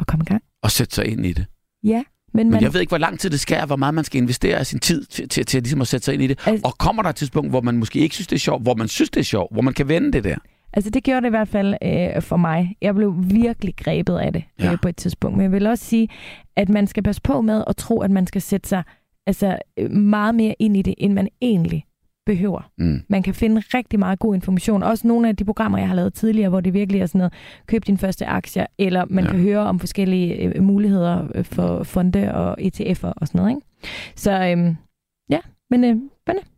at 0.00 0.06
komme 0.06 0.22
i 0.22 0.28
gang. 0.30 0.42
Og 0.62 0.70
sætte 0.70 0.94
sig 0.94 1.06
ind 1.06 1.26
i 1.26 1.32
det. 1.32 1.46
Ja, 1.84 2.02
men, 2.34 2.46
Men 2.46 2.50
man, 2.50 2.62
jeg 2.62 2.72
ved 2.74 2.80
ikke, 2.80 2.90
hvor 2.90 2.98
lang 2.98 3.18
tid 3.20 3.30
det 3.30 3.40
skal, 3.40 3.60
og 3.60 3.66
hvor 3.66 3.76
meget 3.76 3.94
man 3.94 4.04
skal 4.04 4.20
investere 4.20 4.56
af 4.58 4.66
sin 4.66 4.78
tid 4.78 5.04
til, 5.04 5.28
til, 5.28 5.46
til 5.46 5.62
ligesom 5.62 5.80
at 5.80 5.88
sætte 5.88 6.04
sig 6.04 6.14
ind 6.14 6.22
i 6.22 6.26
det. 6.26 6.38
Altså- 6.46 6.66
Og 6.66 6.78
kommer 6.78 7.02
der 7.02 7.10
et 7.10 7.16
tidspunkt, 7.16 7.50
hvor 7.50 7.60
man 7.60 7.76
måske 7.76 7.98
ikke 7.98 8.14
synes, 8.14 8.26
det 8.26 8.36
er 8.36 8.40
sjovt, 8.40 8.62
hvor 8.62 8.74
man 8.74 8.88
synes, 8.88 9.10
det 9.10 9.20
er 9.20 9.24
sjovt, 9.24 9.52
hvor 9.52 9.62
man 9.62 9.74
kan 9.74 9.88
vende 9.88 10.12
det 10.12 10.24
der? 10.24 10.36
Altså 10.76 10.90
det 10.90 11.04
gjorde 11.04 11.20
det 11.20 11.26
i 11.26 11.30
hvert 11.30 11.48
fald 11.48 11.74
øh, 11.82 12.22
for 12.22 12.36
mig. 12.36 12.76
Jeg 12.82 12.94
blev 12.94 13.14
virkelig 13.18 13.74
grebet 13.76 14.18
af 14.18 14.32
det 14.32 14.44
Ja. 14.60 14.64
ja. 14.64 14.72
øh, 14.72 14.78
på 14.82 14.88
et 14.88 14.96
tidspunkt. 14.96 15.36
Men 15.36 15.42
jeg 15.44 15.52
vil 15.52 15.66
også 15.66 15.84
sige, 15.84 16.08
at 16.56 16.68
man 16.68 16.86
skal 16.86 17.02
passe 17.02 17.22
på 17.22 17.40
med 17.40 17.64
at 17.66 17.76
tro, 17.76 18.00
at 18.00 18.10
man 18.10 18.26
skal 18.26 18.42
sætte 18.42 18.68
sig 18.68 18.82
altså, 19.26 19.58
øh, 19.78 19.90
meget 19.90 20.34
mere 20.34 20.54
ind 20.58 20.76
i 20.76 20.82
det, 20.82 20.94
end 20.98 21.12
man 21.12 21.28
egentlig 21.40 21.84
behøver. 22.26 22.70
Mm. 22.78 23.00
Man 23.08 23.22
kan 23.22 23.34
finde 23.34 23.62
rigtig 23.74 23.98
meget 23.98 24.18
god 24.18 24.34
information. 24.34 24.82
Også 24.82 25.06
nogle 25.08 25.28
af 25.28 25.36
de 25.36 25.44
programmer, 25.44 25.78
jeg 25.78 25.88
har 25.88 25.94
lavet 25.94 26.14
tidligere, 26.14 26.48
hvor 26.48 26.60
det 26.60 26.74
virkelig 26.74 27.00
er 27.00 27.06
sådan 27.06 27.18
noget, 27.18 27.32
køb 27.66 27.86
din 27.86 27.98
første 27.98 28.26
aktier, 28.26 28.66
eller 28.78 29.04
man 29.10 29.24
Ja. 29.24 29.30
ja. 29.30 29.36
kan 29.36 29.42
høre 29.44 29.58
om 29.60 29.78
forskellige 29.80 30.34
øh, 30.34 30.62
muligheder 30.62 31.26
øh, 31.34 31.44
for 31.44 31.82
fonde 31.82 32.34
og 32.34 32.56
ETF'er 32.60 33.12
og 33.16 33.26
sådan 33.28 33.38
noget. 33.38 33.50
Ikke? 33.50 33.66
Så 34.16 34.32
øhm, 34.48 34.76
ja, 35.30 35.38
men 35.70 35.84
øh, 35.84 35.96
spændende. 36.22 36.48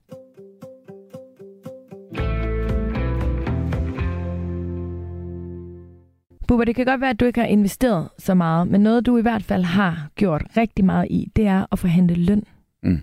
Bubber, 6.48 6.64
det 6.64 6.74
kan 6.76 6.84
godt 6.86 7.00
være, 7.00 7.10
at 7.10 7.20
du 7.20 7.24
ikke 7.24 7.40
har 7.40 7.46
investeret 7.46 8.08
så 8.18 8.34
meget, 8.34 8.68
men 8.68 8.80
noget, 8.80 9.06
du 9.06 9.16
i 9.18 9.22
hvert 9.22 9.42
fald 9.42 9.64
har 9.64 10.08
gjort 10.14 10.42
rigtig 10.56 10.84
meget 10.84 11.06
i, 11.10 11.32
det 11.36 11.46
er 11.46 11.66
at 11.72 11.78
forhandle 11.78 12.14
løn. 12.14 12.42
Mm. 12.82 12.98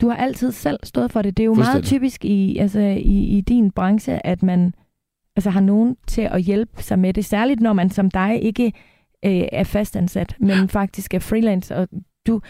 Du 0.00 0.08
har 0.08 0.16
altid 0.16 0.52
selv 0.52 0.78
stået 0.82 1.12
for 1.12 1.22
det. 1.22 1.36
Det 1.36 1.42
er 1.42 1.46
jo 1.46 1.54
meget 1.54 1.84
typisk 1.84 2.24
i, 2.24 2.58
altså, 2.58 2.80
i, 2.80 3.24
i 3.38 3.40
din 3.40 3.70
branche, 3.70 4.26
at 4.26 4.42
man 4.42 4.74
altså, 5.36 5.50
har 5.50 5.60
nogen 5.60 5.96
til 6.06 6.22
at 6.22 6.42
hjælpe 6.42 6.82
sig 6.82 6.98
med 6.98 7.12
det. 7.14 7.24
Særligt 7.24 7.60
når 7.60 7.72
man 7.72 7.90
som 7.90 8.10
dig 8.10 8.42
ikke 8.42 8.72
øh, 9.24 9.42
er 9.52 9.64
fastansat, 9.64 10.36
men 10.38 10.68
faktisk 10.68 11.14
er 11.14 11.18
freelance. 11.18 11.76
Og 11.76 11.88
du, 12.26 12.40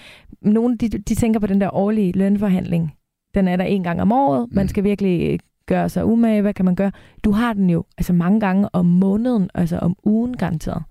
nogle 0.42 0.76
de, 0.76 0.88
de 0.88 1.14
tænker 1.14 1.40
på 1.40 1.46
den 1.46 1.60
der 1.60 1.74
årlige 1.74 2.12
lønforhandling. 2.12 2.94
Den 3.34 3.48
er 3.48 3.56
der 3.56 3.64
en 3.64 3.82
gang 3.82 4.02
om 4.02 4.12
året. 4.12 4.48
Man 4.52 4.64
Mm. 4.64 4.68
skal 4.68 4.84
virkelig 4.84 5.32
øh, 5.32 5.38
gøre 5.68 5.88
sig 5.88 6.04
umage. 6.04 6.42
Hvad 6.42 6.54
kan 6.54 6.64
man 6.64 6.74
gøre? 6.74 6.92
Du 7.24 7.30
har 7.30 7.52
den 7.52 7.70
jo 7.70 7.84
altså 7.98 8.12
mange 8.12 8.40
gange 8.40 8.68
om 8.72 8.86
måneden, 8.86 9.50
altså 9.54 9.78
om 9.78 9.96
ugen 10.04 10.36
garanteret. 10.36 10.82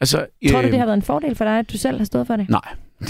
Altså, 0.00 0.26
Tror 0.50 0.60
du, 0.60 0.66
øh, 0.66 0.72
det 0.72 0.78
har 0.78 0.86
været 0.86 0.96
en 0.96 1.02
fordel 1.02 1.34
for 1.34 1.44
dig, 1.44 1.58
at 1.58 1.72
du 1.72 1.78
selv 1.78 1.98
har 1.98 2.04
stået 2.04 2.26
for 2.26 2.36
det? 2.36 2.48
Nej, 2.48 2.74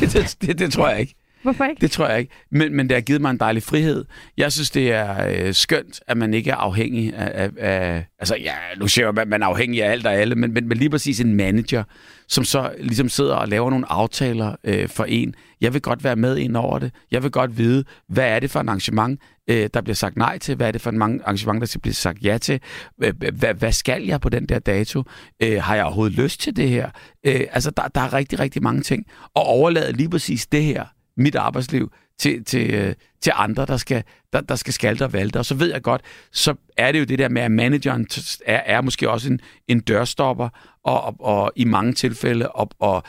det, 0.00 0.12
det, 0.12 0.36
det, 0.40 0.58
det 0.58 0.72
tror 0.72 0.88
jeg 0.88 1.00
ikke. 1.00 1.14
Hvorfor 1.44 1.64
ikke? 1.64 1.80
Det 1.80 1.90
tror 1.90 2.08
jeg 2.08 2.18
ikke. 2.18 2.32
Men, 2.50 2.76
men 2.76 2.88
det 2.88 2.96
har 2.96 3.02
givet 3.02 3.20
mig 3.20 3.30
en 3.30 3.38
dejlig 3.38 3.62
frihed. 3.62 4.04
Jeg 4.36 4.52
synes, 4.52 4.70
det 4.70 4.92
er 4.92 5.26
øh, 5.28 5.54
skønt, 5.54 6.00
at 6.06 6.16
man 6.16 6.34
ikke 6.34 6.50
er 6.50 6.56
afhængig 6.56 7.14
af... 7.14 7.30
af, 7.34 7.50
af 7.58 8.06
altså, 8.18 8.36
ja, 8.36 8.54
nu 8.76 8.88
siger 8.88 9.06
jeg, 9.06 9.18
at 9.18 9.28
man 9.28 9.42
er 9.42 9.46
afhængig 9.46 9.82
af 9.84 9.90
alt 9.90 10.06
og 10.06 10.14
alle, 10.14 10.34
men, 10.34 10.52
men, 10.54 10.68
men 10.68 10.78
lige 10.78 10.90
præcis 10.90 11.20
en 11.20 11.34
manager, 11.34 11.84
som 12.28 12.44
så 12.44 12.72
ligesom 12.80 13.08
sidder 13.08 13.34
og 13.34 13.48
laver 13.48 13.70
nogle 13.70 13.92
aftaler 13.92 14.56
øh, 14.64 14.88
for 14.88 15.04
en. 15.04 15.34
Jeg 15.60 15.74
vil 15.74 15.82
godt 15.82 16.04
være 16.04 16.16
med 16.16 16.36
ind 16.36 16.56
over 16.56 16.78
det. 16.78 16.92
Jeg 17.10 17.22
vil 17.22 17.30
godt 17.30 17.58
vide, 17.58 17.84
hvad 18.08 18.28
er 18.28 18.40
det 18.40 18.50
for 18.50 18.60
en 18.60 18.68
arrangement, 18.68 19.20
øh, 19.50 19.68
der 19.74 19.80
bliver 19.80 19.94
sagt 19.94 20.16
nej 20.16 20.38
til? 20.38 20.56
Hvad 20.56 20.68
er 20.68 20.72
det 20.72 20.80
for 20.80 20.90
en 20.90 20.98
mange 20.98 21.20
arrangement, 21.22 21.60
der 21.60 21.66
skal 21.66 21.80
blive 21.80 21.94
sagt 21.94 22.18
ja 22.22 22.38
til? 22.38 22.60
Øh, 23.02 23.14
hvad, 23.34 23.54
hvad 23.54 23.72
skal 23.72 24.02
jeg 24.02 24.20
på 24.20 24.28
den 24.28 24.46
der 24.46 24.58
dato? 24.58 25.02
Øh, 25.42 25.62
har 25.62 25.74
jeg 25.74 25.84
overhovedet 25.84 26.18
lyst 26.18 26.40
til 26.40 26.56
det 26.56 26.68
her? 26.68 26.90
Øh, 27.26 27.40
altså, 27.52 27.70
der, 27.70 27.88
der 27.88 28.00
er 28.00 28.12
rigtig, 28.12 28.38
rigtig 28.38 28.62
mange 28.62 28.82
ting. 28.82 29.06
Og 29.34 29.42
overlade 29.42 29.92
lige 29.92 30.10
præcis 30.10 30.46
det 30.46 30.62
her 30.62 30.84
mit 31.16 31.34
arbejdsliv 31.34 31.92
til, 32.18 32.44
til, 32.44 32.74
øh, 32.74 32.94
til 33.20 33.32
andre, 33.34 33.66
der 33.66 33.76
skal, 33.76 34.02
der, 34.32 34.40
der 34.40 34.56
skal 34.56 34.72
skalte 34.72 35.04
og 35.04 35.12
valte. 35.12 35.36
Og 35.38 35.46
så 35.46 35.54
ved 35.54 35.72
jeg 35.72 35.82
godt, 35.82 36.02
så 36.32 36.54
er 36.76 36.92
det 36.92 36.98
jo 36.98 37.04
det 37.04 37.18
der 37.18 37.28
med, 37.28 37.42
at 37.42 37.50
manageren 37.50 38.06
er, 38.46 38.60
er 38.66 38.80
måske 38.80 39.10
også 39.10 39.32
en, 39.32 39.40
en 39.68 39.80
dørstopper, 39.80 40.48
og, 40.84 41.02
og, 41.02 41.16
og 41.20 41.52
i 41.56 41.64
mange 41.64 41.92
tilfælde, 41.92 42.48
og, 42.48 42.70
og 42.78 43.02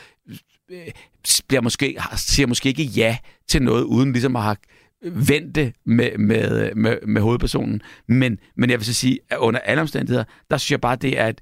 øh, 0.70 0.88
bliver 1.48 1.60
måske, 1.60 1.96
siger 2.16 2.46
måske 2.46 2.68
ikke 2.68 2.82
ja 2.82 3.18
til 3.48 3.62
noget, 3.62 3.82
uden 3.82 4.12
ligesom 4.12 4.36
at 4.36 4.42
have 4.42 4.56
vente 5.02 5.72
med, 5.84 6.18
med, 6.18 6.74
med, 6.74 6.98
med 7.06 7.22
hovedpersonen. 7.22 7.82
Men, 8.06 8.38
men 8.56 8.70
jeg 8.70 8.78
vil 8.78 8.86
så 8.86 8.94
sige, 8.94 9.18
at 9.30 9.36
under 9.36 9.60
alle 9.60 9.80
omstændigheder, 9.80 10.24
der 10.50 10.56
synes 10.56 10.70
jeg 10.70 10.80
bare, 10.80 10.96
det 10.96 11.18
er 11.18 11.26
et 11.26 11.40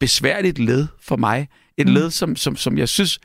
besværligt 0.00 0.58
led 0.58 0.86
for 1.00 1.16
mig. 1.16 1.48
Et 1.76 1.86
mm. 1.86 1.94
led, 1.94 2.10
som, 2.10 2.36
som, 2.36 2.56
som 2.56 2.78
jeg 2.78 2.88
synes 2.88 3.20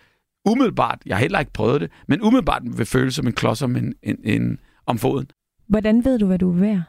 umiddelbart, 0.45 0.99
jeg 1.05 1.15
har 1.15 1.21
heller 1.21 1.39
ikke 1.39 1.53
prøvet 1.53 1.81
det, 1.81 1.91
men 2.08 2.21
umiddelbart 2.21 2.62
vil 2.65 2.86
føles 2.86 3.15
som 3.15 3.27
en 3.27 3.34
klods 3.34 3.62
om, 3.62 3.75
en, 3.75 3.93
en, 4.03 4.17
en, 4.23 4.60
om 4.86 4.97
foden. 4.97 5.27
Hvordan 5.67 6.05
ved 6.05 6.19
du, 6.19 6.25
hvad 6.25 6.39
du 6.39 6.51
vil 6.51 6.62
være? 6.62 6.84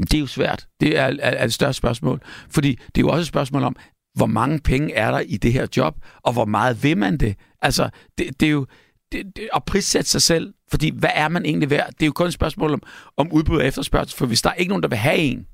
Det 0.00 0.14
er 0.14 0.20
jo 0.20 0.26
svært. 0.26 0.68
Det 0.80 0.98
er, 0.98 1.04
er, 1.04 1.14
er 1.20 1.44
et 1.44 1.52
større 1.52 1.72
spørgsmål. 1.72 2.20
Fordi 2.50 2.70
det 2.70 2.98
er 2.98 3.00
jo 3.00 3.08
også 3.08 3.20
et 3.20 3.26
spørgsmål 3.26 3.62
om, 3.62 3.76
hvor 4.14 4.26
mange 4.26 4.60
penge 4.60 4.94
er 4.94 5.10
der 5.10 5.20
i 5.20 5.36
det 5.36 5.52
her 5.52 5.66
job, 5.76 5.96
og 6.22 6.32
hvor 6.32 6.44
meget 6.44 6.82
vil 6.82 6.98
man 6.98 7.16
det? 7.16 7.36
Altså, 7.62 7.90
det, 8.18 8.40
det 8.40 8.46
er 8.46 8.52
jo 8.52 8.66
det, 9.12 9.36
det, 9.36 9.48
at 9.54 9.64
prissætte 9.64 10.10
sig 10.10 10.22
selv, 10.22 10.54
fordi 10.70 10.90
hvad 10.90 11.10
er 11.14 11.28
man 11.28 11.44
egentlig 11.44 11.70
værd? 11.70 11.86
Det 11.86 12.02
er 12.02 12.06
jo 12.06 12.12
kun 12.12 12.26
et 12.26 12.32
spørgsmål 12.32 12.72
om, 12.72 12.82
om 13.16 13.32
udbud 13.32 13.58
og 13.58 13.66
efterspørgsel, 13.66 14.16
for 14.18 14.26
hvis 14.26 14.42
der 14.42 14.50
er 14.50 14.54
ikke 14.54 14.68
nogen, 14.68 14.82
der 14.82 14.88
vil 14.88 14.98
have 14.98 15.16
en, 15.16 15.46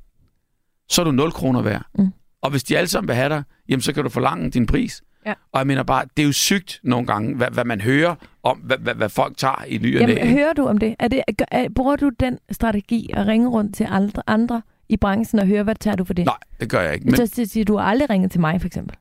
så 0.89 1.03
er 1.03 1.05
du 1.05 1.11
0 1.11 1.33
kroner 1.33 1.63
værd. 1.63 1.87
Mm. 1.99 2.13
Og 2.43 2.51
hvis 2.51 2.65
de 2.65 2.79
alle 2.79 2.89
sammen 2.89 3.09
vil 3.09 3.17
have 3.17 3.29
dig, 3.29 3.43
jamen 3.69 3.81
så 3.81 3.93
kan 3.93 4.05
du 4.05 4.11
forlange 4.11 4.51
din 4.51 4.67
pris. 4.67 5.03
Ja. 5.27 5.35
Og 5.53 5.59
jeg 5.59 5.67
mener 5.67 5.83
bare, 5.83 6.05
det 6.17 6.23
er 6.23 6.27
jo 6.27 6.33
sygt 6.33 6.81
nogle 6.83 7.07
gange, 7.07 7.37
hvad, 7.37 7.49
hvad 7.51 7.65
man 7.65 7.81
hører 7.81 8.15
om, 8.43 8.59
hvad, 8.59 8.79
hvad, 8.79 8.95
hvad 8.95 9.09
folk 9.09 9.37
tager 9.37 9.65
i 9.69 9.79
ny 9.79 10.01
Jamen, 10.01 10.29
hører 10.29 10.53
du 10.53 10.67
om 10.67 10.79
det? 10.79 10.95
Er 10.99 11.09
det 11.09 11.23
er, 11.51 11.69
bruger 11.75 11.97
du 11.97 12.09
den 12.21 12.39
strategi 12.51 13.11
at 13.15 13.27
ringe 13.27 13.49
rundt 13.49 13.77
til 13.77 13.87
andre, 13.91 14.23
andre 14.27 14.63
i 14.89 14.97
branchen 14.97 15.41
og 15.41 15.47
høre, 15.47 15.63
hvad 15.63 15.75
tager 15.75 15.97
du 15.97 16.05
for 16.05 16.15
det? 16.15 16.25
Nej, 16.25 16.37
det 16.61 16.71
gør 16.71 16.81
jeg 16.81 16.95
ikke. 16.95 17.07
Men... 17.07 17.17
Så 17.17 17.47
siger 17.47 17.65
du 17.65 17.79
aldrig 17.79 18.11
ringet 18.11 18.31
til 18.31 18.41
mig, 18.41 18.61
for 18.61 18.67
eksempel? 18.67 18.97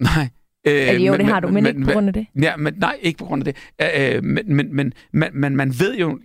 Nej. 0.00 0.28
Øh, 0.66 0.88
altså, 0.88 1.04
jo, 1.04 1.12
men, 1.12 1.20
det 1.20 1.28
har 1.28 1.40
du, 1.40 1.48
men, 1.48 1.54
men 1.54 1.66
ikke 1.66 1.86
på 1.86 1.92
grund 1.92 2.06
af 2.06 2.12
det. 2.12 2.26
Ja, 2.42 2.56
men, 2.56 2.74
nej, 2.76 2.96
ikke 3.00 3.18
på 3.18 3.24
grund 3.24 3.46
af 3.48 3.54
det. 3.54 4.16
Øh, 4.16 4.24
men, 4.24 4.56
men, 4.56 4.76
men 4.76 4.92
man, 5.12 5.30
man, 5.34 5.56
man 5.56 5.74
ved 5.78 5.96
jo 5.96 6.18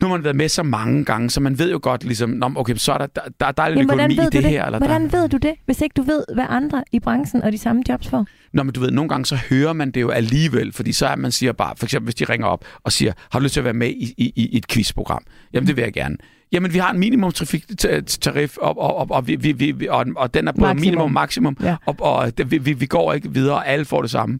nu 0.00 0.06
har 0.08 0.16
man 0.16 0.24
været 0.24 0.36
med 0.36 0.48
så 0.48 0.62
mange 0.62 1.04
gange, 1.04 1.30
så 1.30 1.40
man 1.40 1.58
ved 1.58 1.70
jo 1.70 1.80
godt, 1.82 2.04
ligesom, 2.04 2.30
Nå, 2.30 2.50
okay, 2.56 2.74
så 2.74 2.92
er 2.92 2.98
der, 2.98 3.06
der, 3.40 3.52
der, 3.52 3.62
er 3.62 3.66
en 3.66 3.80
økonomi 3.80 4.14
i 4.14 4.16
det, 4.16 4.32
det 4.32 4.44
her. 4.44 4.64
Eller 4.64 4.78
hvordan 4.78 5.02
der... 5.02 5.20
ved 5.20 5.28
du 5.28 5.36
det, 5.36 5.54
hvis 5.64 5.80
ikke 5.80 5.94
du 5.94 6.02
ved, 6.02 6.24
hvad 6.34 6.46
andre 6.48 6.84
i 6.92 7.00
branchen 7.00 7.42
og 7.42 7.52
de 7.52 7.58
samme 7.58 7.82
jobs 7.88 8.08
får? 8.08 8.26
Nå, 8.52 8.62
men 8.62 8.72
du 8.72 8.80
ved, 8.80 8.90
nogle 8.90 9.08
gange 9.08 9.26
så 9.26 9.36
hører 9.50 9.72
man 9.72 9.90
det 9.90 10.00
jo 10.00 10.10
alligevel, 10.10 10.72
fordi 10.72 10.92
så 10.92 11.06
er 11.06 11.16
man 11.16 11.32
siger 11.32 11.52
bare, 11.52 11.74
for 11.76 11.86
eksempel 11.86 12.04
hvis 12.06 12.14
de 12.14 12.24
ringer 12.24 12.46
op 12.46 12.64
og 12.84 12.92
siger, 12.92 13.12
har 13.32 13.38
du 13.38 13.42
lyst 13.42 13.52
til 13.52 13.60
at 13.60 13.64
være 13.64 13.74
med 13.74 13.88
i, 13.88 14.14
i, 14.16 14.32
i 14.36 14.56
et 14.56 14.68
quizprogram? 14.68 15.22
Jamen, 15.52 15.66
det 15.66 15.76
vil 15.76 15.82
jeg 15.82 15.92
gerne. 15.92 16.16
Jamen, 16.52 16.72
vi 16.72 16.78
har 16.78 16.90
en 16.90 16.98
minimumtrafiktarif, 16.98 18.56
og, 18.56 18.78
og, 18.78 18.96
og, 18.96 19.06
og, 19.10 19.26
vi, 19.26 19.36
vi, 19.36 19.52
vi, 19.52 19.88
og, 19.88 20.06
og 20.16 20.34
den 20.34 20.48
er 20.48 20.52
både 20.52 20.74
minimum 20.74 21.02
og 21.02 21.12
maksimum, 21.12 21.56
ja. 21.62 21.76
og, 21.86 21.96
og 21.98 22.38
det, 22.38 22.66
vi, 22.66 22.72
vi 22.72 22.86
går 22.86 23.12
ikke 23.12 23.32
videre, 23.32 23.54
og 23.54 23.68
alle 23.68 23.84
får 23.84 24.02
det 24.02 24.10
samme. 24.10 24.38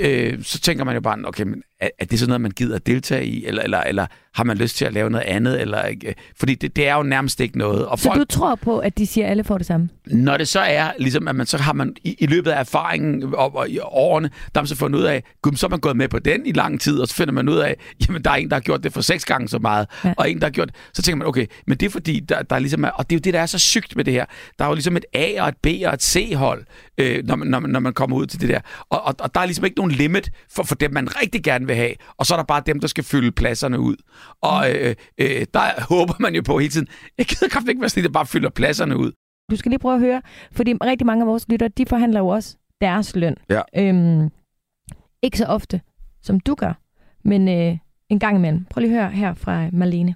Øh, 0.00 0.42
så 0.42 0.60
tænker 0.60 0.84
man 0.84 0.94
jo 0.94 1.00
bare, 1.00 1.18
okay, 1.24 1.42
men 1.44 1.62
er, 1.84 1.88
er 1.98 2.04
det 2.04 2.18
sådan 2.18 2.28
noget, 2.28 2.40
man 2.40 2.50
gider 2.50 2.76
at 2.76 2.86
deltage 2.86 3.26
i, 3.26 3.46
eller, 3.46 3.62
eller, 3.62 3.80
eller 3.80 4.06
har 4.34 4.44
man 4.44 4.56
lyst 4.56 4.76
til 4.76 4.84
at 4.84 4.92
lave 4.92 5.10
noget 5.10 5.24
andet? 5.24 5.60
Eller, 5.60 5.82
ikke? 5.82 6.14
Fordi 6.36 6.54
det, 6.54 6.76
det 6.76 6.88
er 6.88 6.94
jo 6.94 7.02
nærmest 7.02 7.40
ikke 7.40 7.58
noget. 7.58 7.86
Og 7.86 7.98
så 7.98 8.08
folk, 8.08 8.18
du 8.18 8.24
tror 8.24 8.54
på, 8.54 8.78
at 8.78 8.98
de 8.98 9.06
siger, 9.06 9.24
at 9.24 9.30
alle 9.30 9.44
får 9.44 9.58
det 9.58 9.66
samme? 9.66 9.88
Når 10.06 10.36
det 10.36 10.48
så 10.48 10.60
er, 10.60 10.90
ligesom 10.98 11.28
at 11.28 11.36
man 11.36 11.46
så 11.46 11.58
har 11.58 11.72
man 11.72 11.96
i, 12.04 12.16
i 12.18 12.26
løbet 12.26 12.50
af 12.50 12.60
erfaringen 12.60 13.34
og, 13.34 13.56
og 13.56 13.68
i 13.68 13.78
årene, 13.78 14.28
der 14.28 14.50
har 14.54 14.62
man 14.62 14.66
så 14.66 14.76
fundet 14.76 14.98
ud 14.98 15.04
af, 15.04 15.22
gud, 15.42 15.56
så 15.56 15.66
er 15.66 15.70
man 15.70 15.80
gået 15.80 15.96
med 15.96 16.08
på 16.08 16.18
den 16.18 16.46
i 16.46 16.52
lang 16.52 16.80
tid, 16.80 17.00
og 17.00 17.08
så 17.08 17.14
finder 17.14 17.32
man 17.32 17.48
ud 17.48 17.56
af, 17.56 17.76
jamen 18.08 18.22
der 18.24 18.30
er 18.30 18.34
en, 18.34 18.48
der 18.48 18.56
har 18.56 18.60
gjort 18.60 18.82
det 18.82 18.92
for 18.92 19.00
seks 19.00 19.24
gange 19.24 19.48
så 19.48 19.58
meget, 19.58 19.86
ja. 20.04 20.14
og 20.16 20.30
en, 20.30 20.38
der 20.38 20.46
har 20.46 20.50
gjort 20.50 20.70
Så 20.92 21.02
tænker 21.02 21.16
man, 21.16 21.28
okay, 21.28 21.46
men 21.66 21.78
det 21.78 21.86
er 21.86 21.90
fordi, 21.90 22.20
der, 22.20 22.42
der 22.42 22.56
er 22.56 22.60
ligesom, 22.60 22.84
og 22.94 23.10
det 23.10 23.16
er 23.16 23.18
jo 23.18 23.20
det, 23.24 23.34
der 23.34 23.40
er 23.40 23.46
så 23.46 23.58
sygt 23.58 23.96
med 23.96 24.04
det 24.04 24.12
her. 24.12 24.24
Der 24.58 24.64
er 24.64 24.68
jo 24.68 24.74
ligesom 24.74 24.96
et 24.96 25.04
A 25.14 25.42
og 25.42 25.48
et 25.48 25.56
B 25.62 25.66
og 25.86 25.94
et 25.94 26.02
C-hold, 26.02 26.64
øh, 26.98 27.26
når, 27.26 27.36
man, 27.36 27.48
når, 27.48 27.60
man, 27.60 27.70
når 27.70 27.80
man 27.80 27.92
kommer 27.92 28.16
ud 28.16 28.26
til 28.26 28.40
det 28.40 28.48
der. 28.48 28.60
Og, 28.90 29.02
og, 29.02 29.14
og 29.18 29.34
der 29.34 29.40
er 29.40 29.46
ligesom 29.46 29.64
ikke 29.64 29.76
nogen 29.76 29.92
limit 29.92 30.30
for, 30.50 30.62
for 30.62 30.74
dem, 30.74 30.92
man 30.92 31.22
rigtig 31.22 31.42
gerne 31.42 31.66
vil 31.66 31.73
have, 31.76 31.94
og 32.16 32.26
så 32.26 32.34
er 32.34 32.38
der 32.38 32.44
bare 32.44 32.62
dem, 32.66 32.80
der 32.80 32.88
skal 32.88 33.04
fylde 33.04 33.32
pladserne 33.32 33.80
ud. 33.80 33.96
Og 34.40 34.64
mm. 34.68 34.76
øh, 34.76 34.94
øh, 35.18 35.46
der 35.54 35.82
håber 35.88 36.14
man 36.20 36.34
jo 36.34 36.42
på 36.42 36.58
hele 36.58 36.70
tiden, 36.70 36.88
jeg 37.18 37.26
gider 37.26 37.48
kraftigt 37.48 37.68
ikke 37.68 37.80
være 37.80 37.88
sådan, 37.88 38.04
der 38.04 38.10
bare 38.10 38.26
fylder 38.26 38.50
pladserne 38.50 38.96
ud. 38.96 39.12
Du 39.50 39.56
skal 39.56 39.70
lige 39.70 39.78
prøve 39.78 39.94
at 39.94 40.00
høre, 40.00 40.22
fordi 40.52 40.72
rigtig 40.72 41.06
mange 41.06 41.22
af 41.22 41.26
vores 41.26 41.48
lyttere, 41.48 41.68
de 41.68 41.86
forhandler 41.86 42.20
jo 42.20 42.28
også 42.28 42.56
deres 42.80 43.16
løn. 43.16 43.36
Ja. 43.50 43.60
Øhm, 43.76 44.30
ikke 45.22 45.38
så 45.38 45.44
ofte, 45.44 45.80
som 46.22 46.40
du 46.40 46.54
gør, 46.54 46.72
men 47.24 47.48
øh, 47.48 47.78
en 48.08 48.18
gang 48.18 48.36
imellem. 48.36 48.64
Prøv 48.70 48.80
lige 48.80 48.94
at 48.94 49.00
høre 49.00 49.10
her 49.10 49.34
fra 49.34 49.68
Marlene. 49.72 50.14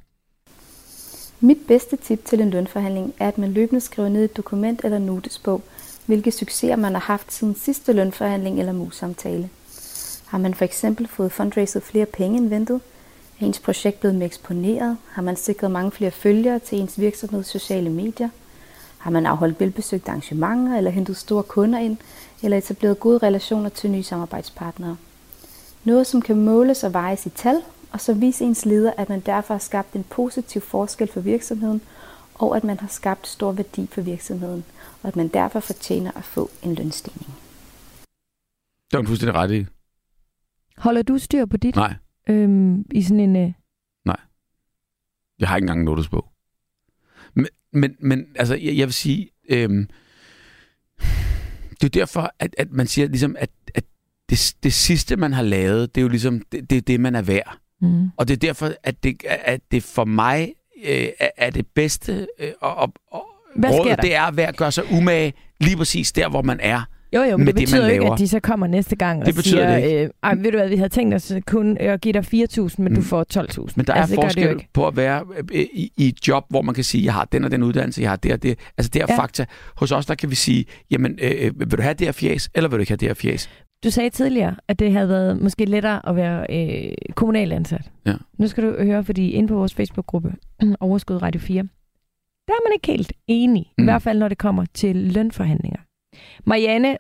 Mit 1.41 1.59
bedste 1.69 1.97
tip 1.97 2.25
til 2.25 2.41
en 2.41 2.51
lønforhandling 2.51 3.15
er, 3.19 3.29
at 3.29 3.39
man 3.39 3.53
løbende 3.53 3.81
skriver 3.81 4.09
ned 4.09 4.25
et 4.25 4.37
dokument 4.37 4.81
eller 4.85 4.99
notesbog, 4.99 5.63
hvilke 6.07 6.31
succeser 6.31 6.77
man 6.77 6.93
har 6.93 7.01
haft 7.01 7.33
siden 7.33 7.55
sidste 7.55 7.93
lønforhandling 7.93 8.59
eller 8.59 8.73
mus-samtale. 8.73 9.51
Har 10.29 10.39
man 10.39 10.55
for 10.55 10.65
eksempel 10.65 11.09
fået 11.09 11.33
fundraiset 11.33 11.83
flere 11.83 12.07
penge 12.07 12.39
end 12.39 12.49
ventet? 12.49 12.81
Er 13.41 13.47
ens 13.47 13.59
projekt 13.59 14.01
blevet 14.01 14.17
mere 14.17 14.27
eksponeret? 14.27 14.97
Har 15.11 15.23
man 15.23 15.37
sikret 15.37 15.71
mange 15.71 15.91
flere 15.91 16.11
følgere 16.11 16.59
til 16.59 16.81
ens 16.81 17.01
virksomheds 17.01 17.47
sociale 17.47 17.91
medier? 17.91 18.29
Har 18.99 19.11
man 19.11 19.27
afholdt 19.27 19.61
velbesøgte 19.61 20.09
arrangementer 20.09 20.77
eller 20.77 20.91
hentet 20.91 21.17
store 21.17 21.43
kunder 21.43 21.79
ind, 21.79 21.97
eller 22.43 22.59
etableret 22.59 23.01
gode 23.01 23.19
relationer 23.19 23.69
til 23.69 23.91
nye 23.91 24.03
samarbejdspartnere? 24.03 24.97
Noget, 25.85 26.07
som 26.07 26.23
kan 26.23 26.37
måles 26.37 26.85
og 26.85 26.93
vejes 26.93 27.27
i 27.27 27.31
tal, 27.31 27.63
og 27.93 28.01
så 28.01 28.15
vise 28.15 28.45
ens 28.45 28.65
leder, 28.65 28.93
at 28.97 29.09
man 29.09 29.21
derfor 29.21 29.55
har 29.55 29.59
skabt 29.59 29.93
en 29.93 30.05
positiv 30.11 30.63
forskel 30.63 31.13
for 31.13 31.21
virksomheden, 31.21 31.81
og 32.35 32.57
at 32.57 32.65
man 32.65 32.81
har 32.81 32.89
skabt 32.89 33.29
stor 33.29 33.53
værdi 33.53 33.89
for 33.93 34.01
virksomheden, 34.01 34.65
og 35.03 35.09
at 35.09 35.17
man 35.17 35.29
derfor 35.29 35.61
fortjener 35.61 36.11
at 36.17 36.25
få 36.25 36.51
en 36.63 36.75
lønstigning. 36.75 37.35
Det 38.91 38.97
er 38.97 38.99
en 38.99 39.07
fuldstændig 39.07 39.35
ret 39.35 39.51
i. 39.51 39.67
Holder 40.81 41.03
du 41.03 41.19
styr 41.19 41.47
på 41.47 41.57
dit? 41.57 41.77
Nej. 41.77 41.95
Øhm, 42.29 42.85
I 42.91 43.03
sådan 43.03 43.21
en... 43.21 43.37
Øh... 43.37 43.53
Nej. 44.05 44.21
Jeg 45.39 45.49
har 45.49 45.57
ikke 45.57 45.65
engang 45.65 45.79
en 45.79 45.85
notesbog. 45.85 46.27
Men, 47.35 47.47
men, 47.73 47.97
men 48.01 48.27
altså, 48.35 48.55
jeg, 48.55 48.77
jeg 48.77 48.87
vil 48.87 48.95
sige... 48.95 49.31
Øhm, 49.49 49.89
det 51.81 51.85
er 51.85 52.01
derfor, 52.01 52.33
at, 52.39 52.55
at 52.59 52.73
man 52.73 52.87
siger 52.87 53.09
ligesom, 53.09 53.37
at, 53.39 53.51
at 53.75 53.85
det, 54.31 54.55
det 54.63 54.73
sidste, 54.73 55.17
man 55.17 55.33
har 55.33 55.43
lavet, 55.43 55.95
det 55.95 56.01
er 56.01 56.03
jo 56.03 56.09
ligesom, 56.09 56.41
det, 56.53 56.71
det 56.71 56.79
er 56.79 56.83
det, 56.83 57.01
man 57.01 57.15
er 57.15 57.23
værd. 57.23 57.59
Mm. 57.81 58.11
Og 58.17 58.29
det 58.29 58.35
er 58.35 58.39
derfor, 58.39 58.73
at 58.83 59.03
det, 59.03 59.25
at 59.25 59.61
det 59.71 59.83
for 59.83 60.05
mig 60.05 60.55
øh, 60.85 61.09
er 61.37 61.51
det 61.51 61.67
bedste 61.67 62.29
øh, 62.39 62.53
og, 62.61 62.77
og, 62.77 62.93
og 63.11 63.25
råd, 63.57 63.97
det 64.03 64.15
er 64.15 64.23
at 64.23 64.37
være, 64.37 64.53
gøre 64.53 64.73
sig 64.73 64.85
umage 64.93 65.33
lige 65.61 65.77
præcis 65.77 66.13
der, 66.13 66.29
hvor 66.29 66.43
man 66.43 66.61
er. 66.61 66.83
Jo, 67.15 67.23
jo, 67.23 67.37
men 67.37 67.47
det 67.47 67.55
betyder 67.55 67.81
det, 67.81 67.89
jo 67.89 68.03
ikke, 68.03 68.13
at 68.13 68.19
de 68.19 68.29
så 68.29 68.41
kommer 68.41 68.67
næste 68.67 68.97
gang 68.97 69.27
det 69.27 69.39
og 69.39 69.45
siger, 69.45 69.81
det 69.81 70.11
øh, 70.33 70.45
ved 70.45 70.53
du 70.53 70.59
hvad, 70.59 70.69
vi 70.69 70.77
havde 70.77 70.89
tænkt 70.89 71.15
os 71.15 71.33
kun 71.47 71.77
at 71.77 72.01
give 72.01 72.13
dig 72.13 72.25
4.000, 72.35 72.75
men 72.79 72.93
mm. 72.93 72.95
du 72.95 73.03
får 73.03 73.27
12.000. 73.35 73.73
Men 73.77 73.87
der 73.87 73.93
altså, 73.93 74.15
er 74.15 74.23
forskel 74.23 74.65
på 74.73 74.87
at 74.87 74.97
være 74.97 75.25
øh, 75.53 75.67
i, 75.73 75.93
i 75.97 76.09
et 76.09 76.29
job, 76.29 76.45
hvor 76.51 76.63
man 76.63 76.75
kan 76.75 76.85
sige, 76.85 77.05
jeg 77.05 77.15
har 77.15 77.25
den 77.25 77.45
og 77.45 77.51
den 77.51 77.63
uddannelse, 77.63 78.03
jeg 78.03 78.11
har 78.11 78.17
det 78.17 78.33
og 78.33 78.43
det. 78.43 78.59
Altså 78.79 78.91
det 78.91 79.03
er 79.03 79.07
ja. 79.09 79.19
fakta. 79.19 79.47
Hos 79.77 79.93
os, 79.93 80.07
der 80.07 80.15
kan 80.15 80.31
vi 80.31 80.35
sige, 80.35 80.65
jamen, 80.91 81.19
øh, 81.23 81.33
øh, 81.39 81.61
vil 81.61 81.71
du 81.71 81.83
have 81.83 81.95
det 81.95 82.07
her 82.07 82.13
fjes, 82.13 82.51
eller 82.55 82.69
vil 82.69 82.77
du 82.77 82.81
ikke 82.81 82.91
have 82.91 82.97
det 82.97 83.09
her 83.09 83.15
fjes? 83.15 83.51
Du 83.85 83.91
sagde 83.91 84.11
tidligere, 84.11 84.57
at 84.69 84.79
det 84.79 84.93
havde 84.93 85.09
været 85.09 85.43
måske 85.43 85.65
lettere 85.65 86.09
at 86.09 86.17
være 86.17 86.47
øh, 86.51 86.93
kommunal 87.15 87.53
ansat. 87.53 87.91
Ja. 88.07 88.15
Nu 88.39 88.49
skal 88.49 88.65
du 88.65 88.83
høre, 88.83 89.05
fordi 89.05 89.31
inde 89.31 89.49
på 89.49 89.55
vores 89.55 89.75
Facebook-gruppe, 89.75 90.33
Overskud 90.81 91.23
Radio 91.23 91.41
4, 91.41 91.63
der 92.49 92.55
er 92.55 92.69
man 92.69 92.73
ikke 92.75 92.87
helt 92.87 93.13
enig, 93.27 93.73
mm. 93.79 93.83
i 93.83 93.85
hvert 93.85 94.03
fald 94.03 94.19
når 94.19 94.29
det 94.29 94.39
kommer 94.39 94.65
til 94.75 94.97
lønforhandlinger. 94.97 95.81
Marianne 96.45 96.99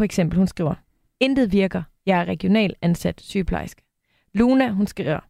for 0.00 0.04
eksempel, 0.04 0.38
hun 0.38 0.46
skriver, 0.46 0.74
intet 1.20 1.52
virker, 1.52 1.82
jeg 2.06 2.20
er 2.20 2.24
regional 2.24 2.74
ansat 2.82 3.20
sygeplejerske. 3.20 3.82
Luna, 4.34 4.70
hun 4.70 4.86
skriver, 4.86 5.20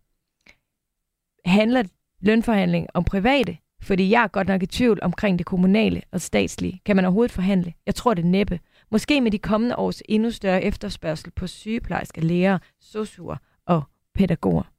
handler 1.44 1.82
lønforhandling 2.20 2.86
om 2.94 3.04
private? 3.04 3.58
Fordi 3.82 4.10
jeg 4.10 4.22
er 4.22 4.28
godt 4.28 4.48
nok 4.48 4.62
i 4.62 4.66
tvivl 4.66 4.98
omkring 5.02 5.38
det 5.38 5.46
kommunale 5.46 6.02
og 6.12 6.20
statslige. 6.20 6.80
Kan 6.84 6.96
man 6.96 7.04
overhovedet 7.04 7.32
forhandle? 7.32 7.74
Jeg 7.86 7.94
tror 7.94 8.14
det 8.14 8.24
næppe. 8.24 8.60
Måske 8.90 9.20
med 9.20 9.30
de 9.30 9.38
kommende 9.38 9.76
års 9.76 10.02
endnu 10.08 10.30
større 10.30 10.62
efterspørgsel 10.62 11.30
på 11.30 11.46
sygeplejersker, 11.46 12.22
læger, 12.22 12.58
sosuer 12.80 13.36
og 13.66 13.82
pædagoger. 14.14 14.72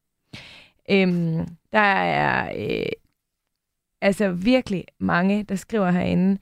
Øhm, 0.90 1.48
der 1.72 1.80
er 1.80 2.54
øh, 2.58 2.92
altså 4.02 4.32
virkelig 4.32 4.86
mange, 5.00 5.44
der 5.44 5.56
skriver 5.56 5.92
herinde, 5.92 6.38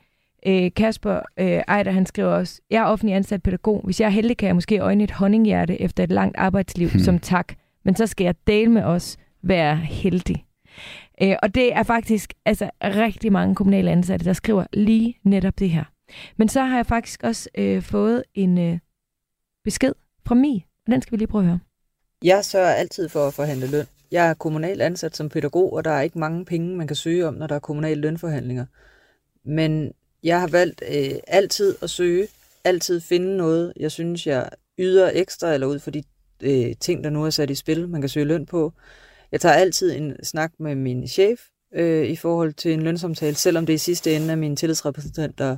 Øh, 0.45 0.71
Kasper 0.75 1.19
øh, 1.37 1.61
Ejder, 1.67 1.91
han 1.91 2.05
skriver 2.05 2.29
også, 2.29 2.61
jeg 2.69 2.81
er 2.81 2.85
offentlig 2.85 3.15
ansat 3.15 3.43
pædagog. 3.43 3.81
Hvis 3.83 4.01
jeg 4.01 4.05
er 4.05 4.09
heldig, 4.09 4.37
kan 4.37 4.47
jeg 4.47 4.55
måske 4.55 4.79
øjne 4.79 5.03
et 5.03 5.11
honninghjerte 5.11 5.81
efter 5.81 6.03
et 6.03 6.11
langt 6.11 6.37
arbejdsliv 6.37 6.89
hmm. 6.89 6.99
som 6.99 7.19
tak. 7.19 7.53
Men 7.83 7.95
så 7.95 8.07
skal 8.07 8.25
jeg 8.25 8.35
dele 8.47 8.71
med 8.71 8.83
os 8.83 9.17
være 9.41 9.75
heldig. 9.75 10.45
Øh, 11.21 11.35
og 11.43 11.55
det 11.55 11.73
er 11.73 11.83
faktisk 11.83 12.33
altså, 12.45 12.69
rigtig 12.83 13.31
mange 13.31 13.55
kommunale 13.55 13.91
ansatte, 13.91 14.25
der 14.25 14.33
skriver 14.33 14.65
lige 14.73 15.17
netop 15.23 15.59
det 15.59 15.69
her. 15.69 15.83
Men 16.37 16.49
så 16.49 16.61
har 16.61 16.75
jeg 16.75 16.85
faktisk 16.85 17.23
også 17.23 17.49
øh, 17.57 17.81
fået 17.81 18.23
en 18.33 18.57
øh, 18.57 18.79
besked 19.63 19.93
fra 20.25 20.35
mig, 20.35 20.65
og 20.85 20.91
den 20.91 21.01
skal 21.01 21.11
vi 21.11 21.17
lige 21.17 21.27
prøve 21.27 21.41
at 21.41 21.47
høre. 21.47 21.59
Jeg 22.23 22.45
sørger 22.45 22.73
altid 22.73 23.09
for 23.09 23.27
at 23.27 23.33
forhandle 23.33 23.67
løn. 23.67 23.85
Jeg 24.11 24.29
er 24.29 24.33
kommunal 24.33 24.81
ansat 24.81 25.15
som 25.15 25.29
pædagog, 25.29 25.73
og 25.73 25.83
der 25.83 25.91
er 25.91 26.01
ikke 26.01 26.19
mange 26.19 26.45
penge, 26.45 26.77
man 26.77 26.87
kan 26.87 26.95
søge 26.95 27.27
om, 27.27 27.33
når 27.33 27.47
der 27.47 27.55
er 27.55 27.59
kommunale 27.59 28.01
lønforhandlinger. 28.01 28.65
Men 29.43 29.93
jeg 30.23 30.39
har 30.39 30.47
valgt 30.47 30.83
øh, 30.89 31.19
altid 31.27 31.75
at 31.81 31.89
søge, 31.89 32.27
altid 32.63 32.99
finde 33.01 33.37
noget, 33.37 33.73
jeg 33.79 33.91
synes, 33.91 34.27
jeg 34.27 34.49
yder 34.77 35.11
ekstra, 35.13 35.53
eller 35.53 35.67
ud 35.67 35.79
for 35.79 35.91
de 35.91 36.03
øh, 36.43 36.75
ting, 36.79 37.03
der 37.03 37.09
nu 37.09 37.25
er 37.25 37.29
sat 37.29 37.49
i 37.49 37.55
spil, 37.55 37.89
man 37.89 38.01
kan 38.01 38.09
søge 38.09 38.25
løn 38.25 38.45
på. 38.45 38.73
Jeg 39.31 39.41
tager 39.41 39.55
altid 39.55 39.95
en 39.95 40.23
snak 40.23 40.51
med 40.59 40.75
min 40.75 41.07
chef 41.07 41.39
øh, 41.75 42.05
i 42.05 42.15
forhold 42.15 42.53
til 42.53 42.73
en 42.73 42.81
lønsamtale, 42.81 43.35
selvom 43.35 43.65
det 43.65 43.73
i 43.73 43.77
sidste 43.77 44.15
ende 44.15 44.31
er 44.31 44.35
min 44.35 44.55
tillidsrepræsentant, 44.55 45.37
der, 45.37 45.57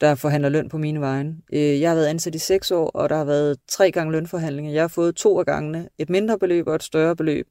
der 0.00 0.14
forhandler 0.14 0.48
løn 0.48 0.68
på 0.68 0.78
mine 0.78 1.00
vegne. 1.00 1.36
Øh, 1.52 1.80
jeg 1.80 1.90
har 1.90 1.94
været 1.94 2.06
ansat 2.06 2.34
i 2.34 2.38
seks 2.38 2.70
år, 2.70 2.90
og 2.90 3.08
der 3.08 3.16
har 3.16 3.24
været 3.24 3.58
tre 3.68 3.90
gange 3.90 4.12
lønforhandlinger. 4.12 4.72
Jeg 4.72 4.82
har 4.82 4.88
fået 4.88 5.16
to 5.16 5.38
af 5.38 5.46
gangene 5.46 5.88
et 5.98 6.10
mindre 6.10 6.38
beløb 6.38 6.66
og 6.66 6.74
et 6.74 6.82
større 6.82 7.16
beløb. 7.16 7.48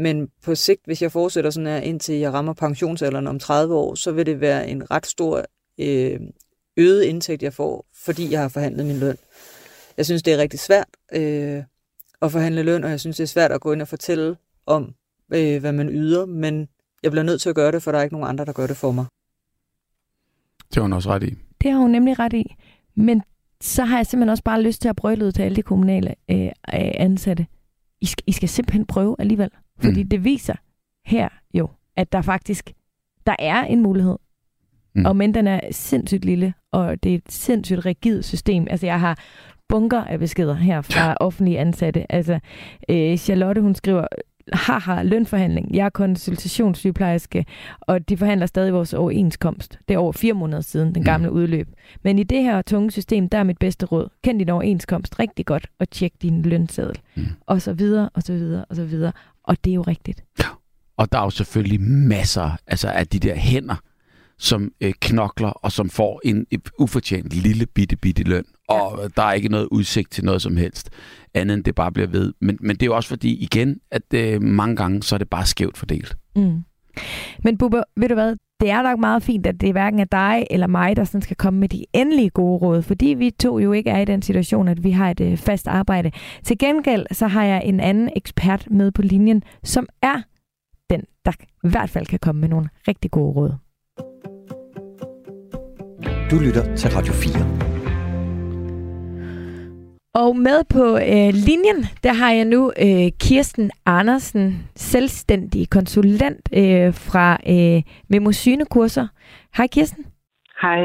Men 0.00 0.28
på 0.42 0.54
sigt, 0.54 0.80
hvis 0.84 1.02
jeg 1.02 1.12
fortsætter 1.12 1.50
sådan 1.50 1.66
her, 1.66 1.76
indtil 1.76 2.14
jeg 2.14 2.32
rammer 2.32 2.52
pensionsalderen 2.52 3.26
om 3.26 3.38
30 3.38 3.74
år, 3.74 3.94
så 3.94 4.12
vil 4.12 4.26
det 4.26 4.40
være 4.40 4.68
en 4.68 4.90
ret 4.90 5.06
stor 5.06 5.44
øh, 5.78 6.20
øget 6.76 7.02
indtægt, 7.02 7.42
jeg 7.42 7.52
får, 7.52 7.86
fordi 8.04 8.32
jeg 8.32 8.40
har 8.40 8.48
forhandlet 8.48 8.86
min 8.86 8.98
løn. 8.98 9.16
Jeg 9.96 10.06
synes, 10.06 10.22
det 10.22 10.34
er 10.34 10.38
rigtig 10.38 10.60
svært 10.60 10.88
øh, 11.12 11.62
at 12.22 12.32
forhandle 12.32 12.62
løn, 12.62 12.84
og 12.84 12.90
jeg 12.90 13.00
synes, 13.00 13.16
det 13.16 13.22
er 13.22 13.28
svært 13.28 13.52
at 13.52 13.60
gå 13.60 13.72
ind 13.72 13.82
og 13.82 13.88
fortælle 13.88 14.36
om, 14.66 14.94
øh, 15.34 15.60
hvad 15.60 15.72
man 15.72 15.88
yder, 15.88 16.26
men 16.26 16.68
jeg 17.02 17.10
bliver 17.10 17.24
nødt 17.24 17.40
til 17.40 17.48
at 17.48 17.54
gøre 17.54 17.72
det, 17.72 17.82
for 17.82 17.92
der 17.92 17.98
er 17.98 18.02
ikke 18.02 18.14
nogen 18.14 18.28
andre, 18.28 18.44
der 18.44 18.52
gør 18.52 18.66
det 18.66 18.76
for 18.76 18.92
mig. 18.92 19.06
Det 20.68 20.74
har 20.74 20.82
hun 20.82 20.92
også 20.92 21.10
ret 21.10 21.22
i. 21.22 21.34
Det 21.62 21.70
har 21.70 21.78
hun 21.78 21.90
nemlig 21.90 22.18
ret 22.18 22.32
i. 22.32 22.54
Men 22.94 23.22
så 23.60 23.84
har 23.84 23.96
jeg 23.96 24.06
simpelthen 24.06 24.30
også 24.30 24.44
bare 24.44 24.62
lyst 24.62 24.82
til 24.82 24.88
at 24.88 24.96
prøve 24.96 25.24
ud 25.24 25.32
til 25.32 25.42
alle 25.42 25.56
de 25.56 25.62
kommunale 25.62 26.14
øh, 26.30 26.50
ansatte. 26.72 27.46
I 28.00 28.06
skal, 28.06 28.24
I 28.26 28.32
skal 28.32 28.48
simpelthen 28.48 28.86
prøve 28.86 29.16
alligevel. 29.18 29.50
Fordi 29.82 30.02
mm. 30.02 30.08
det 30.08 30.24
viser 30.24 30.54
her 31.06 31.28
jo, 31.54 31.68
at 31.96 32.12
der 32.12 32.22
faktisk 32.22 32.72
der 33.26 33.36
er 33.38 33.64
en 33.64 33.80
mulighed. 33.80 34.16
Mm. 34.94 35.04
Og 35.04 35.16
men 35.16 35.34
den 35.34 35.46
er 35.46 35.60
sindssygt 35.70 36.24
lille, 36.24 36.54
og 36.72 37.02
det 37.02 37.10
er 37.10 37.14
et 37.14 37.32
sindssygt 37.32 37.86
rigidt 37.86 38.24
system. 38.24 38.66
Altså 38.70 38.86
jeg 38.86 39.00
har 39.00 39.18
bunker 39.68 40.04
af 40.04 40.18
beskeder 40.18 40.54
her 40.54 40.80
fra 40.80 41.16
offentlige 41.20 41.58
ansatte. 41.58 42.12
Altså 42.12 42.38
øh, 42.88 43.16
Charlotte, 43.16 43.62
hun 43.62 43.74
skriver, 43.74 44.06
haha, 44.52 45.02
lønforhandling. 45.02 45.74
Jeg 45.74 45.84
er 45.84 45.90
konsultationssygeplejerske, 45.90 47.46
og 47.80 48.08
de 48.08 48.16
forhandler 48.16 48.46
stadig 48.46 48.72
vores 48.72 48.94
overenskomst. 48.94 49.78
Det 49.88 49.94
er 49.94 49.98
over 49.98 50.12
fire 50.12 50.34
måneder 50.34 50.60
siden, 50.60 50.94
den 50.94 51.04
gamle 51.04 51.30
mm. 51.30 51.36
udløb. 51.36 51.68
Men 52.02 52.18
i 52.18 52.22
det 52.22 52.42
her 52.42 52.62
tunge 52.62 52.90
system, 52.90 53.28
der 53.28 53.38
er 53.38 53.44
mit 53.44 53.58
bedste 53.58 53.86
råd. 53.86 54.08
Kend 54.24 54.38
din 54.38 54.48
overenskomst 54.48 55.18
rigtig 55.18 55.46
godt, 55.46 55.66
og 55.78 55.90
tjek 55.90 56.12
din 56.22 56.42
lønseddel. 56.42 56.98
Mm. 57.16 57.22
Og 57.46 57.62
så 57.62 57.72
videre, 57.72 58.08
og 58.14 58.22
så 58.22 58.32
videre, 58.32 58.64
og 58.64 58.76
så 58.76 58.84
videre. 58.84 59.12
Og 59.50 59.56
det 59.64 59.70
er 59.70 59.74
jo 59.74 59.82
rigtigt. 59.82 60.24
Og 60.96 61.12
der 61.12 61.18
er 61.18 61.22
jo 61.22 61.30
selvfølgelig 61.30 61.80
masser 61.80 62.50
altså, 62.66 62.88
af 62.88 63.06
de 63.06 63.18
der 63.18 63.34
hænder, 63.34 63.76
som 64.38 64.72
øh, 64.80 64.92
knokler 65.00 65.48
og 65.48 65.72
som 65.72 65.90
får 65.90 66.20
en 66.24 66.46
ufortjent 66.78 67.32
lille 67.32 67.66
bitte 67.66 67.96
bitte 67.96 68.22
løn. 68.22 68.44
Og 68.68 68.98
ja. 69.02 69.08
der 69.16 69.22
er 69.22 69.32
ikke 69.32 69.48
noget 69.48 69.68
udsigt 69.70 70.12
til 70.12 70.24
noget 70.24 70.42
som 70.42 70.56
helst, 70.56 70.90
andet 71.34 71.54
end 71.54 71.64
det 71.64 71.74
bare 71.74 71.92
bliver 71.92 72.06
ved. 72.06 72.32
Men, 72.40 72.58
men 72.60 72.76
det 72.76 72.82
er 72.82 72.86
jo 72.86 72.96
også 72.96 73.08
fordi, 73.08 73.34
igen, 73.34 73.80
at 73.90 74.14
øh, 74.14 74.42
mange 74.42 74.76
gange, 74.76 75.02
så 75.02 75.16
er 75.16 75.18
det 75.18 75.30
bare 75.30 75.46
skævt 75.46 75.78
fordelt. 75.78 76.16
Mm. 76.36 76.64
Men 77.44 77.58
Bubber, 77.58 77.82
ved 77.96 78.08
du 78.08 78.14
hvad? 78.14 78.36
Det 78.60 78.70
er 78.70 78.82
nok 78.82 78.98
meget 78.98 79.22
fint, 79.22 79.46
at 79.46 79.60
det 79.60 79.72
hverken 79.72 79.98
er 79.98 80.04
dig 80.04 80.46
eller 80.50 80.66
mig, 80.66 80.96
der 80.96 81.04
sådan 81.04 81.22
skal 81.22 81.36
komme 81.36 81.60
med 81.60 81.68
de 81.68 81.84
endelige 81.92 82.30
gode 82.30 82.58
råd, 82.58 82.82
fordi 82.82 83.06
vi 83.06 83.30
to 83.30 83.58
jo 83.58 83.72
ikke 83.72 83.90
er 83.90 83.98
i 83.98 84.04
den 84.04 84.22
situation, 84.22 84.68
at 84.68 84.84
vi 84.84 84.90
har 84.90 85.10
et 85.10 85.20
øh, 85.20 85.36
fast 85.36 85.68
arbejde. 85.68 86.10
Til 86.42 86.58
gengæld 86.58 87.06
så 87.12 87.26
har 87.26 87.44
jeg 87.44 87.62
en 87.64 87.80
anden 87.80 88.10
ekspert 88.16 88.66
med 88.70 88.90
på 88.90 89.02
linjen, 89.02 89.42
som 89.64 89.86
er 90.02 90.22
den, 90.90 91.00
der 91.24 91.32
i 91.64 91.68
hvert 91.68 91.90
fald 91.90 92.06
kan 92.06 92.18
komme 92.18 92.40
med 92.40 92.48
nogle 92.48 92.68
rigtig 92.88 93.10
gode 93.10 93.32
råd. 93.32 93.52
Du 96.30 96.38
lytter 96.38 96.76
til 96.76 96.90
Radio 96.90 97.12
4. 97.12 97.69
Og 100.14 100.36
med 100.36 100.64
på 100.68 100.96
øh, 100.96 101.34
linjen, 101.34 101.86
der 102.02 102.12
har 102.12 102.32
jeg 102.32 102.44
nu 102.44 102.72
øh, 102.82 103.10
Kirsten 103.20 103.70
Andersen, 103.86 104.68
selvstændig 104.76 105.70
konsulent 105.70 106.48
øh, 106.52 106.94
fra 106.94 107.38
øh, 107.48 107.82
Memosynekurser. 108.08 109.06
Hej 109.56 109.66
Kirsten. 109.66 110.04
Hej. 110.62 110.78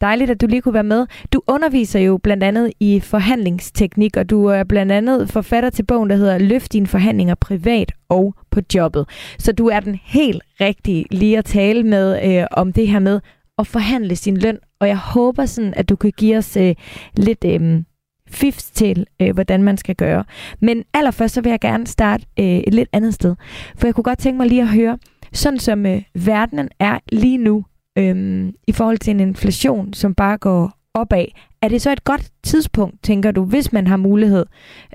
Dejligt, 0.00 0.30
at 0.30 0.40
du 0.40 0.46
lige 0.46 0.62
kunne 0.62 0.74
være 0.74 0.82
med. 0.82 1.06
Du 1.32 1.42
underviser 1.46 2.00
jo 2.00 2.18
blandt 2.18 2.44
andet 2.44 2.72
i 2.80 3.00
forhandlingsteknik, 3.00 4.16
og 4.16 4.30
du 4.30 4.44
er 4.44 4.64
blandt 4.64 4.92
andet 4.92 5.30
forfatter 5.30 5.70
til 5.70 5.82
bogen, 5.82 6.10
der 6.10 6.16
hedder 6.16 6.38
Løft 6.38 6.72
dine 6.72 6.86
forhandlinger 6.86 7.34
privat 7.34 7.92
og 8.08 8.34
på 8.50 8.60
jobbet. 8.74 9.08
Så 9.38 9.52
du 9.52 9.66
er 9.66 9.80
den 9.80 10.00
helt 10.04 10.42
rigtige 10.60 11.04
lige 11.10 11.38
at 11.38 11.44
tale 11.44 11.82
med 11.82 12.38
øh, 12.40 12.46
om 12.50 12.72
det 12.72 12.88
her 12.88 12.98
med 12.98 13.20
at 13.58 13.66
forhandle 13.66 14.16
sin 14.16 14.36
løn. 14.36 14.58
Og 14.80 14.88
jeg 14.88 14.98
håber 14.98 15.46
sådan, 15.46 15.74
at 15.76 15.88
du 15.88 15.96
kan 15.96 16.12
give 16.16 16.36
os 16.36 16.56
øh, 16.56 16.74
lidt... 17.16 17.44
Øh, 17.44 17.82
fifs 18.30 18.70
til, 18.70 19.06
øh, 19.22 19.34
hvordan 19.34 19.62
man 19.62 19.76
skal 19.76 19.94
gøre. 19.94 20.24
Men 20.60 20.84
allerførst 20.94 21.34
så 21.34 21.40
vil 21.40 21.50
jeg 21.50 21.60
gerne 21.60 21.86
starte 21.86 22.26
øh, 22.38 22.44
et 22.44 22.74
lidt 22.74 22.88
andet 22.92 23.14
sted. 23.14 23.34
For 23.76 23.86
jeg 23.86 23.94
kunne 23.94 24.04
godt 24.04 24.18
tænke 24.18 24.36
mig 24.36 24.46
lige 24.46 24.62
at 24.62 24.68
høre, 24.68 24.98
sådan 25.32 25.58
som 25.58 25.86
øh, 25.86 26.02
verdenen 26.14 26.68
er 26.78 26.98
lige 27.12 27.38
nu, 27.38 27.64
øh, 27.98 28.48
i 28.66 28.72
forhold 28.72 28.98
til 28.98 29.10
en 29.10 29.20
inflation, 29.20 29.92
som 29.92 30.14
bare 30.14 30.38
går 30.38 30.78
opad, 30.94 31.24
er 31.62 31.68
det 31.68 31.82
så 31.82 31.92
et 31.92 32.04
godt 32.04 32.30
tidspunkt, 32.42 33.02
tænker 33.02 33.30
du, 33.30 33.44
hvis 33.44 33.72
man 33.72 33.86
har 33.86 33.96
mulighed 33.96 34.46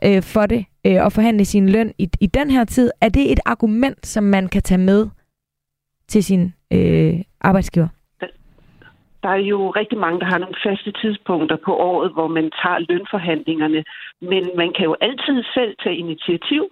øh, 0.04 0.24
for 0.24 0.46
det, 0.46 0.66
øh, 0.86 1.06
at 1.06 1.14
forhandle 1.14 1.46
sin 1.46 1.70
løn 1.70 1.94
i, 1.98 2.10
i 2.20 2.28
den 2.28 2.52
her 2.52 2.66
tid? 2.66 2.92
Er 3.02 3.10
det 3.10 3.32
et 3.32 3.40
argument, 3.46 4.08
som 4.08 4.24
man 4.24 4.48
kan 4.48 4.62
tage 4.62 4.78
med 4.78 5.08
til 6.08 6.24
sin 6.24 6.54
øh, 6.74 7.22
arbejdsgiver? 7.42 7.88
Der 9.24 9.30
er 9.30 9.44
jo 9.54 9.70
rigtig 9.70 9.98
mange, 9.98 10.20
der 10.20 10.26
har 10.26 10.38
nogle 10.38 10.62
faste 10.64 10.92
tidspunkter 10.92 11.58
på 11.66 11.76
året, 11.76 12.12
hvor 12.14 12.28
man 12.28 12.52
tager 12.62 12.86
lønforhandlingerne. 12.90 13.84
Men 14.22 14.44
man 14.58 14.74
kan 14.74 14.86
jo 14.86 14.96
altid 15.02 15.44
selv 15.54 15.76
tage 15.84 15.98
initiativ, 15.98 16.64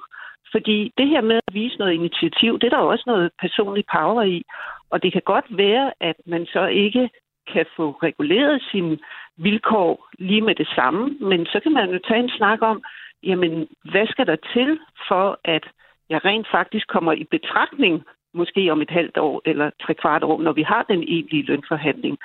fordi 0.51 0.93
det 0.97 1.07
her 1.07 1.21
med 1.21 1.35
at 1.47 1.53
vise 1.53 1.77
noget 1.77 1.93
initiativ, 1.93 2.59
det 2.59 2.67
er 2.67 2.75
der 2.77 2.91
også 2.93 3.03
noget 3.07 3.31
personlig 3.41 3.85
power 3.97 4.23
i. 4.23 4.43
Og 4.89 5.03
det 5.03 5.11
kan 5.13 5.21
godt 5.25 5.45
være, 5.49 5.93
at 5.99 6.15
man 6.25 6.45
så 6.45 6.65
ikke 6.65 7.09
kan 7.53 7.65
få 7.75 7.91
reguleret 7.91 8.63
sine 8.71 8.97
vilkår 9.37 10.09
lige 10.19 10.41
med 10.41 10.55
det 10.55 10.67
samme, 10.75 11.17
men 11.19 11.45
så 11.45 11.59
kan 11.63 11.71
man 11.71 11.89
jo 11.89 11.99
tage 12.07 12.19
en 12.19 12.29
snak 12.29 12.61
om, 12.61 12.83
jamen, 13.23 13.67
hvad 13.91 14.07
skal 14.07 14.27
der 14.27 14.35
til 14.53 14.79
for, 15.07 15.39
at 15.43 15.63
jeg 16.09 16.25
rent 16.25 16.47
faktisk 16.51 16.87
kommer 16.87 17.13
i 17.13 17.23
betragtning 17.23 18.03
måske 18.33 18.71
om 18.71 18.81
et 18.81 18.89
halvt 18.89 19.17
år 19.17 19.41
eller 19.45 19.69
tre 19.83 19.93
kvart 19.93 20.23
år, 20.23 20.41
når 20.41 20.53
vi 20.53 20.63
har 20.63 20.83
den 20.89 21.03
egentlige 21.03 21.43
lønforhandling. 21.43 22.17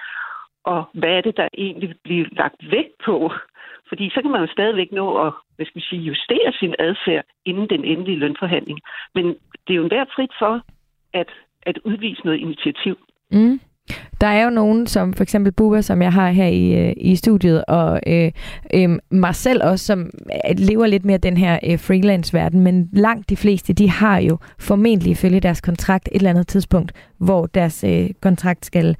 Og 0.64 0.84
hvad 0.92 1.10
er 1.10 1.20
det, 1.20 1.36
der 1.36 1.48
egentlig 1.58 1.94
bliver 2.04 2.26
lagt 2.32 2.70
vægt 2.70 2.94
på? 3.04 3.32
Fordi 3.88 4.10
så 4.10 4.22
kan 4.22 4.30
man 4.30 4.40
jo 4.40 4.52
stadigvæk 4.52 4.92
nå 4.92 5.26
at 5.26 5.32
hvad 5.56 5.66
skal 5.66 5.78
man 5.78 5.90
sige, 5.90 6.02
justere 6.02 6.52
sin 6.52 6.74
adfærd 6.78 7.24
inden 7.44 7.68
den 7.70 7.84
endelige 7.84 8.18
lønforhandling. 8.18 8.78
Men 9.14 9.24
det 9.66 9.70
er 9.72 9.74
jo 9.74 9.82
endda 9.82 10.02
frit 10.02 10.34
for 10.38 10.62
at, 11.12 11.30
at 11.62 11.78
udvise 11.84 12.24
noget 12.24 12.38
initiativ. 12.38 12.96
Mm. 13.30 13.60
Der 14.20 14.26
er 14.26 14.44
jo 14.44 14.50
nogen, 14.50 14.86
som 14.86 15.12
for 15.12 15.22
eksempel 15.22 15.52
Bubba, 15.52 15.82
som 15.82 16.02
jeg 16.02 16.12
har 16.12 16.30
her 16.30 16.46
i, 16.46 16.88
øh, 16.88 16.94
i 16.96 17.16
studiet, 17.16 17.64
og 17.64 18.00
øh, 18.06 18.32
øh, 18.74 18.98
mig 19.10 19.34
selv 19.34 19.60
også, 19.64 19.84
som 19.84 20.10
øh, 20.50 20.58
lever 20.58 20.86
lidt 20.86 21.04
mere 21.04 21.18
den 21.18 21.36
her 21.36 21.58
øh, 21.66 21.78
freelance-verden, 21.78 22.60
men 22.60 22.88
langt 22.92 23.30
de 23.30 23.36
fleste, 23.36 23.72
de 23.72 23.90
har 23.90 24.18
jo 24.18 24.38
formentlig 24.58 25.10
ifølge 25.10 25.40
deres 25.40 25.60
kontrakt 25.60 26.08
et 26.12 26.16
eller 26.16 26.30
andet 26.30 26.46
tidspunkt, 26.46 26.92
hvor 27.18 27.46
deres 27.46 27.84
øh, 27.84 28.10
kontrakt 28.20 28.66
skal, 28.66 28.96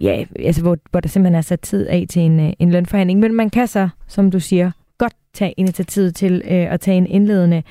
ja, 0.00 0.24
altså 0.38 0.62
hvor, 0.62 0.78
hvor 0.90 1.00
der 1.00 1.08
simpelthen 1.08 1.38
er 1.38 1.40
sat 1.40 1.60
tid 1.60 1.86
af 1.86 2.06
til 2.10 2.22
en, 2.22 2.40
øh, 2.40 2.52
en 2.58 2.70
lønforhandling. 2.70 3.20
Men 3.20 3.34
man 3.34 3.50
kan 3.50 3.66
så, 3.66 3.88
som 4.08 4.30
du 4.30 4.40
siger, 4.40 4.70
godt 4.98 5.14
tage 5.34 5.54
initiativ 5.56 6.12
til 6.12 6.42
øh, 6.44 6.72
at 6.72 6.80
tage 6.80 6.96
en 6.96 7.06
indledende 7.06 7.62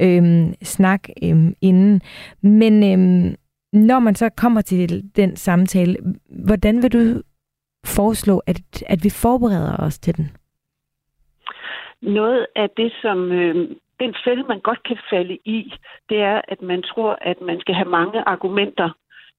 øh, 0.00 0.46
snak 0.62 1.08
øh, 1.22 1.52
inden. 1.60 2.02
Men 2.42 2.82
øh, 2.82 3.34
når 3.72 3.98
man 3.98 4.14
så 4.14 4.30
kommer 4.36 4.60
til 4.60 5.16
den 5.16 5.36
samtale, 5.36 5.96
hvordan 6.44 6.82
vil 6.82 6.92
du 6.92 7.22
foreslå, 7.86 8.38
at, 8.46 8.82
at 8.86 9.04
vi 9.04 9.10
forbereder 9.10 9.76
os 9.76 9.98
til 9.98 10.16
den? 10.16 10.36
Noget 12.02 12.46
af 12.56 12.70
det, 12.76 12.92
som 13.02 13.32
øh, 13.32 13.68
den 14.00 14.14
fælde, 14.24 14.42
man 14.48 14.60
godt 14.60 14.82
kan 14.82 14.98
falde 15.10 15.38
i, 15.44 15.72
det 16.08 16.18
er, 16.18 16.40
at 16.48 16.62
man 16.62 16.82
tror, 16.82 17.18
at 17.20 17.40
man 17.40 17.60
skal 17.60 17.74
have 17.74 17.88
mange 17.88 18.20
argumenter. 18.28 18.90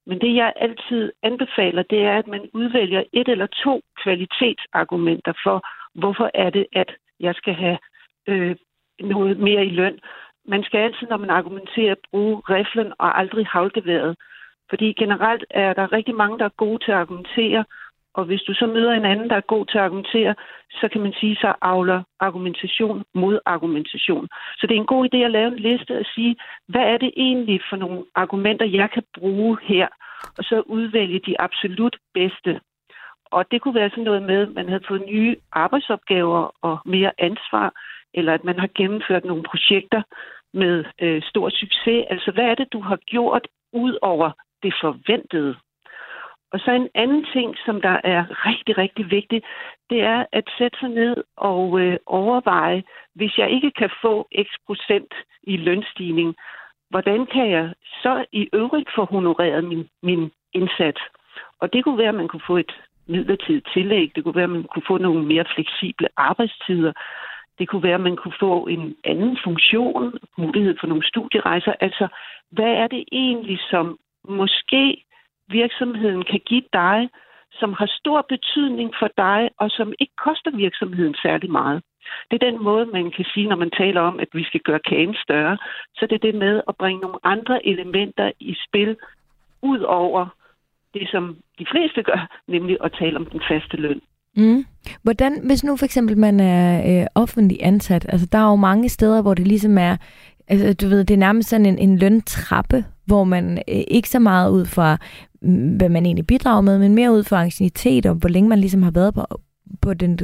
Men 0.06 0.22
det, 0.22 0.36
jeg 0.36 0.54
altid 0.56 1.12
anbefaler, 1.24 1.84
det 1.84 2.02
er, 2.02 2.18
at 2.18 2.28
man 2.28 2.50
udvælger 2.54 3.04
et 3.14 3.28
eller 3.28 3.48
to 3.64 3.82
kvalitetsargumenter 4.04 5.34
for, 5.44 5.68
hvorfor 5.96 6.32
er 6.34 6.50
det, 6.50 6.66
at 6.76 6.92
jeg 7.20 7.36
skal 7.36 7.54
have 7.54 7.78
øh, 8.28 8.56
noget 9.00 9.40
mere 9.40 9.66
i 9.66 9.70
løn 9.70 10.00
man 10.46 10.64
skal 10.64 10.80
altid, 10.80 11.08
når 11.08 11.18
man 11.18 11.30
argumenterer, 11.30 11.96
bruge 12.12 12.42
riflen 12.50 12.94
og 13.00 13.20
aldrig 13.20 13.48
havlgeværet. 13.48 14.16
Fordi 14.70 14.94
generelt 14.94 15.46
er 15.50 15.74
der 15.74 15.92
rigtig 15.92 16.16
mange, 16.16 16.40
der 16.40 16.46
er 16.46 16.58
gode 16.58 16.84
til 16.86 16.92
at 16.92 16.98
argumentere, 16.98 17.66
Og 18.14 18.26
hvis 18.26 18.42
du 18.42 18.54
så 18.54 18.66
møder 18.66 18.92
en 18.92 19.06
anden, 19.06 19.30
der 19.30 19.36
er 19.36 19.52
god 19.54 19.66
til 19.66 19.78
at 19.78 19.84
argumentere, 19.84 20.36
så 20.72 20.88
kan 20.92 21.02
man 21.02 21.14
sige, 21.14 21.36
så 21.36 21.54
avler 21.62 22.04
argumentation 22.20 23.04
mod 23.14 23.40
argumentation. 23.46 24.28
Så 24.58 24.68
det 24.68 24.76
er 24.76 24.80
en 24.80 24.94
god 24.96 25.10
idé 25.10 25.18
at 25.18 25.32
lave 25.32 25.48
en 25.48 25.60
liste 25.60 25.98
og 25.98 26.06
sige, 26.16 26.36
hvad 26.68 26.82
er 26.82 26.98
det 26.98 27.12
egentlig 27.16 27.62
for 27.70 27.76
nogle 27.78 28.04
argumenter, 28.16 28.66
jeg 28.66 28.90
kan 28.92 29.04
bruge 29.20 29.58
her, 29.62 29.88
og 30.38 30.44
så 30.44 30.64
udvælge 30.66 31.20
de 31.20 31.42
absolut 31.42 31.98
bedste. 32.14 32.60
Og 33.26 33.52
det 33.52 33.62
kunne 33.62 33.76
være 33.76 33.90
sådan 33.90 34.04
noget 34.04 34.24
med, 34.24 34.42
at 34.42 34.54
man 34.54 34.68
havde 34.68 34.88
fået 34.88 35.06
nye 35.08 35.36
arbejdsopgaver 35.52 36.56
og 36.62 36.80
mere 36.86 37.12
ansvar, 37.18 37.74
eller 38.14 38.34
at 38.34 38.44
man 38.44 38.60
har 38.60 38.70
gennemført 38.76 39.26
nogle 39.26 39.44
projekter 39.44 40.02
med 40.54 40.86
øh, 41.02 41.22
stor 41.22 41.50
succes. 41.50 42.06
Altså, 42.10 42.32
hvad 42.32 42.44
er 42.44 42.56
det, 42.56 42.74
du 42.74 42.82
har 42.82 43.00
gjort 43.06 43.48
ud 43.74 43.98
over 44.02 44.32
det 44.64 44.74
forventede? 44.82 45.56
Og 46.52 46.60
så 46.60 46.72
en 46.72 46.90
anden 46.96 47.26
ting, 47.34 47.56
som 47.66 47.82
der 47.82 47.98
er 48.04 48.24
rigtig, 48.50 48.78
rigtig 48.78 49.12
vigtigt, 49.12 49.46
det 49.90 50.02
er 50.02 50.26
at 50.32 50.44
sætte 50.58 50.80
sig 50.80 50.90
ned 50.90 51.16
og 51.38 51.80
øh, 51.82 51.98
overveje, 52.06 52.84
hvis 53.16 53.38
jeg 53.38 53.52
ikke 53.52 53.72
kan 53.72 53.90
få 54.02 54.28
x 54.44 54.48
procent 54.66 55.14
i 55.44 55.58
lønstigning, 55.58 56.36
hvordan 56.90 57.26
kan 57.26 57.52
jeg 57.52 57.74
så 58.04 58.26
i 58.32 58.50
øvrigt 58.54 58.90
få 58.96 59.06
honoreret 59.06 59.64
min, 59.64 59.90
min 60.04 60.32
indsats? 60.54 61.02
Og 61.60 61.74
det 61.74 61.84
kunne 61.84 61.98
være, 61.98 62.10
at 62.10 62.22
man 62.22 62.28
kunne 62.28 62.48
få 62.48 62.58
et 62.58 62.72
midlertidigt 63.08 63.68
tillæg. 63.74 64.12
Det 64.16 64.24
kunne 64.24 64.36
være, 64.36 64.52
at 64.52 64.58
man 64.58 64.64
kunne 64.64 64.88
få 64.88 64.98
nogle 64.98 65.24
mere 65.26 65.46
fleksible 65.56 66.08
arbejdstider. 66.18 66.94
Det 67.60 67.68
kunne 67.68 67.84
være, 67.84 68.00
at 68.02 68.08
man 68.10 68.16
kunne 68.16 68.40
få 68.40 68.68
en 68.68 68.96
anden 69.04 69.38
funktion, 69.44 70.14
mulighed 70.38 70.76
for 70.80 70.88
nogle 70.88 71.08
studierejser. 71.08 71.74
Altså, 71.80 72.08
hvad 72.52 72.74
er 72.84 72.88
det 72.88 73.04
egentlig, 73.12 73.60
som 73.70 74.00
måske 74.30 75.04
virksomheden 75.48 76.24
kan 76.24 76.42
give 76.46 76.64
dig, 76.74 77.10
som 77.52 77.74
har 77.74 77.86
stor 78.00 78.26
betydning 78.30 78.94
for 79.00 79.10
dig, 79.18 79.50
og 79.58 79.70
som 79.72 79.94
ikke 80.00 80.14
koster 80.18 80.52
virksomheden 80.52 81.16
særlig 81.22 81.52
meget. 81.52 81.84
Det 82.32 82.44
er 82.44 82.52
den 82.52 82.64
måde, 82.64 82.86
man 82.86 83.12
kan 83.12 83.26
sige, 83.34 83.48
når 83.48 83.56
man 83.56 83.72
taler 83.72 84.02
om, 84.02 84.20
at 84.20 84.28
vi 84.34 84.44
skal 84.44 84.60
gøre 84.60 84.80
kagen 84.80 85.16
større. 85.24 85.58
Så 85.96 86.08
det 86.08 86.16
er 86.16 86.32
det 86.32 86.36
med 86.36 86.62
at 86.68 86.76
bringe 86.76 87.02
nogle 87.02 87.20
andre 87.24 87.68
elementer 87.68 88.32
i 88.40 88.56
spil, 88.68 88.98
ud 89.62 89.80
over 89.80 90.28
det, 90.94 91.10
som 91.10 91.38
de 91.60 91.66
fleste 91.72 92.04
gør, 92.04 92.40
nemlig 92.48 92.78
at 92.84 92.92
tale 93.00 93.16
om 93.16 93.26
den 93.26 93.42
faste 93.50 93.78
løn. 93.78 94.02
Mm. 94.38 94.66
Hvordan, 95.04 95.40
hvis 95.44 95.64
nu 95.64 95.76
for 95.76 95.86
eksempel 95.86 96.18
man 96.18 96.40
er 96.40 97.02
øh, 97.02 97.08
offentlig 97.16 97.58
ansat, 97.62 98.06
altså 98.10 98.28
der 98.32 98.38
er 98.38 98.50
jo 98.50 98.56
mange 98.56 98.90
steder, 98.90 99.22
hvor 99.22 99.34
det 99.34 99.48
ligesom 99.48 99.78
er, 99.78 99.98
altså 100.48 100.74
du 100.74 100.88
ved, 100.88 101.04
det 101.04 101.14
er 101.14 101.18
nærmest 101.18 101.50
sådan 101.50 101.66
en, 101.66 101.78
en 101.78 101.98
løntrappe, 101.98 102.86
hvor 103.06 103.24
man 103.24 103.58
øh, 103.58 103.82
ikke 103.88 104.10
så 104.10 104.20
meget 104.20 104.52
ud 104.52 104.66
fra, 104.66 104.98
mm, 105.42 105.76
hvad 105.76 105.90
man 105.90 106.06
egentlig 106.06 106.28
bidrager 106.28 106.62
med, 106.62 106.80
men 106.80 106.96
mere 106.96 107.12
ud 107.12 107.24
fra 107.24 107.42
ancienitet 107.44 108.06
og 108.06 108.16
hvor 108.16 108.30
længe 108.30 108.50
man 108.50 108.60
ligesom 108.60 108.84
har 108.84 108.92
været 108.92 109.14
på, 109.14 109.26
på 109.82 109.94
den 109.94 110.20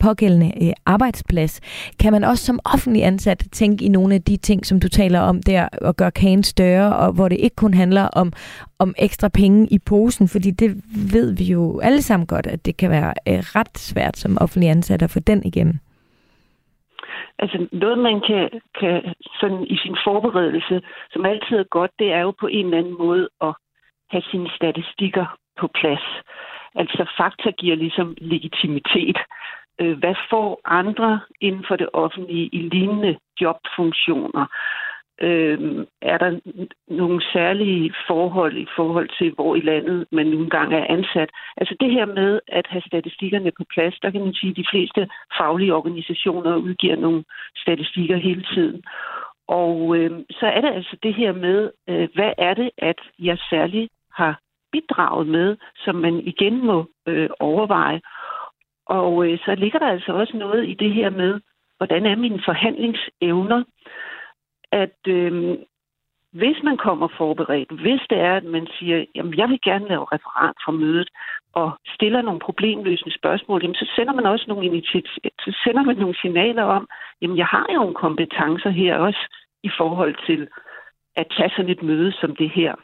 pågældende 0.00 0.52
øh, 0.62 0.72
arbejdsplads. 0.86 1.60
Kan 2.00 2.12
man 2.12 2.24
også 2.24 2.44
som 2.44 2.60
offentlig 2.74 3.04
ansat 3.04 3.44
tænke 3.52 3.84
i 3.84 3.88
nogle 3.88 4.14
af 4.14 4.22
de 4.22 4.36
ting, 4.36 4.66
som 4.66 4.80
du 4.80 4.88
taler 4.88 5.20
om 5.20 5.42
der, 5.42 5.68
og 5.82 5.96
gøre 5.96 6.10
kagen 6.10 6.42
større, 6.42 6.96
og 6.96 7.12
hvor 7.12 7.28
det 7.28 7.38
ikke 7.40 7.56
kun 7.56 7.74
handler 7.74 8.08
om, 8.08 8.32
om 8.78 8.94
ekstra 8.98 9.28
penge 9.28 9.68
i 9.70 9.78
posen, 9.78 10.28
fordi 10.28 10.50
det 10.50 10.70
ved 11.12 11.36
vi 11.36 11.44
jo 11.44 11.80
alle 11.80 12.02
sammen 12.02 12.26
godt, 12.26 12.46
at 12.46 12.66
det 12.66 12.76
kan 12.76 12.90
være 12.90 13.14
øh, 13.28 13.38
ret 13.38 13.78
svært 13.78 14.16
som 14.16 14.38
offentlig 14.40 14.70
ansat 14.70 15.02
at 15.02 15.10
få 15.10 15.20
den 15.20 15.42
igennem. 15.44 15.78
Altså 17.38 17.66
noget, 17.72 17.98
man 17.98 18.20
kan, 18.28 18.60
kan 18.80 19.14
sådan 19.40 19.66
i 19.66 19.76
sin 19.76 19.96
forberedelse, 20.04 20.80
som 21.10 21.24
altid 21.24 21.56
er 21.58 21.68
godt, 21.70 21.90
det 21.98 22.12
er 22.12 22.20
jo 22.20 22.30
på 22.40 22.46
en 22.46 22.64
eller 22.64 22.78
anden 22.78 22.98
måde 22.98 23.28
at 23.40 23.52
have 24.10 24.22
sine 24.30 24.48
statistikker 24.56 25.38
på 25.60 25.66
plads. 25.74 26.04
Altså 26.76 27.12
fakta 27.18 27.50
giver 27.50 27.76
ligesom 27.76 28.14
legitimitet. 28.18 29.18
Øh, 29.80 29.98
hvad 29.98 30.14
får 30.30 30.60
andre 30.64 31.20
inden 31.40 31.64
for 31.68 31.76
det 31.76 31.88
offentlige 31.92 32.48
i 32.52 32.58
lignende 32.58 33.18
jobfunktioner? 33.40 34.46
Øh, 35.20 35.86
er 36.02 36.18
der 36.18 36.40
nogle 36.88 37.22
særlige 37.32 37.94
forhold 38.06 38.56
i 38.56 38.66
forhold 38.76 39.08
til, 39.18 39.32
hvor 39.34 39.56
i 39.56 39.60
landet 39.60 40.06
man 40.12 40.26
nu 40.26 40.38
engang 40.42 40.74
er 40.74 40.86
ansat? 40.88 41.30
Altså 41.56 41.76
det 41.80 41.90
her 41.90 42.06
med 42.06 42.40
at 42.48 42.66
have 42.68 42.82
statistikkerne 42.86 43.52
på 43.58 43.64
plads, 43.74 43.98
der 44.02 44.10
kan 44.10 44.20
man 44.20 44.34
sige, 44.34 44.50
at 44.50 44.56
de 44.56 44.70
fleste 44.70 45.08
faglige 45.38 45.74
organisationer 45.74 46.56
udgiver 46.56 46.96
nogle 46.96 47.24
statistikker 47.56 48.16
hele 48.16 48.44
tiden. 48.54 48.82
Og 49.48 49.96
øh, 49.96 50.10
så 50.30 50.46
er 50.46 50.60
det 50.60 50.74
altså 50.74 50.96
det 51.02 51.14
her 51.14 51.32
med, 51.32 51.70
øh, 51.88 52.08
hvad 52.14 52.32
er 52.38 52.54
det, 52.54 52.70
at 52.78 53.00
jeg 53.18 53.38
særligt 53.50 53.92
har 54.12 54.40
bidraget 54.76 55.26
med, 55.26 55.56
som 55.76 55.94
man 55.94 56.20
igen 56.20 56.66
må 56.66 56.86
øh, 57.06 57.28
overveje. 57.40 58.00
Og 58.86 59.26
øh, 59.26 59.38
så 59.38 59.54
ligger 59.54 59.78
der 59.78 59.86
altså 59.86 60.12
også 60.12 60.36
noget 60.36 60.68
i 60.68 60.74
det 60.74 60.92
her 60.92 61.10
med, 61.10 61.40
hvordan 61.76 62.06
er 62.06 62.16
mine 62.16 62.42
forhandlingsevner, 62.44 63.64
at 64.72 64.98
øh, 65.08 65.58
hvis 66.32 66.58
man 66.62 66.76
kommer 66.76 67.08
forberedt, 67.18 67.70
hvis 67.82 68.00
det 68.10 68.18
er, 68.18 68.34
at 68.36 68.44
man 68.44 68.66
siger, 68.78 69.04
jamen 69.14 69.34
jeg 69.38 69.48
vil 69.48 69.60
gerne 69.64 69.88
lave 69.88 70.06
referat 70.12 70.56
fra 70.64 70.72
mødet, 70.72 71.10
og 71.52 71.78
stiller 71.94 72.22
nogle 72.22 72.40
problemløsende 72.40 73.18
spørgsmål, 73.18 73.62
jamen 73.62 73.74
så 73.74 73.92
sender 73.96 74.12
man 74.12 74.26
også 74.26 74.44
nogle 74.48 74.66
initiativer, 74.66 75.30
så 75.44 75.50
sender 75.64 75.82
man 75.82 75.96
nogle 75.96 76.16
signaler 76.20 76.62
om, 76.62 76.88
jamen 77.20 77.36
jeg 77.36 77.46
har 77.46 77.66
jo 77.72 77.78
nogle 77.78 77.94
kompetencer 77.94 78.70
her 78.70 78.96
også 78.96 79.22
i 79.62 79.70
forhold 79.78 80.14
til 80.26 80.48
at 81.16 81.26
tage 81.36 81.50
sådan 81.50 81.70
et 81.70 81.82
møde 81.82 82.12
som 82.12 82.36
det 82.36 82.50
her. 82.50 82.74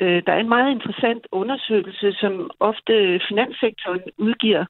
Øh, 0.00 0.22
der 0.26 0.32
er 0.32 0.40
en 0.40 0.48
meget 0.48 0.70
interessant 0.70 1.26
undersøgelse, 1.32 2.12
som 2.12 2.50
ofte 2.60 3.20
finanssektoren 3.28 4.02
udgiver, 4.18 4.64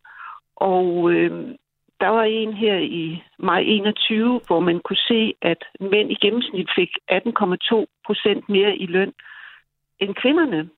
og 0.56 1.10
øh, 1.12 1.54
der 2.00 2.08
var 2.08 2.22
en 2.22 2.52
her 2.52 2.76
i 2.76 3.22
maj 3.38 3.60
21, 3.60 4.40
hvor 4.46 4.60
man 4.60 4.80
kunne 4.80 5.04
se, 5.08 5.34
at 5.42 5.64
mænd 5.80 6.12
i 6.12 6.14
gennemsnit 6.14 6.68
fik 6.76 6.90
18,2 7.12 7.84
procent 8.06 8.48
mere 8.48 8.76
i 8.76 8.86
løn 8.86 9.12
end 9.98 10.14
kvinderne. 10.14 10.68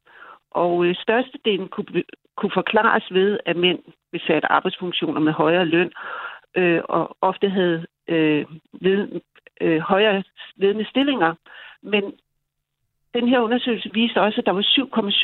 Og 0.50 0.84
øh, 0.84 0.94
størstedelen 0.94 1.68
kunne, 1.68 2.02
kunne 2.36 2.52
forklares 2.54 3.04
ved, 3.10 3.38
at 3.46 3.56
mænd 3.56 3.78
besatte 4.12 4.52
arbejdsfunktioner 4.52 5.20
med 5.20 5.32
højere 5.32 5.64
løn, 5.64 5.90
øh, 6.56 6.80
og 6.88 7.16
ofte 7.20 7.48
havde 7.48 7.86
øh, 8.08 8.46
ved, 8.72 9.20
øh, 9.60 9.80
højere 9.80 10.22
ledende 10.56 10.86
stillinger. 10.90 11.34
Men 11.82 12.04
den 13.18 13.28
her 13.28 13.40
undersøgelse 13.40 13.90
viste 13.94 14.20
også, 14.26 14.38
at 14.40 14.46
der 14.46 14.52
var 14.52 14.66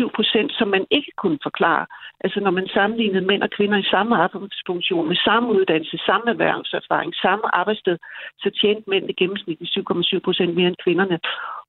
7,7 0.09 0.17
procent, 0.17 0.51
som 0.59 0.69
man 0.69 0.87
ikke 0.91 1.13
kunne 1.17 1.39
forklare. 1.43 1.87
Altså 2.25 2.41
når 2.41 2.51
man 2.51 2.69
sammenlignede 2.69 3.27
mænd 3.27 3.43
og 3.43 3.51
kvinder 3.51 3.79
i 3.79 3.91
samme 3.95 4.17
arbejdsfunktion, 4.17 5.09
med 5.09 5.17
samme 5.17 5.49
uddannelse, 5.57 5.97
samme 6.07 6.27
erhvervserfaring, 6.31 7.15
samme 7.15 7.47
arbejdssted, 7.61 7.97
så 8.43 8.51
tjente 8.61 8.91
mænd 8.91 9.11
i 9.11 9.13
gennemsnit 9.13 9.59
7,7 9.63 10.19
procent 10.27 10.55
mere 10.57 10.69
end 10.69 10.83
kvinderne. 10.85 11.19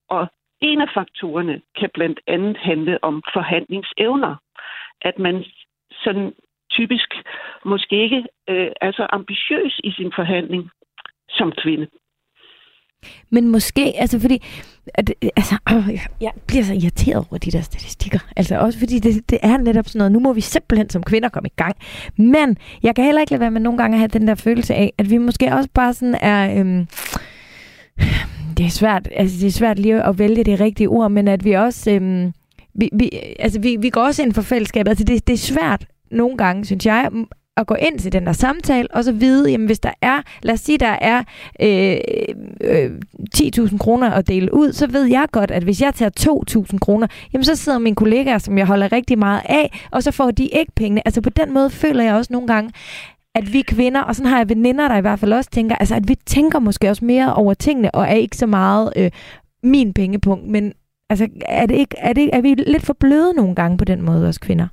Og 0.10 0.28
en 0.62 0.82
af 0.82 0.90
faktorerne 0.94 1.62
kan 1.80 1.90
blandt 1.94 2.20
andet 2.28 2.58
handle 2.58 3.04
om 3.04 3.24
forhandlingsevner. 3.34 4.36
At 5.02 5.20
man 5.20 5.46
sådan 6.04 6.34
typisk 6.72 7.10
måske 7.66 7.96
ikke 8.04 8.26
øh, 8.50 8.72
er 8.82 8.92
så 8.92 9.08
ambitiøs 9.10 9.80
i 9.84 9.92
sin 9.92 10.12
forhandling 10.16 10.70
som 11.30 11.52
kvinde. 11.52 11.88
Men 13.30 13.48
måske, 13.48 13.94
altså 13.98 14.20
fordi, 14.20 14.42
at, 14.94 15.14
altså, 15.36 15.58
øh, 15.72 16.06
jeg 16.22 16.32
bliver 16.48 16.64
så 16.64 16.74
irriteret 16.74 17.26
over 17.30 17.38
de 17.38 17.52
der 17.52 17.62
statistikker. 17.62 18.20
Altså 18.36 18.58
også 18.58 18.80
fordi 18.80 19.00
det, 19.00 19.30
det 19.30 19.40
er 19.42 19.58
netop 19.58 19.88
sådan 19.88 20.00
noget, 20.00 20.12
nu 20.12 20.20
må 20.20 20.34
vi 20.34 20.42
simpelthen 20.42 20.90
som 20.90 21.04
kvinder 21.04 21.30
komme 21.30 21.48
i 21.48 21.54
gang. 21.56 21.76
Men 22.18 22.58
jeg 22.84 22.96
kan 22.96 23.06
heller 23.06 23.22
ikke 23.22 23.32
lade 23.32 23.42
være 23.42 23.52
med 23.52 23.62
nogle 23.62 23.78
gange 23.78 23.96
at 23.96 24.00
have 24.00 24.08
den 24.08 24.28
der 24.28 24.36
følelse 24.36 24.74
af, 24.76 24.94
at 24.98 25.10
vi 25.10 25.18
måske 25.18 25.54
også 25.54 25.70
bare 25.74 25.94
sådan 25.94 26.16
er... 26.16 26.64
Øh, 26.64 26.86
det 28.58 28.66
er 28.66 28.70
svært, 28.70 29.08
altså 29.16 29.38
det 29.40 29.48
er 29.48 29.52
svært 29.52 29.80
lige 29.80 30.04
at 30.04 30.20
vælge 30.20 30.44
det 30.44 30.60
rigtige 30.60 30.88
ord, 30.88 31.12
men 31.12 31.28
at 31.28 31.46
vi 31.46 31.52
også, 31.52 31.92
øhm, 31.92 32.34
vi, 32.74 32.90
vi, 32.94 33.10
altså 33.40 33.60
vi, 33.60 33.78
vi 33.80 33.90
går 33.90 34.02
også 34.02 34.24
ind 34.24 34.34
for 34.34 34.42
fællesskabet. 34.42 34.90
Altså 34.90 35.04
det, 35.04 35.28
det 35.28 35.34
er 35.34 35.38
svært 35.38 35.86
nogle 36.12 36.38
gange, 36.38 36.66
synes 36.66 36.86
jeg, 36.86 37.10
at 37.58 37.68
gå 37.68 37.76
ind 37.76 38.00
til 38.00 38.12
den 38.12 38.26
der 38.26 38.34
samtale, 38.34 38.88
og 38.92 39.04
så 39.04 39.12
vide, 39.12 39.52
jamen 39.52 39.66
hvis 39.66 39.80
der 39.80 39.92
er, 40.02 40.22
lad 40.44 40.54
os 40.54 40.60
sige, 40.60 40.78
der 40.78 40.98
er 41.02 41.24
øh, 41.62 41.98
øh, 42.62 42.92
10.000 43.38 43.78
kroner 43.78 44.12
at 44.12 44.28
dele 44.28 44.54
ud, 44.54 44.74
så 44.74 44.88
ved 44.88 45.04
jeg 45.04 45.28
godt, 45.32 45.52
at 45.52 45.64
hvis 45.64 45.82
jeg 45.82 45.94
tager 45.94 46.66
2.000 46.72 46.78
kroner, 46.80 47.08
jamen 47.34 47.46
så 47.46 47.56
sidder 47.56 47.80
mine 47.80 47.96
kollegaer, 47.96 48.38
som 48.38 48.58
jeg 48.58 48.68
holder 48.68 48.92
rigtig 48.92 49.20
meget 49.20 49.42
af, 49.46 49.88
og 49.92 50.04
så 50.04 50.12
får 50.12 50.32
de 50.32 50.46
ikke 50.46 50.72
pengene. 50.76 51.08
Altså 51.08 51.22
på 51.22 51.30
den 51.30 51.54
måde 51.54 51.70
føler 51.70 52.04
jeg 52.04 52.16
også 52.16 52.34
nogle 52.34 52.48
gange, 52.48 52.72
at 53.36 53.54
vi 53.54 53.62
kvinder, 53.62 54.02
og 54.02 54.16
sådan 54.16 54.30
har 54.30 54.38
jeg 54.38 54.50
veninder, 54.50 54.88
der 54.88 54.98
i 54.98 55.02
hvert 55.02 55.20
fald 55.20 55.34
også 55.34 55.50
tænker, 55.50 55.76
altså 55.76 55.96
at 55.96 56.08
vi 56.08 56.16
tænker 56.26 56.60
måske 56.60 56.90
også 56.90 57.06
mere 57.06 57.34
over 57.34 57.54
tingene, 57.54 57.96
og 57.96 58.04
er 58.04 58.14
ikke 58.14 58.38
så 58.38 58.46
meget 58.46 58.94
øh, 58.96 59.12
min 59.64 59.94
pengepunkt, 59.94 60.48
men 60.48 60.74
altså 61.10 61.28
er, 61.46 61.66
det 61.66 61.76
ikke, 61.76 61.96
er, 61.98 62.14
det, 62.14 62.30
er 62.34 62.42
vi 62.42 62.54
lidt 62.54 62.84
for 62.84 62.96
bløde 63.00 63.34
nogle 63.34 63.56
gange 63.56 63.78
på 63.78 63.86
den 63.86 64.02
måde, 64.02 64.28
os 64.28 64.38
kvinder? 64.38 64.68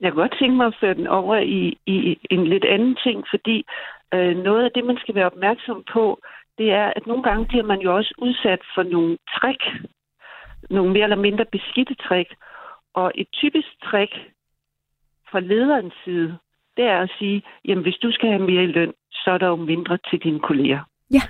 Jeg 0.00 0.12
kunne 0.12 0.22
godt 0.22 0.38
tænke 0.38 0.56
mig 0.56 0.66
at 0.66 0.76
føre 0.80 0.94
den 0.94 1.06
over 1.06 1.36
i, 1.36 1.78
i 1.86 2.18
en 2.30 2.46
lidt 2.46 2.64
anden 2.64 2.96
ting, 3.04 3.24
fordi 3.30 3.64
øh, 4.14 4.36
noget 4.36 4.64
af 4.64 4.70
det, 4.74 4.84
man 4.84 4.98
skal 4.98 5.14
være 5.14 5.26
opmærksom 5.26 5.84
på, 5.92 6.20
det 6.58 6.72
er, 6.72 6.92
at 6.96 7.06
nogle 7.06 7.22
gange 7.22 7.46
bliver 7.46 7.64
man 7.64 7.80
jo 7.80 7.96
også 7.96 8.14
udsat 8.18 8.60
for 8.74 8.82
nogle 8.82 9.18
trick, 9.36 9.62
nogle 10.70 10.92
mere 10.92 11.02
eller 11.02 11.16
mindre 11.26 11.44
beskidte 11.44 11.94
trick. 11.94 12.34
Og 12.94 13.12
et 13.14 13.28
typisk 13.32 13.68
trick, 13.84 14.12
fra 15.30 15.40
lederens 15.40 15.94
side, 16.04 16.38
det 16.76 16.84
er 16.84 16.98
at 16.98 17.10
sige, 17.18 17.42
jamen 17.64 17.82
hvis 17.82 17.98
du 18.02 18.12
skal 18.12 18.28
have 18.28 18.42
mere 18.42 18.62
i 18.62 18.66
løn, 18.66 18.92
så 19.12 19.30
er 19.30 19.38
der 19.38 19.46
jo 19.46 19.56
mindre 19.56 19.98
til 20.10 20.22
dine 20.22 20.40
kolleger. 20.40 20.80
Ja. 21.10 21.22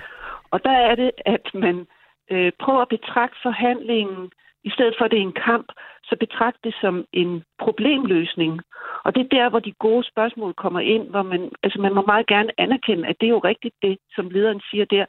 Og 0.51 0.63
der 0.63 0.71
er 0.71 0.95
det, 0.95 1.11
at 1.25 1.45
man 1.53 1.87
øh, 2.31 2.51
prøver 2.59 2.81
at 2.81 2.89
betragte 2.89 3.37
forhandlingen, 3.43 4.31
i 4.63 4.69
stedet 4.69 4.95
for 4.97 5.05
at 5.05 5.11
det 5.11 5.17
er 5.17 5.29
en 5.31 5.41
kamp, 5.49 5.67
så 6.09 6.15
betragt 6.19 6.57
det 6.63 6.75
som 6.81 7.05
en 7.13 7.43
problemløsning. 7.59 8.61
Og 9.03 9.15
det 9.15 9.21
er 9.21 9.37
der, 9.37 9.49
hvor 9.49 9.59
de 9.59 9.71
gode 9.71 10.03
spørgsmål 10.07 10.53
kommer 10.53 10.79
ind, 10.79 11.09
hvor 11.09 11.23
man, 11.23 11.51
altså 11.63 11.81
man 11.81 11.93
må 11.93 12.01
meget 12.01 12.27
gerne 12.27 12.51
anerkende, 12.57 13.07
at 13.07 13.15
det 13.19 13.25
er 13.25 13.35
jo 13.37 13.39
rigtigt 13.39 13.75
det, 13.81 13.97
som 14.15 14.29
lederen 14.29 14.61
siger 14.69 14.85
der. 14.85 15.05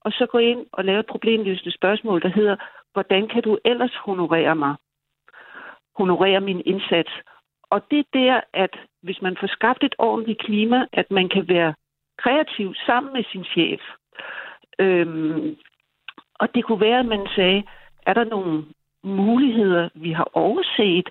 Og 0.00 0.12
så 0.12 0.26
gå 0.26 0.38
ind 0.38 0.66
og 0.72 0.84
lave 0.84 1.00
et 1.00 1.06
problemløsende 1.06 1.72
spørgsmål, 1.72 2.22
der 2.22 2.28
hedder, 2.28 2.56
hvordan 2.92 3.28
kan 3.28 3.42
du 3.42 3.58
ellers 3.64 3.94
honorere 4.04 4.56
mig? 4.56 4.74
Honorere 5.98 6.40
min 6.40 6.62
indsats. 6.66 7.10
Og 7.70 7.80
det 7.90 7.98
er 7.98 8.10
der, 8.12 8.40
at 8.52 8.76
hvis 9.02 9.22
man 9.22 9.36
får 9.40 9.46
skabt 9.46 9.84
et 9.84 9.94
ordentligt 9.98 10.40
klima, 10.40 10.86
at 10.92 11.10
man 11.10 11.28
kan 11.28 11.48
være 11.48 11.74
kreativ 12.18 12.74
sammen 12.86 13.12
med 13.12 13.24
sin 13.32 13.44
chef. 13.44 13.80
Øhm, 14.78 15.56
og 16.34 16.54
det 16.54 16.64
kunne 16.64 16.80
være, 16.80 16.98
at 16.98 17.06
man 17.06 17.28
sagde, 17.36 17.62
er 18.06 18.14
der 18.14 18.24
nogle 18.24 18.64
muligheder, 19.04 19.88
vi 19.94 20.12
har 20.12 20.28
overset? 20.32 21.08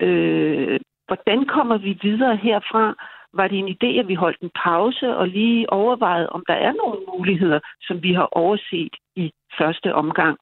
Øh, 0.00 0.80
hvordan 1.06 1.46
kommer 1.46 1.78
vi 1.78 1.98
videre 2.02 2.36
herfra? 2.36 2.94
Var 3.32 3.48
det 3.48 3.58
en 3.58 3.68
idé, 3.68 4.00
at 4.00 4.08
vi 4.08 4.14
holdt 4.14 4.40
en 4.40 4.50
pause 4.64 5.16
og 5.16 5.28
lige 5.28 5.72
overvejede, 5.72 6.28
om 6.28 6.44
der 6.48 6.54
er 6.54 6.72
nogle 6.72 7.00
muligheder, 7.08 7.60
som 7.80 8.02
vi 8.02 8.12
har 8.12 8.28
overset 8.32 8.96
i 9.16 9.32
første 9.58 9.94
omgang? 9.94 10.38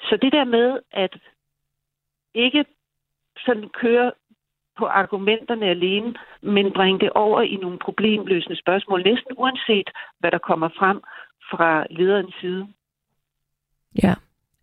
Så 0.00 0.18
det 0.22 0.32
der 0.32 0.44
med 0.44 0.78
at 0.90 1.16
ikke 2.34 2.64
sådan 3.46 3.68
køre 3.68 4.12
på 4.78 4.86
argumenterne 4.86 5.66
alene, 5.66 6.14
men 6.42 6.72
bringe 6.72 7.00
det 7.00 7.10
over 7.10 7.42
i 7.42 7.56
nogle 7.56 7.78
problemløsende 7.78 8.56
spørgsmål, 8.56 9.02
næsten 9.02 9.32
uanset 9.36 9.90
hvad 10.18 10.30
der 10.30 10.38
kommer 10.38 10.68
frem 10.78 11.00
fra 11.50 11.86
lederens 11.90 12.34
side. 12.40 12.68
Ja, 14.02 14.14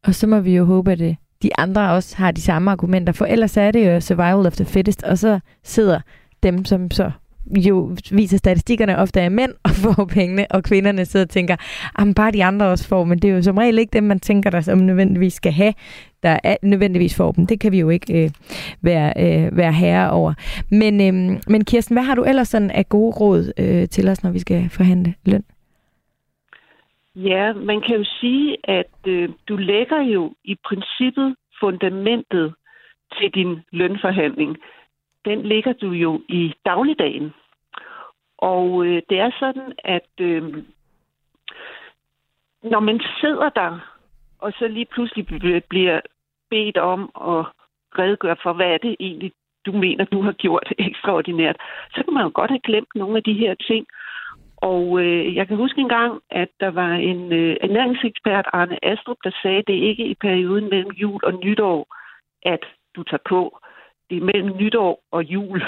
og 0.06 0.16
så 0.16 0.28
må 0.28 0.40
vi 0.40 0.56
jo 0.56 0.66
håbe, 0.66 0.92
at 0.92 1.00
det, 1.00 1.16
de 1.44 1.50
andre 1.58 1.92
også 1.92 2.18
har 2.18 2.32
de 2.32 2.42
samme 2.42 2.72
argumenter, 2.72 3.14
for 3.14 3.26
ellers 3.26 3.58
er 3.58 3.72
det 3.72 3.94
jo 3.94 4.00
survival 4.00 4.46
of 4.46 4.56
the 4.56 4.66
fittest, 4.66 5.04
og 5.04 5.18
så 5.18 5.40
sidder 5.64 6.00
dem, 6.44 6.66
som 6.66 6.92
så 6.92 7.12
jo 7.46 7.96
viser 8.12 8.38
statistikkerne 8.38 8.98
ofte 8.98 9.20
er 9.20 9.30
mænd 9.30 9.52
og 9.64 9.72
får 9.72 10.06
pengene, 10.06 10.46
og 10.50 10.64
kvinderne 10.64 11.06
sidder 11.06 11.26
og 11.26 11.30
tænker, 11.30 11.56
at 12.00 12.16
bare 12.16 12.32
de 12.32 12.44
andre 12.44 12.66
også 12.66 12.88
får, 12.88 13.04
men 13.04 13.20
det 13.20 13.30
er 13.30 13.36
jo 13.36 13.42
som 13.42 13.58
regel 13.58 13.80
ikke 13.80 13.94
dem, 13.94 14.04
man 14.04 14.20
tænker, 14.20 14.50
der 14.50 14.62
som 14.62 14.78
nødvendigvis 14.78 15.34
skal 15.34 15.52
have, 15.52 15.74
der 16.24 16.40
er, 16.44 16.56
nødvendigvis 16.64 17.16
får 17.16 17.32
dem. 17.32 17.48
Det 17.48 17.60
kan 17.60 17.72
vi 17.72 17.80
jo 17.80 17.90
ikke 17.90 18.24
øh, 18.24 18.32
være, 18.82 19.14
øh, 19.18 19.58
være 19.58 19.74
herre 19.74 20.12
over. 20.12 20.34
Men, 20.70 21.02
øh, 21.02 21.40
men 21.48 21.66
Kirsten, 21.66 21.96
hvad 21.96 22.04
har 22.04 22.16
du 22.16 22.24
ellers 22.24 22.48
sådan 22.48 22.72
af 22.72 22.90
gode 22.90 23.16
råd 23.16 23.52
øh, 23.58 23.88
til 23.88 24.10
os, 24.10 24.24
når 24.24 24.32
vi 24.32 24.40
skal 24.40 24.70
forhandle 24.70 25.14
løn? 25.26 25.44
Ja, 27.16 27.54
man 27.54 27.82
kan 27.82 27.96
jo 27.98 28.04
sige, 28.20 28.58
at 28.64 29.08
øh, 29.08 29.30
du 29.48 29.56
lægger 29.56 30.02
jo 30.02 30.34
i 30.44 30.56
princippet 30.56 31.36
fundamentet 31.60 32.54
til 33.18 33.32
din 33.34 33.62
lønforhandling. 33.72 34.58
Den 35.26 35.42
ligger 35.42 35.74
du 35.74 35.92
jo 35.92 36.22
i 36.30 36.54
dagligdagen. 36.66 37.34
Og 38.38 38.86
øh, 38.86 39.02
det 39.10 39.20
er 39.20 39.32
sådan, 39.40 39.74
at 39.78 40.10
øh, 40.20 40.64
når 42.64 42.80
man 42.80 43.02
sidder 43.22 43.50
der, 43.50 43.80
og 44.40 44.54
så 44.60 44.68
lige 44.68 44.86
pludselig 44.86 45.26
bliver 45.70 46.02
bedt 46.50 46.78
om 46.78 47.02
at 47.22 47.46
redegøre 48.00 48.36
for, 48.44 48.54
hvad 48.54 48.68
er 48.68 48.78
det 48.78 48.96
egentlig, 49.00 49.32
du 49.66 49.72
mener, 49.72 50.06
du 50.06 50.22
har 50.22 50.32
gjort 50.32 50.74
ekstraordinært, 50.90 51.58
så 51.94 52.04
kan 52.04 52.14
man 52.14 52.24
jo 52.24 52.32
godt 52.34 52.52
have 52.52 52.68
glemt 52.70 52.96
nogle 52.96 53.18
af 53.18 53.24
de 53.24 53.34
her 53.34 53.56
ting. 53.68 53.88
Og 54.72 55.02
øh, 55.02 55.36
jeg 55.36 55.48
kan 55.48 55.58
huske 55.58 55.82
en 55.82 55.90
gang, 55.90 56.22
at 56.30 56.50
der 56.60 56.72
var 56.72 56.94
en 56.94 57.34
øh, 57.34 57.58
ernæringsekspert, 57.62 58.46
Arne 58.54 58.86
Astrup, 58.86 59.18
der 59.24 59.32
sagde, 59.42 59.58
at 59.58 59.68
det 59.68 59.74
ikke 59.90 60.06
i 60.06 60.16
perioden 60.22 60.70
mellem 60.70 60.92
jul 60.92 61.22
og 61.24 61.34
nytår, 61.34 61.80
at 62.44 62.64
du 62.96 63.04
tager 63.04 63.28
på. 63.30 63.60
Det 64.10 64.18
er 64.18 64.30
mellem 64.32 64.58
nytår 64.58 65.04
og 65.12 65.24
jul. 65.24 65.62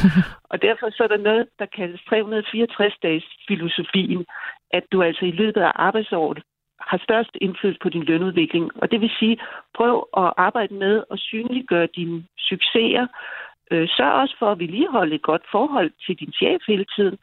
og 0.52 0.62
derfor 0.62 0.90
så 0.90 1.02
er 1.02 1.08
der 1.08 1.26
noget, 1.28 1.48
der 1.58 1.66
kaldes 1.66 2.00
364-dages 2.00 3.26
filosofien, 3.48 4.26
at 4.70 4.84
du 4.92 5.02
altså 5.02 5.24
i 5.24 5.30
løbet 5.40 5.60
af 5.60 5.72
arbejdsåret 5.74 6.42
har 6.80 6.98
størst 6.98 7.30
indflydelse 7.40 7.80
på 7.82 7.88
din 7.88 8.02
lønudvikling. 8.02 8.70
Og 8.82 8.90
det 8.90 9.00
vil 9.00 9.10
sige, 9.18 9.38
prøv 9.74 10.08
at 10.16 10.32
arbejde 10.36 10.74
med 10.74 11.04
at 11.10 11.18
synliggøre 11.18 11.88
dine 11.96 12.24
succeser. 12.38 13.06
Øh, 13.70 13.88
sørg 13.88 14.12
også 14.12 14.36
for 14.38 14.52
at 14.52 14.58
vedligeholde 14.58 15.14
et 15.14 15.22
godt 15.22 15.42
forhold 15.50 15.90
til 16.06 16.14
din 16.20 16.32
chef 16.32 16.60
hele 16.68 16.86
tiden 16.96 17.18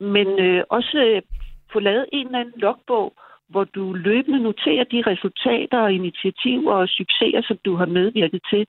men 0.00 0.40
øh, 0.40 0.64
også 0.70 0.98
øh, 0.98 1.22
få 1.72 1.80
lavet 1.80 2.06
en 2.12 2.26
eller 2.26 2.40
anden 2.40 2.60
logbog, 2.60 3.12
hvor 3.48 3.64
du 3.64 3.92
løbende 3.92 4.42
noterer 4.42 4.84
de 4.84 5.02
resultater 5.06 5.78
og 5.78 5.92
initiativer 5.92 6.74
og 6.74 6.88
succeser, 6.88 7.42
som 7.42 7.58
du 7.64 7.76
har 7.76 7.86
medvirket 7.86 8.40
til. 8.50 8.66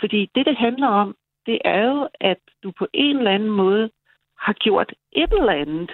Fordi 0.00 0.30
det, 0.34 0.46
det 0.46 0.56
handler 0.56 0.88
om, 0.88 1.16
det 1.46 1.58
er 1.64 1.84
jo, 1.88 2.08
at 2.20 2.38
du 2.62 2.72
på 2.78 2.86
en 2.92 3.16
eller 3.18 3.30
anden 3.30 3.50
måde 3.50 3.90
har 4.38 4.52
gjort 4.52 4.92
et 5.12 5.32
eller 5.32 5.52
andet 5.52 5.90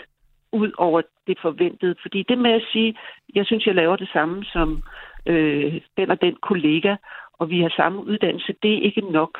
ud 0.52 0.72
over 0.78 1.02
det 1.26 1.38
forventede. 1.42 1.94
Fordi 2.02 2.22
det 2.22 2.38
med 2.38 2.50
at 2.50 2.66
sige, 2.72 2.98
jeg 3.34 3.46
synes, 3.46 3.66
jeg 3.66 3.74
laver 3.74 3.96
det 3.96 4.08
samme 4.12 4.44
som 4.44 4.82
øh, 5.26 5.80
den 5.96 6.10
og 6.10 6.20
den 6.20 6.36
kollega, 6.42 6.96
og 7.32 7.50
vi 7.50 7.60
har 7.60 7.72
samme 7.76 8.04
uddannelse, 8.04 8.54
det 8.62 8.74
er 8.74 8.82
ikke 8.82 9.00
nok. 9.00 9.38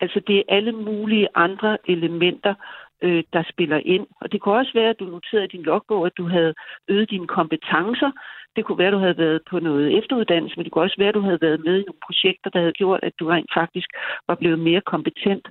Altså, 0.00 0.20
det 0.26 0.36
er 0.38 0.42
alle 0.48 0.72
mulige 0.72 1.28
andre 1.34 1.78
elementer, 1.88 2.54
øh, 3.02 3.24
der 3.32 3.42
spiller 3.52 3.80
ind. 3.84 4.06
Og 4.20 4.32
det 4.32 4.40
kunne 4.40 4.54
også 4.54 4.72
være, 4.74 4.90
at 4.90 5.00
du 5.00 5.04
noterede 5.04 5.44
i 5.44 5.54
din 5.56 5.62
logbog, 5.62 6.06
at 6.06 6.16
du 6.16 6.28
havde 6.28 6.54
øget 6.88 7.10
dine 7.10 7.26
kompetencer. 7.26 8.10
Det 8.56 8.64
kunne 8.64 8.78
være, 8.78 8.86
at 8.88 8.92
du 8.92 8.98
havde 8.98 9.18
været 9.18 9.40
på 9.50 9.58
noget 9.58 9.98
efteruddannelse, 9.98 10.56
men 10.56 10.64
det 10.64 10.72
kunne 10.72 10.84
også 10.84 10.98
være, 10.98 11.08
at 11.08 11.14
du 11.14 11.20
havde 11.20 11.40
været 11.40 11.64
med 11.64 11.74
i 11.78 11.84
nogle 11.84 12.04
projekter, 12.06 12.50
der 12.50 12.60
havde 12.60 12.72
gjort, 12.72 13.00
at 13.02 13.12
du 13.20 13.26
rent 13.28 13.50
faktisk 13.54 13.88
var 14.28 14.34
blevet 14.34 14.58
mere 14.58 14.80
kompetent. 14.80 15.48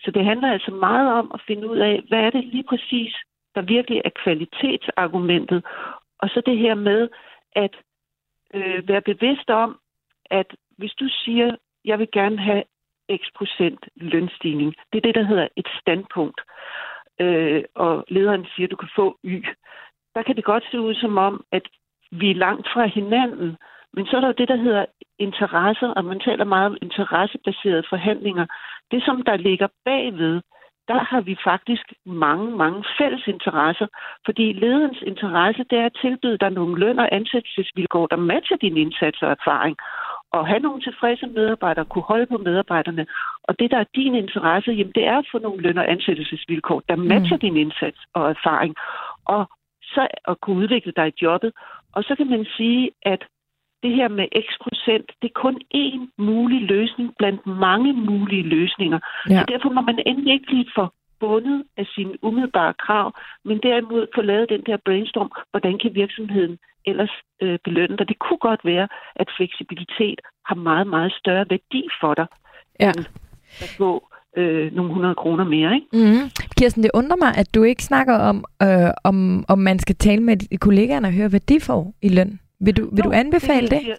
Så 0.00 0.10
det 0.10 0.24
handler 0.24 0.52
altså 0.52 0.70
meget 0.70 1.12
om 1.12 1.30
at 1.34 1.40
finde 1.46 1.70
ud 1.70 1.78
af, 1.78 2.02
hvad 2.08 2.18
er 2.18 2.30
det 2.30 2.44
lige 2.44 2.64
præcis, 2.68 3.14
der 3.54 3.62
virkelig 3.62 4.02
er 4.04 4.10
kvalitetsargumentet. 4.22 5.64
Og 6.18 6.28
så 6.28 6.42
det 6.46 6.58
her 6.58 6.74
med 6.74 7.08
at 7.52 7.74
øh, 8.54 8.88
være 8.88 9.00
bevidst 9.00 9.50
om, 9.50 9.78
at 10.30 10.46
hvis 10.78 10.92
du 10.92 11.08
siger, 11.08 11.56
jeg 11.84 11.98
vil 11.98 12.08
gerne 12.12 12.38
have 12.38 12.62
x 13.16 13.22
procent 13.38 13.80
lønstigning. 13.96 14.74
Det 14.92 14.98
er 14.98 15.06
det, 15.06 15.14
der 15.14 15.22
hedder 15.22 15.48
et 15.56 15.68
standpunkt. 15.80 16.40
Øh, 17.20 17.62
og 17.74 18.04
lederen 18.08 18.46
siger, 18.54 18.66
at 18.66 18.70
du 18.70 18.76
kan 18.76 18.88
få 18.96 19.18
y. 19.24 19.44
Der 20.14 20.22
kan 20.22 20.36
det 20.36 20.44
godt 20.44 20.64
se 20.70 20.80
ud 20.80 20.94
som 20.94 21.18
om, 21.18 21.44
at 21.52 21.62
vi 22.10 22.30
er 22.30 22.34
langt 22.46 22.68
fra 22.72 22.86
hinanden. 22.86 23.56
Men 23.94 24.06
så 24.06 24.16
er 24.16 24.20
der 24.20 24.28
jo 24.28 24.40
det, 24.40 24.48
der 24.48 24.56
hedder 24.56 24.84
interesser, 25.18 25.88
og 25.88 26.04
man 26.04 26.20
taler 26.20 26.44
meget 26.44 26.66
om 26.66 26.76
interessebaserede 26.82 27.84
forhandlinger. 27.88 28.46
Det, 28.90 29.04
som 29.04 29.22
der 29.22 29.36
ligger 29.36 29.68
bagved, 29.84 30.40
der 30.88 31.00
har 31.10 31.20
vi 31.20 31.36
faktisk 31.44 31.92
mange, 32.06 32.56
mange 32.56 32.84
fælles 32.98 33.26
interesser, 33.26 33.86
fordi 34.24 34.52
lederens 34.52 35.02
interesse, 35.02 35.64
det 35.70 35.78
er 35.78 35.86
at 35.86 35.98
tilbyde 36.02 36.38
dig 36.38 36.50
nogle 36.50 36.78
løn- 36.80 36.98
og 36.98 37.08
ansættelsesvilkår, 37.12 38.06
der 38.06 38.16
matcher 38.16 38.56
din 38.56 38.76
indsats 38.76 39.22
og 39.22 39.30
erfaring 39.30 39.76
at 40.34 40.48
have 40.48 40.60
nogle 40.66 40.80
tilfredse 40.82 41.26
medarbejdere, 41.26 41.84
kunne 41.84 42.10
holde 42.12 42.26
på 42.26 42.38
medarbejderne. 42.38 43.06
Og 43.44 43.58
det, 43.58 43.70
der 43.70 43.78
er 43.78 43.94
din 43.94 44.14
interesse, 44.14 44.70
jamen, 44.70 44.92
det 44.94 45.04
er 45.06 45.18
at 45.18 45.28
få 45.32 45.38
nogle 45.38 45.62
løn- 45.62 45.78
og 45.78 45.90
ansættelsesvilkår, 45.90 46.82
der 46.88 46.96
matcher 46.96 47.36
mm. 47.36 47.40
din 47.40 47.56
indsats 47.56 48.00
og 48.14 48.30
erfaring. 48.30 48.74
Og 49.24 49.50
så 49.82 50.08
at 50.24 50.40
kunne 50.40 50.56
udvikle 50.56 50.92
dig 50.96 51.08
i 51.08 51.18
jobbet. 51.22 51.52
Og 51.92 52.02
så 52.02 52.14
kan 52.16 52.30
man 52.30 52.46
sige, 52.56 52.90
at 53.02 53.22
det 53.82 53.94
her 53.94 54.08
med 54.08 54.26
x 54.46 54.48
procent, 54.64 55.06
det 55.22 55.28
er 55.28 55.40
kun 55.44 55.60
én 55.74 56.00
mulig 56.18 56.62
løsning 56.62 57.14
blandt 57.18 57.46
mange 57.46 57.92
mulige 57.92 58.42
løsninger. 58.42 58.98
Ja. 59.30 59.40
Så 59.40 59.44
derfor 59.48 59.68
må 59.70 59.80
man 59.80 60.02
endelig 60.06 60.32
ikke 60.32 60.46
blive 60.46 60.66
for 60.74 60.94
bundet 61.22 61.58
af 61.80 61.86
sine 61.94 62.14
umiddelbare 62.26 62.74
krav, 62.84 63.06
men 63.44 63.56
derimod 63.66 64.06
få 64.14 64.20
lavet 64.30 64.52
den 64.54 64.62
der 64.68 64.76
brainstorm, 64.86 65.30
hvordan 65.50 65.74
kan 65.82 65.94
virksomheden 66.02 66.54
ellers 66.90 67.14
øh, 67.42 67.58
belønne 67.64 67.96
dig. 67.96 68.08
Det 68.08 68.18
kunne 68.18 68.42
godt 68.48 68.62
være, 68.64 68.86
at 69.16 69.28
fleksibilitet 69.36 70.18
har 70.48 70.54
meget, 70.54 70.86
meget 70.86 71.12
større 71.20 71.46
værdi 71.54 71.82
for 72.00 72.14
dig, 72.14 72.26
ja. 72.80 72.90
end 72.90 73.04
at 73.64 73.74
gå 73.78 73.92
øh, 74.36 74.72
nogle 74.76 74.90
100 74.90 75.14
kroner 75.14 75.44
mere. 75.44 75.74
Ikke? 75.74 75.86
Mm. 75.92 76.30
Kirsten, 76.58 76.82
det 76.82 76.90
undrer 76.94 77.16
mig, 77.16 77.32
at 77.36 77.54
du 77.54 77.62
ikke 77.62 77.84
snakker 77.84 78.14
om, 78.14 78.44
øh, 78.62 78.90
om, 79.04 79.44
om 79.48 79.58
man 79.58 79.78
skal 79.78 79.96
tale 79.96 80.22
med 80.22 80.58
kollegaerne 80.58 81.08
og 81.08 81.12
høre, 81.12 81.28
hvad 81.28 81.40
de 81.40 81.60
får 81.60 81.94
i 82.02 82.08
løn. 82.08 82.40
Vil 82.60 82.76
du, 82.76 82.82
vil 82.90 83.02
jo, 83.04 83.10
du 83.10 83.12
anbefale 83.14 83.68
det? 83.68 83.80
det? 83.86 83.96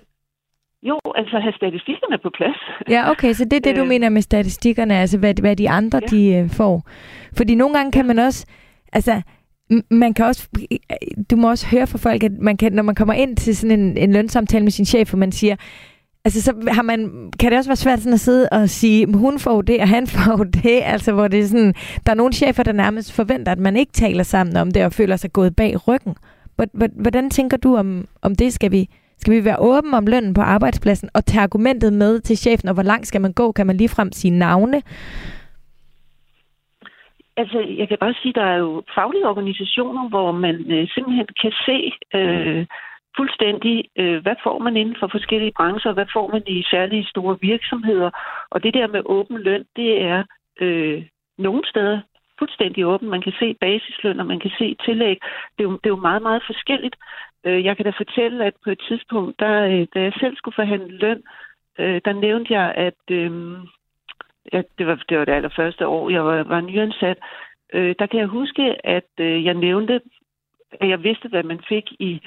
Jo, 0.89 0.99
altså 1.15 1.39
have 1.39 1.53
statistikkerne 1.53 2.17
på 2.23 2.29
plads. 2.37 2.59
Ja, 2.89 3.11
okay, 3.11 3.33
så 3.33 3.45
det 3.45 3.53
er 3.53 3.59
det, 3.59 3.75
du 3.75 3.81
øh, 3.81 3.87
mener 3.87 4.09
med 4.09 4.21
statistikkerne, 4.21 4.95
altså 4.95 5.17
hvad, 5.17 5.33
hvad 5.41 5.55
de 5.55 5.69
andre 5.69 5.99
ja. 6.01 6.07
de 6.15 6.35
øh, 6.35 6.49
får. 6.49 6.89
Fordi 7.37 7.55
nogle 7.55 7.75
gange 7.75 7.91
kan 7.91 8.05
man 8.05 8.19
også, 8.19 8.45
altså 8.93 9.21
man 9.91 10.13
kan 10.13 10.25
også, 10.25 10.49
du 11.31 11.35
må 11.35 11.49
også 11.49 11.67
høre 11.67 11.87
fra 11.87 11.97
folk, 11.97 12.23
at 12.23 12.31
man 12.31 12.57
kan, 12.57 12.73
når 12.73 12.83
man 12.83 12.95
kommer 12.95 13.13
ind 13.13 13.37
til 13.37 13.57
sådan 13.57 13.79
en, 13.79 13.97
en 13.97 14.13
lønsamtale 14.13 14.63
med 14.63 14.71
sin 14.71 14.85
chef, 14.85 15.13
og 15.13 15.19
man 15.19 15.31
siger, 15.31 15.55
Altså, 16.25 16.41
så 16.41 16.53
har 16.67 16.81
man, 16.81 17.31
kan 17.39 17.51
det 17.51 17.57
også 17.57 17.69
være 17.69 17.75
svært 17.75 17.99
sådan 17.99 18.13
at 18.13 18.19
sidde 18.19 18.49
og 18.51 18.69
sige, 18.69 19.13
hun 19.13 19.39
får 19.39 19.61
det, 19.61 19.79
og 19.81 19.87
han 19.87 20.07
får 20.17 20.43
det, 20.43 20.81
altså 20.83 21.11
hvor 21.11 21.27
det 21.27 21.39
er 21.39 21.47
sådan, 21.47 21.73
der 22.05 22.11
er 22.11 22.15
nogle 22.15 22.33
chefer, 22.33 22.63
der 22.63 22.71
nærmest 22.71 23.13
forventer, 23.13 23.51
at 23.51 23.59
man 23.59 23.77
ikke 23.77 23.91
taler 23.91 24.23
sammen 24.23 24.57
om 24.57 24.71
det, 24.71 24.85
og 24.85 24.93
føler 24.93 25.15
sig 25.15 25.33
gået 25.33 25.55
bag 25.55 25.87
ryggen. 25.87 26.15
Hvordan 27.01 27.29
tænker 27.29 27.57
du 27.57 27.75
om, 27.75 28.07
om 28.21 28.35
det? 28.35 28.53
Skal 28.53 28.71
vi, 28.71 28.89
skal 29.23 29.33
vi 29.33 29.45
være 29.45 29.63
åben 29.71 29.93
om 29.93 30.05
lønnen 30.07 30.33
på 30.33 30.41
arbejdspladsen, 30.41 31.09
og 31.15 31.25
tage 31.25 31.43
argumentet 31.47 31.93
med 31.93 32.19
til 32.19 32.37
chefen, 32.37 32.69
og 32.69 32.73
hvor 32.73 32.89
langt 32.91 33.07
skal 33.07 33.21
man 33.21 33.33
gå? 33.33 33.51
Kan 33.51 33.67
man 33.67 33.77
ligefrem 33.77 34.11
sige 34.11 34.39
navne? 34.45 34.81
Altså, 37.37 37.59
jeg 37.79 37.87
kan 37.87 37.97
bare 37.99 38.13
sige, 38.21 38.33
at 38.35 38.39
der 38.41 38.47
er 38.53 38.57
jo 38.65 38.83
faglige 38.95 39.27
organisationer, 39.27 40.09
hvor 40.09 40.31
man 40.31 40.55
øh, 40.75 40.87
simpelthen 40.93 41.27
kan 41.41 41.53
se 41.65 41.77
øh, 42.17 42.65
fuldstændig, 43.17 43.75
øh, 44.01 44.21
hvad 44.21 44.35
får 44.43 44.57
man 44.59 44.77
inden 44.77 44.95
for 44.99 45.07
forskellige 45.07 45.57
brancher, 45.57 45.93
hvad 45.93 46.05
får 46.13 46.27
man 46.33 46.43
i 46.47 46.63
særlige 46.71 47.05
store 47.05 47.37
virksomheder. 47.41 48.09
Og 48.49 48.63
det 48.63 48.73
der 48.73 48.87
med 48.87 49.01
åben 49.05 49.37
løn, 49.37 49.65
det 49.75 50.01
er 50.01 50.23
øh, 50.61 51.03
nogle 51.37 51.61
steder 51.71 51.99
fuldstændig 52.39 52.85
åben. 52.85 53.09
Man 53.09 53.21
kan 53.21 53.33
se 53.39 53.47
basisløn, 53.53 54.19
og 54.19 54.25
man 54.25 54.39
kan 54.39 54.51
se 54.59 54.75
tillæg. 54.85 55.17
Det 55.55 55.61
er 55.63 55.69
jo, 55.69 55.71
det 55.71 55.85
er 55.85 55.95
jo 55.97 56.07
meget, 56.09 56.21
meget 56.21 56.43
forskelligt. 56.45 56.95
Øh, 57.45 57.65
jeg 57.65 57.77
kan 57.77 57.85
da 57.85 57.91
fortælle, 57.97 58.45
at 58.45 58.53
på 58.63 58.69
et 58.69 58.81
tidspunkt, 58.87 59.39
der, 59.39 59.65
øh, 59.65 59.87
da 59.93 60.01
jeg 60.01 60.13
selv 60.19 60.35
skulle 60.37 60.55
forhandle 60.55 60.97
løn, 60.97 61.23
øh, 61.79 62.01
der 62.05 62.13
nævnte 62.13 62.53
jeg, 62.53 62.73
at 62.75 63.01
øh, 63.11 63.31
at 64.51 64.65
det, 64.77 64.87
var, 64.87 65.03
det 65.09 65.19
var 65.19 65.25
det 65.25 65.33
allerførste 65.33 65.87
år, 65.87 66.09
jeg 66.09 66.25
var, 66.25 66.43
var 66.43 66.61
nyansat. 66.61 67.17
Øh, 67.73 67.95
der 67.99 68.05
kan 68.05 68.19
jeg 68.19 68.27
huske, 68.27 68.87
at 68.87 69.09
øh, 69.19 69.45
jeg 69.45 69.53
nævnte, 69.53 70.01
at 70.81 70.89
jeg 70.89 71.03
vidste, 71.03 71.27
hvad 71.27 71.43
man 71.43 71.59
fik 71.69 71.91
i 71.99 72.21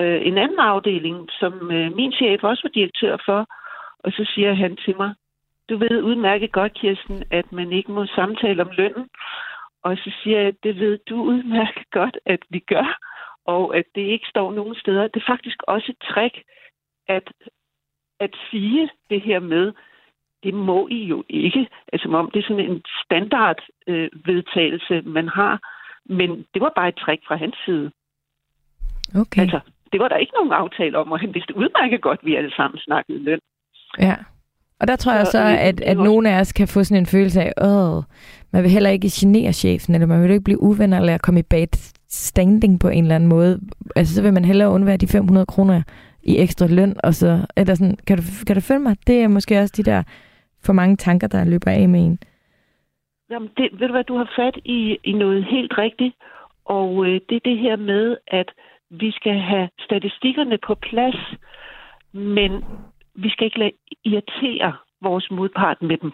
øh, 0.00 0.26
en 0.26 0.38
anden 0.38 0.58
afdeling, 0.58 1.28
som 1.30 1.70
øh, 1.70 1.96
min 1.96 2.12
chef 2.12 2.44
også 2.44 2.62
var 2.64 2.70
direktør 2.70 3.16
for. 3.24 3.46
Og 3.98 4.12
så 4.12 4.30
siger 4.34 4.54
han 4.54 4.76
til 4.76 4.96
mig, 4.96 5.14
du 5.68 5.76
ved 5.76 6.02
udmærket 6.02 6.52
godt, 6.52 6.74
Kirsten, 6.74 7.24
at 7.30 7.52
man 7.52 7.72
ikke 7.72 7.92
må 7.92 8.06
samtale 8.06 8.62
om 8.62 8.70
lønnen. 8.76 9.08
Og 9.82 9.96
så 9.96 10.12
siger 10.22 10.40
jeg, 10.40 10.54
det 10.62 10.80
ved 10.80 10.98
du 11.08 11.22
udmærket 11.22 11.90
godt, 11.90 12.18
at 12.26 12.40
vi 12.50 12.58
gør, 12.58 12.98
og 13.46 13.76
at 13.76 13.84
det 13.94 14.00
ikke 14.00 14.26
står 14.28 14.52
nogen 14.52 14.74
steder. 14.74 15.02
Det 15.02 15.20
er 15.20 15.32
faktisk 15.32 15.62
også 15.62 15.92
et 15.92 16.06
trick 16.08 16.36
at, 17.08 17.32
at 18.20 18.30
sige 18.50 18.90
det 19.10 19.22
her 19.22 19.40
med, 19.40 19.72
det 20.42 20.54
må 20.54 20.88
I 20.88 21.04
jo 21.04 21.24
ikke. 21.28 21.68
Altså 21.92 22.08
om 22.08 22.30
det 22.30 22.40
er 22.40 22.48
sådan 22.48 22.70
en 22.70 22.82
standard 23.04 23.60
øh, 23.86 24.08
vedtagelse, 24.24 25.02
man 25.02 25.28
har. 25.28 25.60
Men 26.04 26.46
det 26.54 26.62
var 26.62 26.72
bare 26.76 26.88
et 26.88 26.96
trick 26.96 27.22
fra 27.26 27.36
hans 27.36 27.56
side. 27.64 27.90
Okay. 29.22 29.42
Altså, 29.42 29.60
det 29.92 30.00
var 30.00 30.08
der 30.08 30.16
ikke 30.16 30.32
nogen 30.34 30.52
aftale 30.52 30.98
om, 30.98 31.12
og 31.12 31.20
han 31.20 31.34
vidste 31.34 31.56
udmærket 31.56 32.00
godt, 32.00 32.20
at 32.20 32.26
vi 32.26 32.36
alle 32.36 32.54
sammen 32.56 32.78
snakkede 32.78 33.18
løn. 33.24 33.40
Ja. 33.98 34.16
Og 34.84 34.88
der 34.88 34.96
tror 34.96 35.12
jeg 35.12 35.26
så, 35.26 35.56
at, 35.68 35.80
at 35.80 35.96
nogle 35.96 36.30
af 36.30 36.40
os 36.40 36.52
kan 36.52 36.68
få 36.68 36.84
sådan 36.84 37.02
en 37.02 37.06
følelse 37.06 37.42
af, 37.42 37.52
åh, 37.68 38.02
man 38.52 38.62
vil 38.62 38.70
heller 38.70 38.90
ikke 38.90 39.08
genere 39.12 39.52
chefen, 39.52 39.94
eller 39.94 40.06
man 40.06 40.22
vil 40.22 40.30
ikke 40.30 40.44
blive 40.44 40.62
uvenner, 40.62 40.98
eller 40.98 41.18
komme 41.18 41.40
i 41.40 41.42
bad 41.42 41.66
standing 42.08 42.80
på 42.80 42.88
en 42.88 43.04
eller 43.04 43.14
anden 43.14 43.28
måde. 43.28 43.60
Altså, 43.96 44.14
så 44.14 44.22
vil 44.22 44.32
man 44.32 44.44
hellere 44.44 44.68
undvære 44.70 44.96
de 44.96 45.06
500 45.06 45.46
kroner 45.46 45.82
i 46.22 46.38
ekstra 46.38 46.66
løn, 46.66 46.94
og 47.04 47.14
så 47.14 47.46
er 47.56 47.64
der 47.64 47.74
sådan, 47.74 47.96
kan 48.06 48.16
du, 48.16 48.22
kan 48.46 48.56
du 48.56 48.60
følge 48.60 48.80
mig? 48.80 48.96
Det 49.06 49.22
er 49.22 49.28
måske 49.28 49.60
også 49.60 49.74
de 49.76 49.82
der 49.82 50.02
for 50.64 50.72
mange 50.72 50.96
tanker, 50.96 51.26
der 51.26 51.44
løber 51.44 51.70
af 51.70 51.88
med 51.88 52.00
en. 52.00 52.18
Jamen, 53.30 53.48
det, 53.56 53.68
ved 53.72 53.86
du 53.86 53.92
hvad, 53.92 54.04
du 54.04 54.16
har 54.16 54.32
fat 54.36 54.56
i, 54.64 54.98
i 55.04 55.12
noget 55.12 55.44
helt 55.44 55.72
rigtigt, 55.78 56.14
og 56.64 57.06
øh, 57.06 57.20
det 57.28 57.36
er 57.36 57.50
det 57.50 57.58
her 57.58 57.76
med, 57.76 58.16
at 58.26 58.48
vi 58.90 59.10
skal 59.10 59.38
have 59.38 59.68
statistikkerne 59.80 60.58
på 60.66 60.74
plads, 60.74 61.20
men 62.12 62.64
vi 63.14 63.30
skal 63.30 63.44
ikke 63.44 63.58
lade 63.58 63.72
irritere 64.04 64.76
vores 65.02 65.30
modpart 65.30 65.82
med 65.82 65.96
dem. 65.96 66.12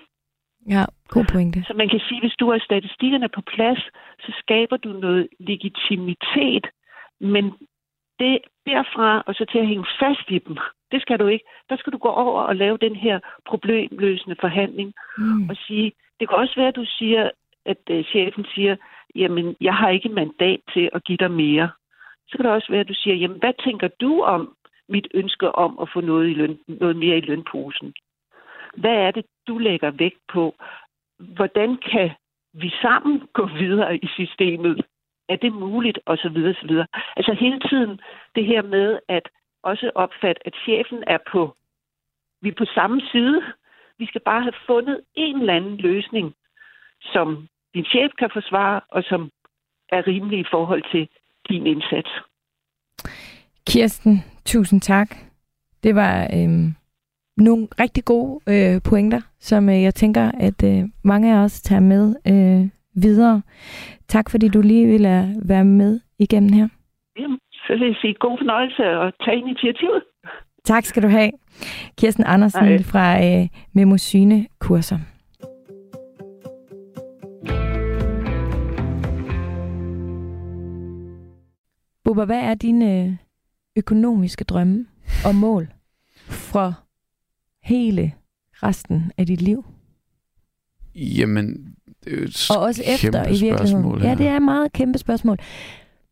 Ja, 0.68 0.84
god 1.09 1.24
pointe. 1.32 1.64
Så 1.66 1.74
man 1.74 1.88
kan 1.88 2.01
sige, 2.01 2.18
at 2.18 2.22
hvis 2.22 2.40
du 2.40 2.51
har 2.51 2.59
statistikkerne 2.59 3.28
på 3.28 3.40
plads, 3.40 3.82
så 4.20 4.30
skaber 4.38 4.76
du 4.76 4.92
noget 4.92 5.28
legitimitet, 5.38 6.66
men 7.20 7.44
det 8.18 8.38
derfra 8.66 9.22
og 9.26 9.34
så 9.34 9.44
til 9.53 9.59
at 9.59 9.66
hænge 9.66 9.86
fast 10.01 10.26
i 10.28 10.38
dem, 10.38 10.57
det 10.92 11.03
skal 11.03 11.18
du 11.18 11.26
ikke. 11.26 11.44
Der 11.68 11.76
skal 11.76 11.92
du 11.92 11.98
gå 11.98 12.09
over 12.09 12.42
og 12.42 12.57
lave 12.57 12.78
den 12.78 12.96
her 12.96 13.20
problemløsende 13.46 14.36
forhandling 14.40 14.92
mm. 15.18 15.48
og 15.51 15.57
sige, 15.66 15.92
det 16.20 16.28
kan 16.28 16.38
også 16.38 16.55
være, 16.57 16.68
at 16.68 16.76
du 16.76 16.86
siger, 16.98 17.30
at 17.66 17.82
uh, 17.90 18.05
chefen 18.05 18.44
siger, 18.55 18.76
jamen, 19.14 19.57
jeg 19.61 19.74
har 19.74 19.88
ikke 19.88 20.09
mandat 20.09 20.61
til 20.74 20.90
at 20.92 21.05
give 21.05 21.18
dig 21.18 21.30
mere. 21.30 21.70
Så 22.28 22.36
kan 22.36 22.44
det 22.44 22.53
også 22.53 22.68
være, 22.70 22.80
at 22.80 22.88
du 22.88 22.94
siger, 22.94 23.16
jamen, 23.16 23.38
hvad 23.38 23.53
tænker 23.64 23.88
du 24.01 24.22
om 24.22 24.55
mit 24.91 25.09
ønske 25.14 25.53
om 25.53 25.78
at 25.82 25.88
få 25.93 26.01
noget, 26.01 26.30
i 26.30 26.34
løn, 26.34 26.59
noget 26.68 26.97
mere 26.97 27.18
i 27.18 27.20
lønposen? 27.20 27.95
Hvad 28.76 28.97
er 29.07 29.11
det, 29.11 29.24
du 29.49 29.59
lægger 29.59 29.91
vægt 29.91 30.20
på? 30.32 30.55
Hvordan 31.18 31.76
kan 31.93 32.11
vi 32.53 32.70
sammen 32.82 33.22
gå 33.32 33.47
videre 33.47 33.97
i 33.97 34.07
systemet? 34.07 34.84
Er 35.28 35.36
det 35.36 35.53
muligt? 35.53 35.99
Og 36.07 36.16
så 36.16 36.28
videre, 36.28 36.55
så 36.55 36.66
videre. 36.66 36.86
Altså 37.16 37.32
hele 37.32 37.61
tiden 37.61 38.01
det 38.34 38.47
her 38.47 38.62
med 38.62 38.99
at 39.09 39.28
også 39.62 39.91
opfatte, 39.95 40.47
at 40.47 40.55
chefen 40.64 41.05
er 41.07 41.18
på, 41.32 41.57
vi 42.43 42.49
er 42.49 42.55
på 42.59 42.64
samme 42.74 43.01
side. 43.12 43.43
Vi 43.99 44.07
skal 44.07 44.20
bare 44.20 44.43
have 44.43 44.59
fundet 44.66 45.01
en 45.14 45.41
eller 45.41 45.55
anden 45.55 45.76
løsning, 45.76 46.34
som 47.01 47.49
din 47.74 47.84
chef 47.84 48.12
kan 48.18 48.30
forsvare, 48.32 48.80
og 48.88 49.03
som 49.05 49.30
er 49.88 50.07
rimelig 50.07 50.38
i 50.38 50.51
forhold 50.51 50.82
til 50.93 51.09
din 51.49 51.66
indsats. 51.66 52.11
Kirsten, 53.66 54.24
tusind 54.45 54.80
tak. 54.80 55.16
Det 55.82 55.95
var 55.95 56.30
øhm, 56.34 56.74
nogle 57.36 57.68
rigtig 57.80 58.05
gode 58.05 58.41
øh, 58.49 58.82
pointer, 58.91 59.20
som 59.38 59.68
øh, 59.68 59.82
jeg 59.82 59.95
tænker, 59.95 60.30
at 60.41 60.64
øh, 60.64 60.84
mange 61.05 61.34
af 61.34 61.38
os 61.45 61.61
tager 61.61 61.80
med 61.80 62.14
øh, 62.26 62.68
videre. 63.03 63.43
Tak 64.09 64.30
fordi 64.30 64.49
du 64.49 64.61
lige 64.61 64.86
ville 64.86 65.34
være 65.45 65.64
med 65.64 66.01
igennem 66.18 66.53
her. 66.53 66.68
Jamen, 67.18 67.38
så 67.53 67.72
vil 67.78 67.86
jeg 67.86 67.97
sige 68.01 68.14
god 68.14 68.38
fornøjelse 68.38 68.84
og 68.99 69.12
tage 69.24 69.38
initiativet. 69.38 70.03
Tak 70.64 70.84
skal 70.84 71.03
du 71.03 71.09
have. 71.09 71.30
Kirsten 71.99 72.24
Andersen 72.26 72.64
Hej. 72.64 72.82
fra 72.82 73.07
øh, 73.24 73.49
Memosyne 73.74 74.47
Kurser. 74.59 74.99
Bubber, 82.05 82.24
hvad 82.24 82.41
er 82.41 82.55
dine 82.55 83.05
øh, 83.05 83.12
økonomiske 83.80 84.44
drømme 84.44 84.86
og 85.24 85.34
mål 85.34 85.68
for 86.28 86.80
hele 87.62 88.12
resten 88.62 89.12
af 89.18 89.26
dit 89.26 89.42
liv? 89.42 89.64
Jamen, 90.94 91.74
det 92.04 92.12
er 92.12 92.16
jo 92.16 92.22
et 92.22 92.50
Og 92.50 92.62
også 92.62 92.82
efter 92.86 93.28
i 93.28 93.40
virkeligheden. 93.40 94.02
Ja, 94.02 94.14
det 94.14 94.26
er 94.26 94.36
et 94.36 94.42
meget 94.42 94.72
kæmpe 94.72 94.98
spørgsmål. 94.98 95.38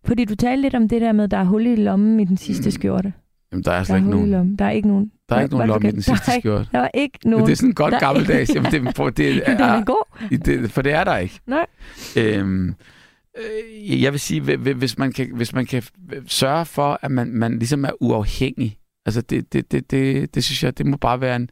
Fordi 0.04 0.24
du 0.24 0.34
talte 0.34 0.62
lidt 0.62 0.74
om 0.74 0.88
det 0.88 1.00
der 1.00 1.12
med, 1.12 1.24
at 1.24 1.30
der 1.30 1.36
er 1.36 1.44
hul 1.44 1.66
i 1.66 1.76
lommen 1.76 2.20
i 2.20 2.24
den 2.24 2.36
sidste 2.36 2.66
mm. 2.66 2.70
skjorte. 2.70 3.12
Jamen, 3.52 3.64
der 3.64 3.72
er 3.72 3.84
slet 3.84 3.96
ikke 3.96 4.10
nogen. 4.10 4.56
Der 4.56 4.64
er 4.64 4.70
ikke 4.70 4.88
nogen. 4.88 5.12
Der 5.28 5.36
er 5.36 5.40
ikke 5.40 5.54
nogen 5.54 5.68
lomme 5.68 5.88
i 5.88 5.92
den 5.92 6.02
sidste 6.10 6.30
skjorte. 6.38 6.68
Der 6.72 6.78
er 6.78 6.88
ikke 6.94 7.18
nogen. 7.24 7.46
det 7.46 7.52
er 7.52 7.56
sådan 7.56 7.72
godt 7.72 7.94
gammeldags. 8.00 8.54
Jamen, 8.54 8.72
det, 8.72 9.16
det, 9.16 9.42
er, 9.48 9.56
det 9.56 9.60
er 9.60 9.84
god. 9.84 10.38
Det, 10.38 10.70
for 10.70 10.82
det 10.82 10.92
er 10.92 11.04
der 11.04 11.16
ikke. 11.16 11.40
Nej. 11.46 11.66
Øhm, 12.16 12.74
øh, 13.38 14.02
jeg 14.02 14.12
vil 14.12 14.20
sige, 14.20 14.56
hvis 14.56 14.98
man 14.98 15.12
kan, 15.12 15.30
hvis 15.34 15.54
man 15.54 15.66
kan 15.66 15.82
sørge 16.26 16.66
for, 16.66 16.98
at 17.02 17.10
man, 17.10 17.32
man 17.32 17.58
ligesom 17.58 17.84
er 17.84 18.02
uafhængig, 18.02 18.78
altså 19.06 19.20
det, 19.20 19.52
det, 19.52 19.72
det, 19.72 19.90
det, 19.90 20.34
det 20.34 20.44
synes 20.44 20.64
jeg, 20.64 20.78
det 20.78 20.86
må 20.86 20.96
bare 20.96 21.20
være 21.20 21.36
en 21.36 21.50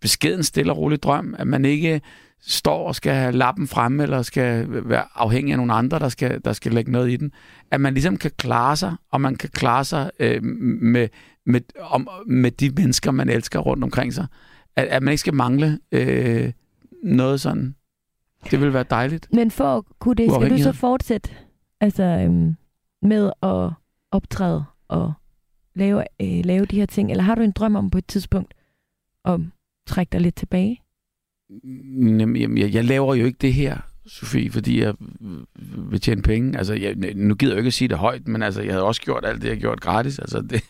beskeden, 0.00 0.42
stille 0.42 0.72
og 0.72 0.78
rolig 0.78 1.02
drøm, 1.02 1.34
at 1.38 1.46
man 1.46 1.64
ikke 1.64 2.00
står 2.40 2.88
og 2.88 2.94
skal 2.94 3.14
have 3.14 3.32
lappen 3.32 3.68
fremme, 3.68 4.02
eller 4.02 4.22
skal 4.22 4.66
være 4.68 5.04
afhængig 5.14 5.52
af 5.52 5.58
nogle 5.58 5.72
andre, 5.72 5.98
der 5.98 6.08
skal, 6.08 6.40
der 6.44 6.52
skal 6.52 6.72
lægge 6.72 6.92
noget 6.92 7.10
i 7.10 7.16
den. 7.16 7.32
At 7.70 7.80
man 7.80 7.94
ligesom 7.94 8.16
kan 8.16 8.30
klare 8.36 8.76
sig, 8.76 8.96
og 9.10 9.20
man 9.20 9.36
kan 9.36 9.50
klare 9.50 9.84
sig 9.84 10.10
øh, 10.20 10.42
med, 10.42 11.08
med, 11.46 11.60
om, 11.80 12.08
med 12.26 12.50
de 12.50 12.70
mennesker, 12.70 13.10
man 13.10 13.28
elsker 13.28 13.58
rundt 13.58 13.84
omkring 13.84 14.14
sig. 14.14 14.26
At, 14.76 14.86
at 14.86 15.02
man 15.02 15.12
ikke 15.12 15.20
skal 15.20 15.34
mangle 15.34 15.78
øh, 15.92 16.52
noget 17.02 17.40
sådan. 17.40 17.75
Det 18.50 18.60
vil 18.60 18.72
være 18.72 18.84
dejligt. 18.90 19.28
Men 19.32 19.50
for 19.50 19.76
at 19.76 19.84
kunne 19.98 20.14
det, 20.14 20.32
skal 20.32 20.50
du 20.50 20.58
så 20.58 20.72
fortsætte 20.72 21.30
altså, 21.80 22.02
øhm, 22.02 22.56
med 23.02 23.30
at 23.42 23.70
optræde 24.10 24.64
og 24.88 25.12
lave, 25.74 26.04
øh, 26.22 26.44
lave 26.44 26.64
de 26.66 26.76
her 26.76 26.86
ting? 26.86 27.10
Eller 27.10 27.24
har 27.24 27.34
du 27.34 27.42
en 27.42 27.52
drøm 27.52 27.76
om 27.76 27.90
på 27.90 27.98
et 27.98 28.06
tidspunkt 28.06 28.54
at 29.24 29.40
trække 29.86 30.12
dig 30.12 30.20
lidt 30.20 30.36
tilbage? 30.36 30.82
Jamen, 32.20 32.58
jeg, 32.58 32.74
jeg 32.74 32.84
laver 32.84 33.14
jo 33.14 33.24
ikke 33.24 33.38
det 33.40 33.54
her, 33.54 33.76
Sofie, 34.06 34.50
fordi 34.50 34.80
jeg 34.80 34.94
vil 35.90 36.00
tjene 36.00 36.22
penge. 36.22 36.58
Altså, 36.58 36.74
jeg, 36.74 36.94
nu 37.14 37.34
gider 37.34 37.52
jeg 37.52 37.58
ikke 37.58 37.66
at 37.66 37.74
sige 37.74 37.88
det 37.88 37.98
højt, 37.98 38.28
men 38.28 38.42
altså, 38.42 38.62
jeg 38.62 38.72
havde 38.72 38.84
også 38.84 39.02
gjort 39.02 39.24
alt 39.24 39.42
det, 39.42 39.48
jeg 39.48 39.56
gjort 39.56 39.80
gratis. 39.80 40.18
Altså, 40.18 40.40
det, 40.40 40.62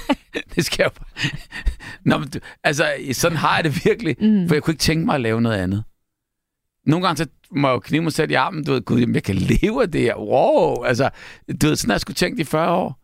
det 0.54 0.64
skal 0.64 0.82
jeg 0.82 0.90
bare... 0.92 1.30
Nå, 2.10 2.18
men, 2.18 2.28
altså, 2.64 2.84
sådan 3.12 3.38
har 3.38 3.56
jeg 3.56 3.64
det 3.64 3.84
virkelig, 3.84 4.16
mm. 4.20 4.48
for 4.48 4.54
jeg 4.54 4.62
kunne 4.62 4.72
ikke 4.72 4.80
tænke 4.80 5.06
mig 5.06 5.14
at 5.14 5.20
lave 5.20 5.40
noget 5.40 5.56
andet. 5.56 5.84
Nogle 6.86 7.06
gange 7.06 7.16
så 7.16 7.26
må 7.50 7.68
jeg 7.68 7.74
jo 7.74 7.78
knive 7.78 8.02
mig 8.02 8.12
selv 8.12 8.30
i 8.30 8.34
armen, 8.34 8.64
du 8.64 8.72
ved, 8.72 8.80
gud, 8.80 9.06
jeg 9.14 9.22
kan 9.22 9.34
leve 9.34 9.82
af 9.82 9.90
det 9.90 10.00
her. 10.00 10.16
Wow! 10.16 10.84
Altså, 10.84 11.10
du 11.60 11.66
ved, 11.66 11.76
sådan 11.76 11.90
har 11.90 11.94
jeg 11.94 12.00
skulle 12.00 12.14
tænkt 12.14 12.40
i 12.40 12.44
40 12.44 12.70
år. 12.70 13.00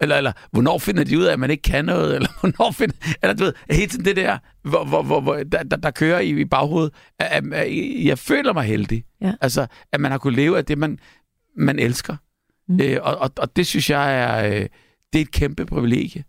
Eller, 0.00 0.16
eller 0.16 0.32
hvornår 0.50 0.78
finder 0.78 1.04
de 1.04 1.18
ud 1.18 1.24
af, 1.24 1.32
at 1.32 1.40
man 1.40 1.50
ikke 1.50 1.62
kan 1.62 1.84
noget? 1.84 2.14
Eller 2.16 2.28
hvornår 2.40 2.70
finder... 2.70 2.96
Eller 3.22 3.34
du 3.34 3.44
ved, 3.44 3.52
hele 3.70 3.86
tiden 3.86 4.04
det 4.04 4.16
der, 4.16 4.38
hvor, 4.62 4.84
hvor, 4.84 5.02
hvor, 5.02 5.20
hvor 5.20 5.36
der, 5.36 5.62
der, 5.62 5.76
der 5.76 5.90
kører 5.90 6.20
i, 6.20 6.40
i 6.40 6.44
baghovedet. 6.44 6.92
At, 7.18 7.26
at, 7.26 7.52
at, 7.52 8.04
jeg 8.04 8.18
føler 8.18 8.52
mig 8.52 8.64
heldig. 8.64 9.04
Ja. 9.20 9.32
Altså, 9.40 9.66
at 9.92 10.00
man 10.00 10.10
har 10.10 10.18
kunnet 10.18 10.36
leve 10.36 10.58
af 10.58 10.64
det, 10.64 10.78
man, 10.78 10.98
man 11.56 11.78
elsker. 11.78 12.16
Mm. 12.68 12.80
Øh, 12.80 12.98
og, 13.02 13.16
og, 13.16 13.30
og 13.36 13.56
det 13.56 13.66
synes 13.66 13.90
jeg 13.90 14.20
er... 14.20 14.54
Øh, 14.54 14.66
det 15.12 15.18
er 15.18 15.22
et 15.22 15.30
kæmpe 15.30 15.66
privilegie. 15.66 16.24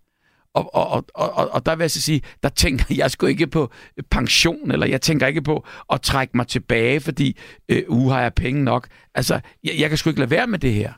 Og, 0.54 0.76
og, 0.76 1.06
og, 1.14 1.34
og, 1.34 1.50
og 1.52 1.66
der 1.66 1.76
vil 1.76 1.84
jeg 1.84 1.92
så 1.92 2.02
sige, 2.02 2.22
der 2.44 2.50
tænker 2.50 2.86
jeg 3.02 3.12
sgu 3.12 3.26
ikke 3.26 3.48
på 3.48 3.72
pension, 4.10 4.72
eller 4.72 4.88
jeg 4.88 5.02
tænker 5.02 5.28
ikke 5.28 5.42
på 5.42 5.66
at 5.94 6.02
trække 6.02 6.38
mig 6.38 6.48
tilbage, 6.48 7.00
fordi 7.00 7.38
øh, 7.70 7.84
uh, 7.88 8.12
har 8.12 8.22
jeg 8.22 8.34
penge 8.34 8.64
nok. 8.64 8.88
Altså, 9.16 9.40
jeg, 9.64 9.74
jeg 9.80 9.90
kan 9.90 9.98
sgu 9.98 10.10
ikke 10.10 10.20
lade 10.20 10.32
være 10.32 10.48
med 10.48 10.60
det 10.60 10.74
her. 10.74 10.94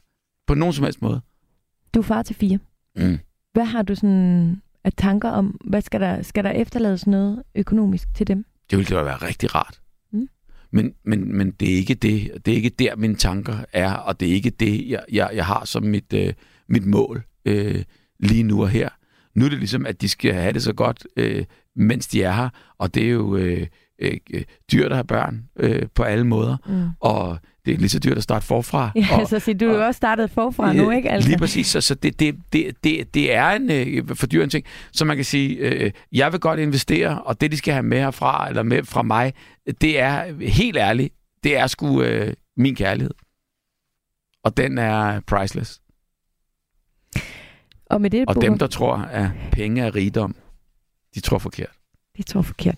På 0.47 0.53
nogen 0.53 0.73
som 0.73 0.83
helst 0.83 1.01
måde. 1.01 1.21
Du 1.93 1.99
er 1.99 2.03
far 2.03 2.21
til 2.21 2.35
fire. 2.35 2.59
Mm. 2.95 3.19
Hvad 3.53 3.65
har 3.65 3.81
du 3.81 3.95
sådan 3.95 4.61
af 4.83 4.93
tanker 4.93 5.29
om, 5.29 5.59
hvad 5.65 5.81
skal 5.81 6.01
der, 6.01 6.21
skal 6.21 6.43
der 6.43 6.51
efterlades 6.51 7.07
noget 7.07 7.43
økonomisk 7.55 8.07
til 8.15 8.27
dem? 8.27 8.45
Det 8.69 8.77
ville 8.77 8.97
da 8.97 9.03
være 9.03 9.15
rigtig 9.15 9.55
rart. 9.55 9.81
Mm. 10.11 10.29
Men, 10.71 10.93
men, 11.03 11.37
men 11.37 11.51
det 11.51 11.73
er 11.73 11.75
ikke 11.75 11.93
det. 11.93 12.45
Det 12.45 12.51
er 12.51 12.55
ikke 12.55 12.69
der, 12.69 12.95
mine 12.95 13.15
tanker 13.15 13.57
er, 13.73 13.93
og 13.93 14.19
det 14.19 14.29
er 14.29 14.33
ikke 14.33 14.49
det, 14.49 14.89
jeg, 14.89 15.03
jeg, 15.11 15.29
jeg 15.33 15.45
har 15.45 15.65
som 15.65 15.83
mit, 15.83 16.13
øh, 16.13 16.33
mit 16.67 16.85
mål 16.85 17.23
øh, 17.45 17.83
lige 18.19 18.43
nu 18.43 18.61
og 18.61 18.69
her. 18.69 18.89
Nu 19.35 19.45
er 19.45 19.49
det 19.49 19.59
ligesom, 19.59 19.85
at 19.85 20.01
de 20.01 20.09
skal 20.09 20.33
have 20.33 20.53
det 20.53 20.63
så 20.63 20.73
godt, 20.73 21.07
øh, 21.17 21.45
mens 21.75 22.07
de 22.07 22.23
er 22.23 22.31
her, 22.33 22.49
og 22.77 22.93
det 22.93 23.03
er 23.03 23.09
jo 23.09 23.35
øh, 23.35 23.67
øh, 23.99 24.17
dyrt 24.71 24.91
at 24.91 24.95
have 24.97 25.03
børn 25.03 25.43
øh, 25.59 25.81
på 25.95 26.03
alle 26.03 26.27
måder, 26.27 26.57
Mm. 26.67 26.87
og 26.99 27.37
det 27.65 27.73
er 27.73 27.77
lige 27.77 27.89
så 27.89 27.99
dyrt 27.99 28.17
at 28.17 28.23
starte 28.23 28.45
forfra. 28.45 28.91
Ja, 28.95 29.21
og, 29.21 29.27
så 29.27 29.53
du 29.59 29.65
er 29.69 29.73
jo 29.73 29.85
også 29.85 29.97
startet 29.97 30.31
forfra 30.31 30.73
nu, 30.73 30.91
ikke? 30.91 31.09
Altså. 31.11 31.29
Lige 31.29 31.39
præcis, 31.39 31.67
så, 31.67 31.81
så 31.81 31.95
det, 31.95 32.19
det, 32.19 32.35
det, 32.53 32.83
det, 32.83 33.13
det 33.13 33.33
er 33.35 33.49
en 33.49 33.71
øh, 33.71 34.15
fordyrende 34.15 34.53
ting. 34.53 34.65
Så 34.91 35.05
man 35.05 35.15
kan 35.15 35.25
sige, 35.25 35.55
øh, 35.57 35.91
jeg 36.11 36.31
vil 36.31 36.39
godt 36.39 36.59
investere, 36.59 37.21
og 37.21 37.41
det, 37.41 37.51
de 37.51 37.57
skal 37.57 37.73
have 37.73 37.83
med 37.83 37.97
herfra, 37.99 38.49
eller 38.49 38.63
med 38.63 38.83
fra 38.83 39.01
mig, 39.01 39.33
det 39.81 39.99
er 39.99 40.45
helt 40.47 40.77
ærligt, 40.77 41.13
det 41.43 41.57
er 41.57 41.67
sgu 41.67 42.01
øh, 42.03 42.33
min 42.57 42.75
kærlighed. 42.75 43.13
Og 44.43 44.57
den 44.57 44.77
er 44.77 45.19
priceless. 45.19 45.81
Og 47.85 48.01
med 48.01 48.09
det, 48.09 48.27
Og 48.27 48.41
dem, 48.41 48.57
der 48.57 48.67
tror, 48.67 48.95
at 48.95 49.31
penge 49.51 49.81
er 49.81 49.95
rigdom, 49.95 50.35
de 51.15 51.19
tror 51.19 51.37
forkert. 51.37 51.71
de 52.17 52.23
tror 52.23 52.41
forkert. 52.41 52.77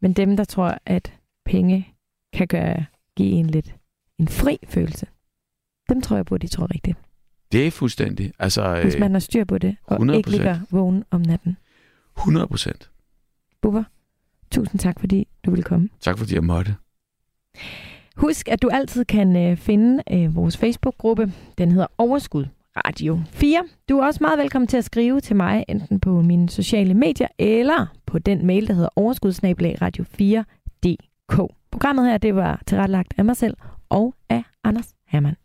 Men 0.00 0.12
dem, 0.12 0.36
der 0.36 0.44
tror, 0.44 0.78
at 0.86 1.12
penge 1.44 1.94
kan 2.32 2.46
gøre, 2.46 2.84
give 3.16 3.30
en 3.30 3.46
lidt 3.46 3.74
en 4.18 4.28
fri 4.28 4.58
følelse, 4.68 5.06
dem 5.88 6.02
tror 6.02 6.16
jeg 6.16 6.26
på, 6.26 6.38
de 6.38 6.46
tror 6.48 6.74
rigtigt. 6.74 6.98
Det 7.52 7.66
er 7.66 7.70
fuldstændig. 7.70 8.32
Altså, 8.38 8.80
Hvis 8.82 8.98
man 8.98 9.12
har 9.12 9.18
styr 9.18 9.44
på 9.44 9.58
det, 9.58 9.76
og 9.84 9.96
100%. 9.96 10.12
ikke 10.12 10.30
ligger 10.30 10.60
vågen 10.70 11.04
om 11.10 11.20
natten. 11.20 11.56
100 12.18 12.46
procent. 12.46 12.90
Bubber, 13.60 13.84
tusind 14.50 14.80
tak, 14.80 15.00
fordi 15.00 15.28
du 15.44 15.50
ville 15.50 15.62
komme. 15.64 15.88
Tak 16.00 16.18
fordi 16.18 16.34
jeg 16.34 16.44
måtte. 16.44 16.76
Husk, 18.16 18.48
at 18.48 18.62
du 18.62 18.68
altid 18.68 19.04
kan 19.04 19.36
øh, 19.36 19.56
finde 19.56 20.02
øh, 20.10 20.34
vores 20.36 20.56
Facebook-gruppe. 20.56 21.32
Den 21.58 21.72
hedder 21.72 21.86
Overskud 21.98 22.46
Radio 22.86 23.20
4. 23.30 23.64
Du 23.88 23.98
er 23.98 24.06
også 24.06 24.18
meget 24.20 24.38
velkommen 24.38 24.66
til 24.66 24.76
at 24.76 24.84
skrive 24.84 25.20
til 25.20 25.36
mig, 25.36 25.64
enten 25.68 26.00
på 26.00 26.22
mine 26.22 26.48
sociale 26.48 26.94
medier, 26.94 27.28
eller 27.38 27.86
på 28.06 28.18
den 28.18 28.46
mail, 28.46 28.68
der 28.68 28.74
hedder 28.74 28.88
overskudsnabelag 28.96 29.82
radio 29.82 30.04
4.dk. 30.04 31.52
Programmet 31.70 32.06
her, 32.06 32.18
det 32.18 32.34
var 32.34 32.62
tilrettelagt 32.66 33.14
af 33.18 33.24
mig 33.24 33.36
selv 33.36 33.56
og 33.88 34.14
af 34.28 34.42
Anders 34.64 34.94
Hermann. 35.06 35.36